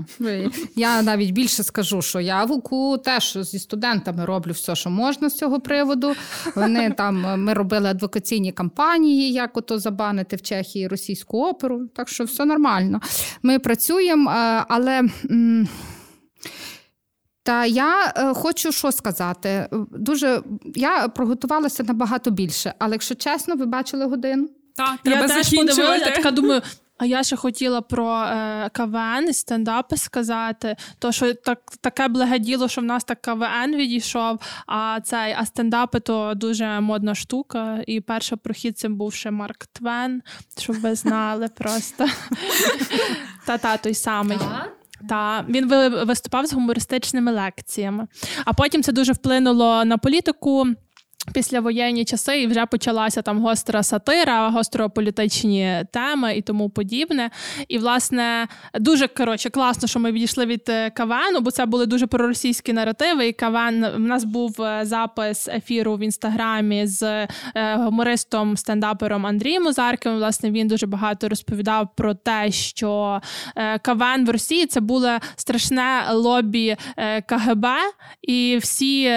Я 0.75 1.01
навіть 1.01 1.31
більше 1.31 1.63
скажу, 1.63 2.01
що 2.01 2.19
я 2.19 2.45
в 2.45 2.51
УКУ 2.51 2.97
теж 2.97 3.37
зі 3.41 3.59
студентами 3.59 4.25
роблю 4.25 4.51
все, 4.51 4.75
що 4.75 4.89
можна 4.89 5.29
з 5.29 5.37
цього 5.37 5.59
приводу. 5.59 6.13
Вони 6.55 6.91
там 6.91 7.43
ми 7.43 7.53
робили 7.53 7.89
адвокаційні 7.89 8.51
кампанії, 8.51 9.33
як 9.33 9.57
ото 9.57 9.79
забанити 9.79 10.35
в 10.35 10.41
Чехії 10.41 10.87
російську 10.87 11.45
оперу. 11.45 11.87
Так 11.87 12.09
що 12.09 12.23
все 12.23 12.45
нормально. 12.45 13.01
Ми 13.43 13.59
працюємо, 13.59 14.31
е, 14.31 14.65
але. 14.67 15.01
Та 17.43 17.65
я 17.65 18.13
е, 18.17 18.33
хочу 18.33 18.71
що 18.71 18.91
сказати. 18.91 19.67
Дуже 19.91 20.41
я 20.75 21.07
проготувалася 21.07 21.83
набагато 21.83 22.31
більше, 22.31 22.73
але 22.79 22.91
якщо 22.91 23.15
чесно, 23.15 23.55
ви 23.55 23.65
бачили 23.65 24.05
годину? 24.05 24.49
Так, 24.75 24.99
треба 25.03 25.21
Я 25.21 25.27
теж 25.27 25.49
подивилася, 25.49 26.05
така 26.05 26.31
думаю. 26.31 26.61
А 26.97 27.05
я 27.05 27.23
ще 27.23 27.35
хотіла 27.35 27.81
про 27.81 28.19
е, 28.19 28.69
КВН 28.73 29.27
і 29.29 29.33
стендапи 29.33 29.97
сказати. 29.97 30.75
То 30.99 31.11
що 31.11 31.33
так 31.33 31.59
таке 31.81 32.07
благе 32.07 32.39
діло, 32.39 32.67
що 32.67 32.81
в 32.81 32.83
нас 32.83 33.03
так 33.03 33.21
КВН 33.21 33.75
відійшов. 33.75 34.39
А 34.67 34.99
цей 35.03 35.35
а 35.37 35.45
стендапи 35.45 35.99
то 35.99 36.33
дуже 36.35 36.79
модна 36.79 37.15
штука. 37.15 37.83
І 37.87 38.01
перший 38.01 38.37
прохід 38.37 38.77
цим 38.77 38.95
був 38.95 39.13
ще 39.13 39.31
Марк 39.31 39.65
Твен, 39.65 40.21
щоб 40.57 40.81
ви 40.81 40.95
знали 40.95 41.47
просто. 41.47 42.05
Та-та, 43.45 43.77
той 43.77 43.93
самий. 43.93 44.37
Та 45.09 45.45
він 45.49 45.67
ви- 45.67 46.03
виступав 46.03 46.45
з 46.45 46.53
гумористичними 46.53 47.31
лекціями. 47.31 48.07
А 48.45 48.53
потім 48.53 48.83
це 48.83 48.91
дуже 48.91 49.13
вплинуло 49.13 49.85
на 49.85 49.97
політику. 49.97 50.67
Післявоєнні 51.31 52.05
часи 52.05 52.41
і 52.41 52.47
вже 52.47 52.65
почалася 52.65 53.21
там 53.21 53.41
гостра 53.41 53.83
сатира, 53.83 54.49
гострополітичні 54.49 55.83
теми 55.91 56.37
і 56.37 56.41
тому 56.41 56.69
подібне. 56.69 57.29
І, 57.67 57.77
власне, 57.77 58.47
дуже 58.79 59.07
коротше 59.07 59.49
класно, 59.49 59.87
що 59.87 59.99
ми 59.99 60.11
відійшли 60.11 60.45
від 60.45 60.61
е, 60.69 60.89
КВН, 60.89 61.41
бо 61.41 61.51
це 61.51 61.65
були 61.65 61.85
дуже 61.85 62.07
проросійські 62.07 62.73
наративи. 62.73 63.27
І 63.27 63.33
КВН, 63.33 63.85
в 63.95 63.99
нас 63.99 64.23
був 64.23 64.61
е, 64.61 64.85
запис 64.85 65.47
ефіру 65.47 65.95
в 65.95 65.99
інстаграмі 65.99 66.87
з 66.87 67.03
е, 67.03 67.27
гумористом, 67.75 68.57
стендапером 68.57 69.25
Андрієм 69.25 69.67
Озарким. 69.67 70.15
Власне, 70.15 70.51
він 70.51 70.67
дуже 70.67 70.87
багато 70.87 71.29
розповідав 71.29 71.87
про 71.95 72.13
те, 72.13 72.51
що 72.51 73.21
КВН 73.81 74.25
в 74.25 74.29
Росії 74.29 74.65
це 74.65 74.79
було 74.79 75.17
страшне 75.35 76.03
лобі 76.11 76.75
КГБ, 77.25 77.65
і 78.21 78.57
всі 78.61 79.09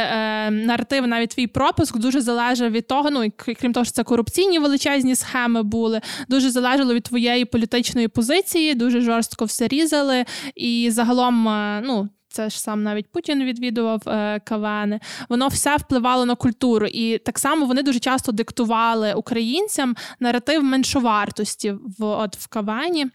наративи, 0.51 1.07
навіть 1.07 1.31
твій 1.31 1.47
пропуск, 1.47 1.96
дуже 1.99 2.21
залежав 2.21 2.71
від 2.71 2.87
того. 2.87 3.11
Ну 3.11 3.33
крім 3.37 3.73
того, 3.73 3.85
що 3.85 3.93
це 3.93 4.05
корупційні 4.05 4.59
величезні 4.59 5.15
схеми 5.15 5.63
були, 5.63 6.01
дуже 6.29 6.51
залежало 6.51 6.95
від 6.95 7.03
твоєї 7.03 7.45
політичної 7.45 8.09
позиції, 8.09 8.75
дуже 8.75 9.01
жорстко 9.01 9.45
все 9.45 9.69
різали. 9.69 10.25
І 10.55 10.91
загалом, 10.91 11.49
е, 11.49 11.83
ну. 11.87 12.09
Це 12.29 12.51
ж 12.51 12.61
сам 12.61 12.83
навіть 12.83 13.13
Путін 13.13 13.45
відвідував 13.45 14.09
е, 14.09 14.41
КВН. 14.45 15.01
Воно 15.29 15.49
все 15.49 15.77
впливало 15.77 16.27
на 16.27 16.35
культуру, 16.35 16.87
і 16.87 17.19
так 17.19 17.39
само 17.39 17.67
вони 17.67 17.83
дуже 17.83 17.99
часто 17.99 18.33
диктували 18.33 19.15
українцям 19.15 19.97
наратив 20.21 20.65
меншовартості 20.65 21.73
в 21.99 22.05
от 22.05 22.37
в 22.37 22.47
КВНі. 22.47 23.07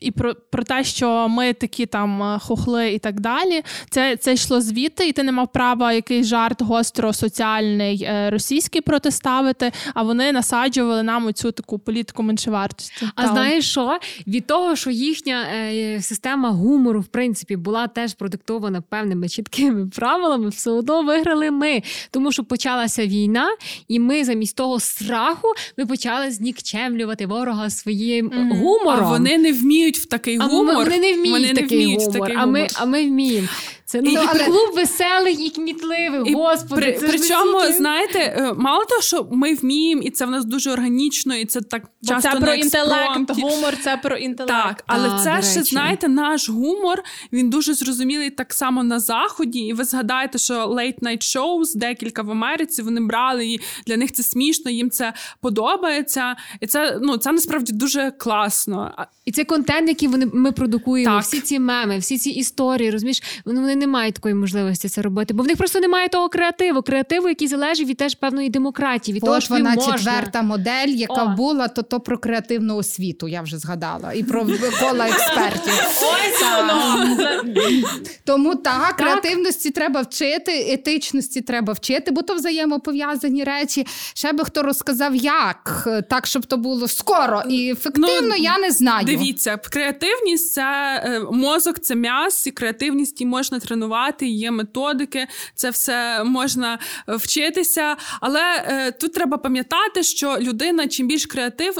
І 0.00 0.10
про 0.10 0.34
про 0.34 0.62
те, 0.62 0.84
що 0.84 1.28
ми 1.28 1.52
такі 1.52 1.86
там 1.86 2.22
е, 2.22 2.38
хохли 2.38 2.92
і 2.92 2.98
так 2.98 3.20
далі. 3.20 3.62
Це 3.90 4.16
це 4.16 4.32
йшло 4.32 4.60
звідти, 4.60 5.08
і 5.08 5.12
ти 5.12 5.22
не 5.22 5.32
мав 5.32 5.52
права 5.52 5.92
якийсь 5.92 6.26
жарт 6.26 6.62
гостро 6.62 7.12
соціальний 7.12 8.02
е, 8.02 8.30
російський 8.30 8.80
протиставити, 8.80 9.72
а 9.94 10.02
вони 10.02 10.32
насаджували 10.32 11.02
нам 11.02 11.26
оцю 11.26 11.52
таку 11.52 11.78
політику 11.78 12.22
меншовартості. 12.22 13.08
А 13.14 13.22
Там. 13.22 13.32
знаєш 13.32 13.70
що? 13.70 13.98
Від 14.26 14.46
того, 14.46 14.76
що 14.76 14.90
їхня 14.90 15.46
е, 15.54 16.02
система 16.02 16.50
гумору, 16.50 17.00
в 17.00 17.06
принципі, 17.06 17.56
була 17.56 17.86
теж 17.86 18.14
продиктована 18.14 18.80
певними 18.80 19.28
чіткими 19.28 19.86
правилами, 19.86 20.48
все 20.48 20.70
одно 20.70 21.02
виграли 21.02 21.50
ми. 21.50 21.82
Тому 22.10 22.32
що 22.32 22.44
почалася 22.44 23.06
війна, 23.06 23.48
і 23.88 24.00
ми 24.00 24.24
замість 24.24 24.56
того 24.56 24.80
страху 24.80 25.48
ми 25.76 25.86
почали 25.86 26.30
знікчемлювати 26.30 27.26
ворога 27.26 27.70
своїм 27.70 28.28
mm. 28.28 28.58
гумором. 28.58 29.04
А 29.04 29.08
вони 29.08 29.38
не 29.38 29.47
вміють 29.52 29.98
в 29.98 30.04
такий 30.06 30.38
гумор. 30.38 30.74
Вони 30.74 30.98
не 30.98 31.14
вміють 31.14 31.30
вони 31.30 31.54
такий 31.54 31.78
не 31.78 31.84
вміють 31.84 32.00
гумор, 32.00 32.20
такий 32.20 32.36
а 32.36 32.46
ми, 32.46 32.66
а 32.74 32.84
ми 32.84 33.06
вміємо. 33.06 33.48
Це 33.88 34.00
ну, 34.02 34.12
але... 34.28 34.44
клуб 34.44 34.74
веселий 34.74 35.46
і 35.46 35.50
кмітливий. 35.50 36.30
І 36.30 36.34
Господи, 36.34 36.82
при, 36.82 36.92
це 36.92 37.08
причому, 37.08 37.52
настільки... 37.52 37.78
знаєте, 37.78 38.18
е, 38.18 38.54
мало 38.56 38.84
того, 38.84 39.02
що 39.02 39.28
ми 39.32 39.54
вміємо, 39.54 40.02
і 40.02 40.10
це 40.10 40.26
в 40.26 40.30
нас 40.30 40.44
дуже 40.44 40.70
органічно, 40.70 41.36
і 41.36 41.44
це 41.44 41.60
так 41.60 41.82
Бо 42.02 42.08
часто 42.08 42.30
це 42.30 42.40
про 42.40 42.54
інтелект. 42.54 43.30
Гумор 43.30 43.76
це 43.84 43.96
про 43.96 44.16
інтелект. 44.16 44.64
Так, 44.66 44.84
але 44.86 45.08
а, 45.08 45.24
це 45.24 45.50
ще 45.50 45.62
знаєте, 45.62 46.08
наш 46.08 46.48
гумор 46.48 47.02
він 47.32 47.50
дуже 47.50 47.74
зрозумілий 47.74 48.30
так 48.30 48.54
само 48.54 48.82
на 48.82 49.00
заході. 49.00 49.60
І 49.60 49.72
ви 49.72 49.84
згадаєте, 49.84 50.38
що 50.38 50.54
late 50.54 50.98
night 50.98 51.36
shows, 51.36 51.76
декілька 51.76 52.22
в 52.22 52.30
Америці 52.30 52.82
вони 52.82 53.00
брали 53.00 53.46
і 53.46 53.60
для 53.86 53.96
них 53.96 54.12
це 54.12 54.22
смішно, 54.22 54.70
їм 54.70 54.90
це 54.90 55.12
подобається. 55.40 56.36
І 56.60 56.66
це 56.66 56.98
ну 57.02 57.16
це 57.16 57.32
насправді 57.32 57.72
дуже 57.72 58.10
класно. 58.10 59.06
І 59.24 59.32
це 59.32 59.44
контент, 59.44 59.88
який 59.88 60.08
вони 60.08 60.30
ми 60.32 60.52
продукуємо. 60.52 61.14
Так. 61.14 61.24
Всі 61.24 61.40
ці 61.40 61.58
меми, 61.58 61.98
всі 61.98 62.18
ці 62.18 62.30
історії, 62.30 62.90
розумієш, 62.90 63.22
вони 63.44 63.60
не 63.78 63.86
мають 63.86 64.14
такої 64.14 64.34
можливості 64.34 64.88
це 64.88 65.02
робити, 65.02 65.34
бо 65.34 65.42
в 65.42 65.46
них 65.46 65.56
просто 65.56 65.80
немає 65.80 66.08
того 66.08 66.28
креативу. 66.28 66.82
Креативу, 66.82 67.28
який 67.28 67.48
залежить 67.48 67.88
від 67.88 67.96
теж 67.96 68.14
певної 68.14 68.50
демократії. 68.50 69.14
Від 69.14 69.22
От 69.22 69.26
того, 69.26 69.40
що 69.40 69.54
вона 69.54 69.74
можна. 69.74 69.92
четверта 69.92 70.42
модель, 70.42 70.88
яка 70.88 71.24
О. 71.24 71.36
була, 71.36 71.68
то 71.68 71.82
то 71.82 72.00
про 72.00 72.18
креативну 72.18 72.76
освіту. 72.76 73.28
Я 73.28 73.42
вже 73.42 73.58
згадала, 73.58 74.12
і 74.12 74.22
про 74.22 74.46
кола 74.80 75.08
експертів. 75.08 75.72
Тому 78.24 78.54
так, 78.54 78.96
креативності 78.96 79.70
треба 79.70 80.00
вчити, 80.00 80.72
етичності 80.72 81.40
треба 81.40 81.72
вчити, 81.72 82.10
бо 82.10 82.22
то 82.22 82.34
взаємопов'язані 82.34 83.44
речі. 83.44 83.86
Ще 84.14 84.32
би 84.32 84.44
хто 84.44 84.62
розказав, 84.62 85.16
як 85.16 85.88
так, 86.10 86.26
щоб 86.26 86.46
то 86.46 86.56
було 86.56 86.88
скоро 86.88 87.42
і 87.48 87.70
ефективно. 87.70 88.08
Ну, 88.22 88.34
я 88.38 88.58
не 88.58 88.70
знаю. 88.70 89.06
Дивіться, 89.06 89.56
креативність 89.56 90.52
це 90.52 90.62
е, 91.04 91.20
мозок, 91.32 91.80
це 91.80 91.94
м'яс, 91.94 92.46
і 92.46 92.50
креативність 92.50 93.20
можна 93.28 93.60
тренувати, 93.68 94.26
є 94.26 94.50
методики, 94.50 95.26
це 95.54 95.70
все 95.70 96.24
можна 96.24 96.78
е, 97.08 97.16
вчитися. 97.16 97.96
Але 98.20 98.64
е, 98.66 98.92
тут 98.92 99.12
треба 99.12 99.38
пам'ятати, 99.38 100.02
що 100.02 100.36
людина 100.40 100.88
чим 100.88 101.06
більш 101.06 101.26
креатив, 101.26 101.74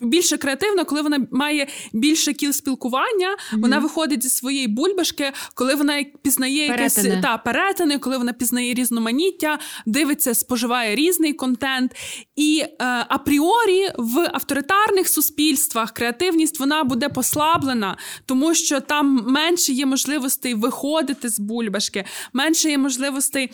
більше 0.00 0.36
креативна, 0.36 0.84
коли 0.84 1.02
вона 1.02 1.26
має 1.30 1.66
більше 1.92 2.32
кіл 2.32 2.52
спілкування, 2.52 3.28
mm-hmm. 3.28 3.60
вона 3.60 3.78
виходить 3.78 4.22
зі 4.22 4.28
своєї 4.28 4.68
бульбашки, 4.68 5.32
коли 5.54 5.74
вона 5.74 6.04
пізнає 6.22 6.66
якесь 6.66 7.06
та 7.22 7.38
перетини, 7.38 7.98
коли 7.98 8.18
вона 8.18 8.32
пізнає 8.32 8.74
різноманіття, 8.74 9.58
дивиться, 9.86 10.34
споживає 10.34 10.94
різний 10.94 11.32
контент. 11.32 11.92
І 12.36 12.64
е, 12.64 12.74
апріорі 13.08 13.88
в 13.98 14.30
авторитарних 14.32 15.08
суспільствах 15.08 15.92
креативність 15.92 16.60
вона 16.60 16.84
буде 16.84 17.08
послаблена, 17.08 17.96
тому 18.26 18.54
що 18.54 18.80
там 18.80 19.24
менше 19.26 19.72
є 19.72 19.86
можливостей 19.86 20.54
виходити 20.54 21.23
з 21.28 21.38
бульбашки, 21.40 22.04
менше 22.32 22.70
є 22.70 22.78
можливостей. 22.78 23.50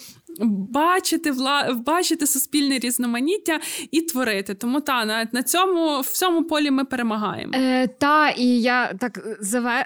Бачити 0.70 1.30
вла... 1.30 1.72
бачити 1.86 2.26
суспільне 2.26 2.78
різноманіття 2.78 3.60
і 3.90 4.00
творити. 4.00 4.54
Тому 4.54 4.80
та 4.80 5.04
на, 5.04 5.28
на 5.32 5.42
цьому 5.42 6.00
в 6.00 6.06
цьому 6.06 6.44
полі 6.44 6.70
ми 6.70 6.84
перемагаємо. 6.84 7.52
Е, 7.54 7.88
Та 7.88 8.28
і 8.30 8.46
я 8.46 8.94
так 8.94 9.20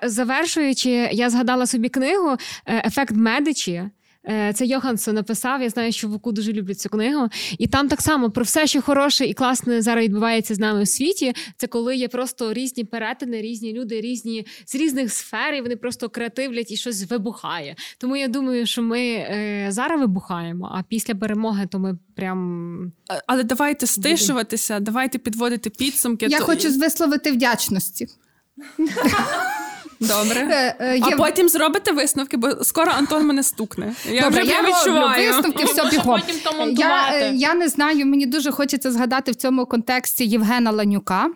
завершуючи, 0.03 0.91
я 1.13 1.31
згадала 1.31 1.67
собі 1.67 1.89
книгу 1.89 2.37
е, 2.67 2.83
Ефект 2.87 3.15
Медичі. 3.17 3.83
Е, 4.29 4.53
це 4.53 4.67
Йоханссон 4.67 5.15
написав. 5.15 5.63
Я 5.63 5.69
знаю, 5.69 5.93
що 5.93 6.09
Вуку 6.09 6.33
дуже 6.33 6.53
люблять 6.53 6.81
цю 6.81 6.89
книгу. 6.89 7.29
І 7.59 7.67
там 7.67 7.89
так 7.89 8.01
само 8.01 8.31
про 8.31 8.45
все, 8.45 8.67
що 8.67 8.83
хороше 8.83 9.27
і 9.27 9.35
класне 9.35 9.83
зараз 9.83 10.05
відбувається 10.05 10.55
з 10.55 10.59
нами 10.59 10.83
у 10.83 10.87
світі. 10.87 11.33
Це 11.57 11.67
коли 11.67 11.97
є 11.97 12.09
просто 12.09 12.53
різні 12.53 12.85
перетини, 12.85 13.43
різні 13.43 13.73
люди, 13.73 14.01
різні 14.01 14.47
з 14.67 14.75
різних 14.75 15.13
сфер, 15.13 15.55
і 15.55 15.61
вони 15.61 15.77
просто 15.77 16.09
креативлять 16.09 16.71
і 16.71 16.77
щось 16.77 17.11
вибухає. 17.11 17.77
Тому 17.99 18.17
я 18.17 18.29
думаю, 18.29 18.67
що 18.67 18.83
ми 18.83 19.01
е, 19.01 19.67
зараз 19.71 20.01
вибухаємо, 20.01 20.71
а 20.75 20.83
після 20.83 21.15
перемоги 21.15 21.67
то 21.67 21.79
ми 21.79 21.99
прям. 22.17 22.93
Але 23.27 23.43
давайте 23.43 23.87
стишуватися, 23.87 24.81
давайте 24.81 25.19
підводити 25.19 25.71
підсумки. 25.71 26.27
Я 26.31 26.39
то... 26.39 26.45
хочу 26.45 26.69
висловити 26.79 27.33
вдячності. 27.33 28.07
Добре. 30.09 30.41
Е, 30.51 30.77
е, 30.81 31.01
а 31.03 31.17
потім 31.17 31.49
зробите 31.49 31.93
висновки, 31.93 32.37
бо 32.37 32.65
скоро 32.65 32.93
Антон 32.93 33.27
мене 33.27 33.43
стукне. 33.43 33.95
Я 34.11 34.23
Добре, 34.23 34.43
вже 34.43 34.53
я 34.53 34.63
відчуваю. 34.63 35.33
висновки, 35.33 35.65
все 35.65 35.91
бігом. 35.91 36.23
Я, 36.71 37.09
е, 37.13 37.33
я 37.35 37.55
не 37.55 37.69
знаю, 37.69 38.07
мені 38.07 38.27
дуже 38.27 38.51
хочеться 38.51 38.93
згадати 38.93 39.33
в 39.33 39.35
цьому 39.35 39.67
контексті 39.67 40.25
Євгена 40.25 40.71
Ланюка. 40.71 41.29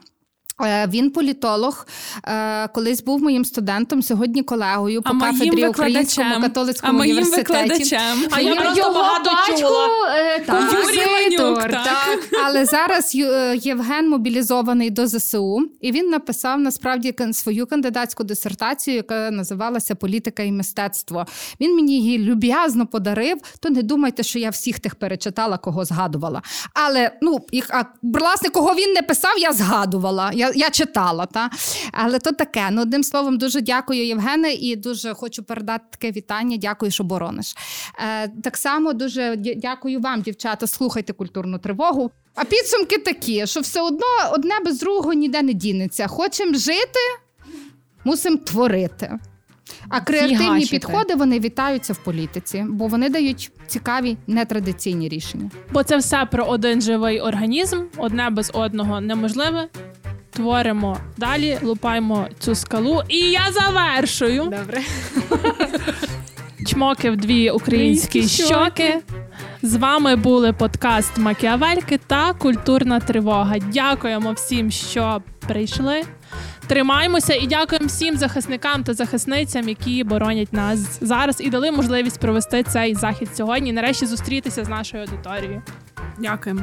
Е, 0.62 0.86
він 0.86 1.10
політолог, 1.10 1.86
е, 2.24 2.68
колись 2.68 3.02
був 3.02 3.22
моїм 3.22 3.44
студентом, 3.44 4.02
сьогодні 4.02 4.42
колегою 4.42 5.02
по 5.02 5.10
а 5.10 5.20
кафедрі 5.20 5.66
Українському 5.66 6.40
католицькому 6.40 6.98
а 6.98 7.02
університеті. 7.02 7.52
Викладачем. 7.52 8.24
А 8.30 8.40
я 8.40 8.54
просто 8.54 8.78
його 8.78 8.94
багато 8.94 9.30
чула. 9.58 9.88
Е, 10.16 10.44
композитор, 10.46 11.70
так. 11.70 11.84
так. 11.84 12.28
Але 12.44 12.64
зараз 12.64 13.14
Євген 13.54 14.08
мобілізований 14.08 14.90
до 14.90 15.06
ЗСУ, 15.06 15.70
і 15.80 15.92
він 15.92 16.08
написав 16.08 16.60
насправді 16.60 17.14
свою 17.32 17.66
кандидатську 17.66 18.24
дисертацію, 18.24 18.96
яка 18.96 19.30
називалася 19.30 19.94
Політика 19.94 20.42
і 20.42 20.52
мистецтво. 20.52 21.26
Він 21.60 21.74
мені 21.74 22.00
її 22.00 22.18
люб'язно 22.18 22.86
подарив. 22.86 23.38
То 23.60 23.70
не 23.70 23.82
думайте, 23.82 24.22
що 24.22 24.38
я 24.38 24.50
всіх 24.50 24.80
тих 24.80 24.94
перечитала, 24.94 25.58
кого 25.58 25.84
згадувала. 25.84 26.42
Але 26.74 27.10
ну, 27.22 27.38
їх 27.52 27.70
а 27.70 27.84
власне, 28.02 28.50
кого 28.50 28.74
він 28.74 28.92
не 28.92 29.02
писав, 29.02 29.38
я 29.38 29.52
згадувала. 29.52 30.32
Я 30.54 30.68
я 30.68 30.70
читала, 30.70 31.26
та 31.26 31.50
але 31.92 32.18
то 32.18 32.32
таке. 32.32 32.68
Ну, 32.70 32.82
одним 32.82 33.02
словом, 33.02 33.38
дуже 33.38 33.60
дякую, 33.60 34.06
Євгене, 34.06 34.52
і 34.52 34.76
дуже 34.76 35.14
хочу 35.14 35.42
передати 35.42 35.84
таке 35.90 36.12
вітання. 36.12 36.56
Дякую, 36.56 36.92
що 36.92 37.04
борониш. 37.04 37.54
Е, 37.98 38.28
Так 38.28 38.56
само 38.56 38.92
дуже 38.92 39.36
дякую 39.36 40.00
вам, 40.00 40.22
дівчата. 40.22 40.66
Слухайте 40.66 41.12
культурну 41.12 41.58
тривогу. 41.58 42.10
А 42.34 42.44
підсумки 42.44 42.98
такі, 42.98 43.46
що 43.46 43.60
все 43.60 43.80
одно 43.80 44.06
одне 44.32 44.54
без 44.64 44.78
другого 44.78 45.12
ніде 45.12 45.42
не 45.42 45.52
дінеться. 45.52 46.06
Хочемо 46.06 46.54
жити, 46.54 47.00
мусимо 48.04 48.36
творити. 48.36 49.18
А 49.88 50.00
креативні 50.00 50.36
Фігачити. 50.38 50.70
підходи 50.70 51.14
вони 51.14 51.40
вітаються 51.40 51.92
в 51.92 51.96
політиці, 52.04 52.64
бо 52.68 52.86
вони 52.86 53.08
дають 53.08 53.50
цікаві 53.66 54.16
нетрадиційні 54.26 55.08
рішення. 55.08 55.50
Бо 55.72 55.82
це 55.82 55.96
все 55.96 56.24
про 56.30 56.44
один 56.44 56.80
живий 56.80 57.20
організм, 57.20 57.82
одне 57.96 58.30
без 58.30 58.50
одного 58.54 59.00
неможливе 59.00 59.68
творимо 60.30 60.98
далі, 61.16 61.58
лупаємо 61.62 62.28
цю 62.38 62.54
скалу. 62.54 63.02
І 63.08 63.18
я 63.18 63.52
завершую. 63.52 64.42
Добре. 64.44 64.82
Чмоки 66.66 67.10
в 67.10 67.16
дві 67.16 67.50
українські 67.50 68.28
щоки. 68.28 68.98
З 69.62 69.76
вами 69.76 70.16
були 70.16 70.52
подкаст 70.52 71.18
Макіавельки 71.18 72.00
та 72.06 72.32
Культурна 72.32 73.00
Тривога. 73.00 73.58
Дякуємо 73.58 74.32
всім, 74.32 74.70
що 74.70 75.22
прийшли. 75.38 76.02
Тримаємося 76.66 77.34
і 77.34 77.46
дякуємо 77.46 77.86
всім 77.86 78.16
захисникам 78.16 78.84
та 78.84 78.94
захисницям, 78.94 79.68
які 79.68 80.04
боронять 80.04 80.52
нас 80.52 80.98
зараз 81.00 81.40
і 81.40 81.50
дали 81.50 81.70
можливість 81.70 82.20
провести 82.20 82.62
цей 82.62 82.94
захід 82.94 83.28
сьогодні. 83.36 83.72
Нарешті 83.72 84.06
зустрітися 84.06 84.64
з 84.64 84.68
нашою 84.68 85.02
аудиторією. 85.02 85.62
Дякуємо. 86.18 86.62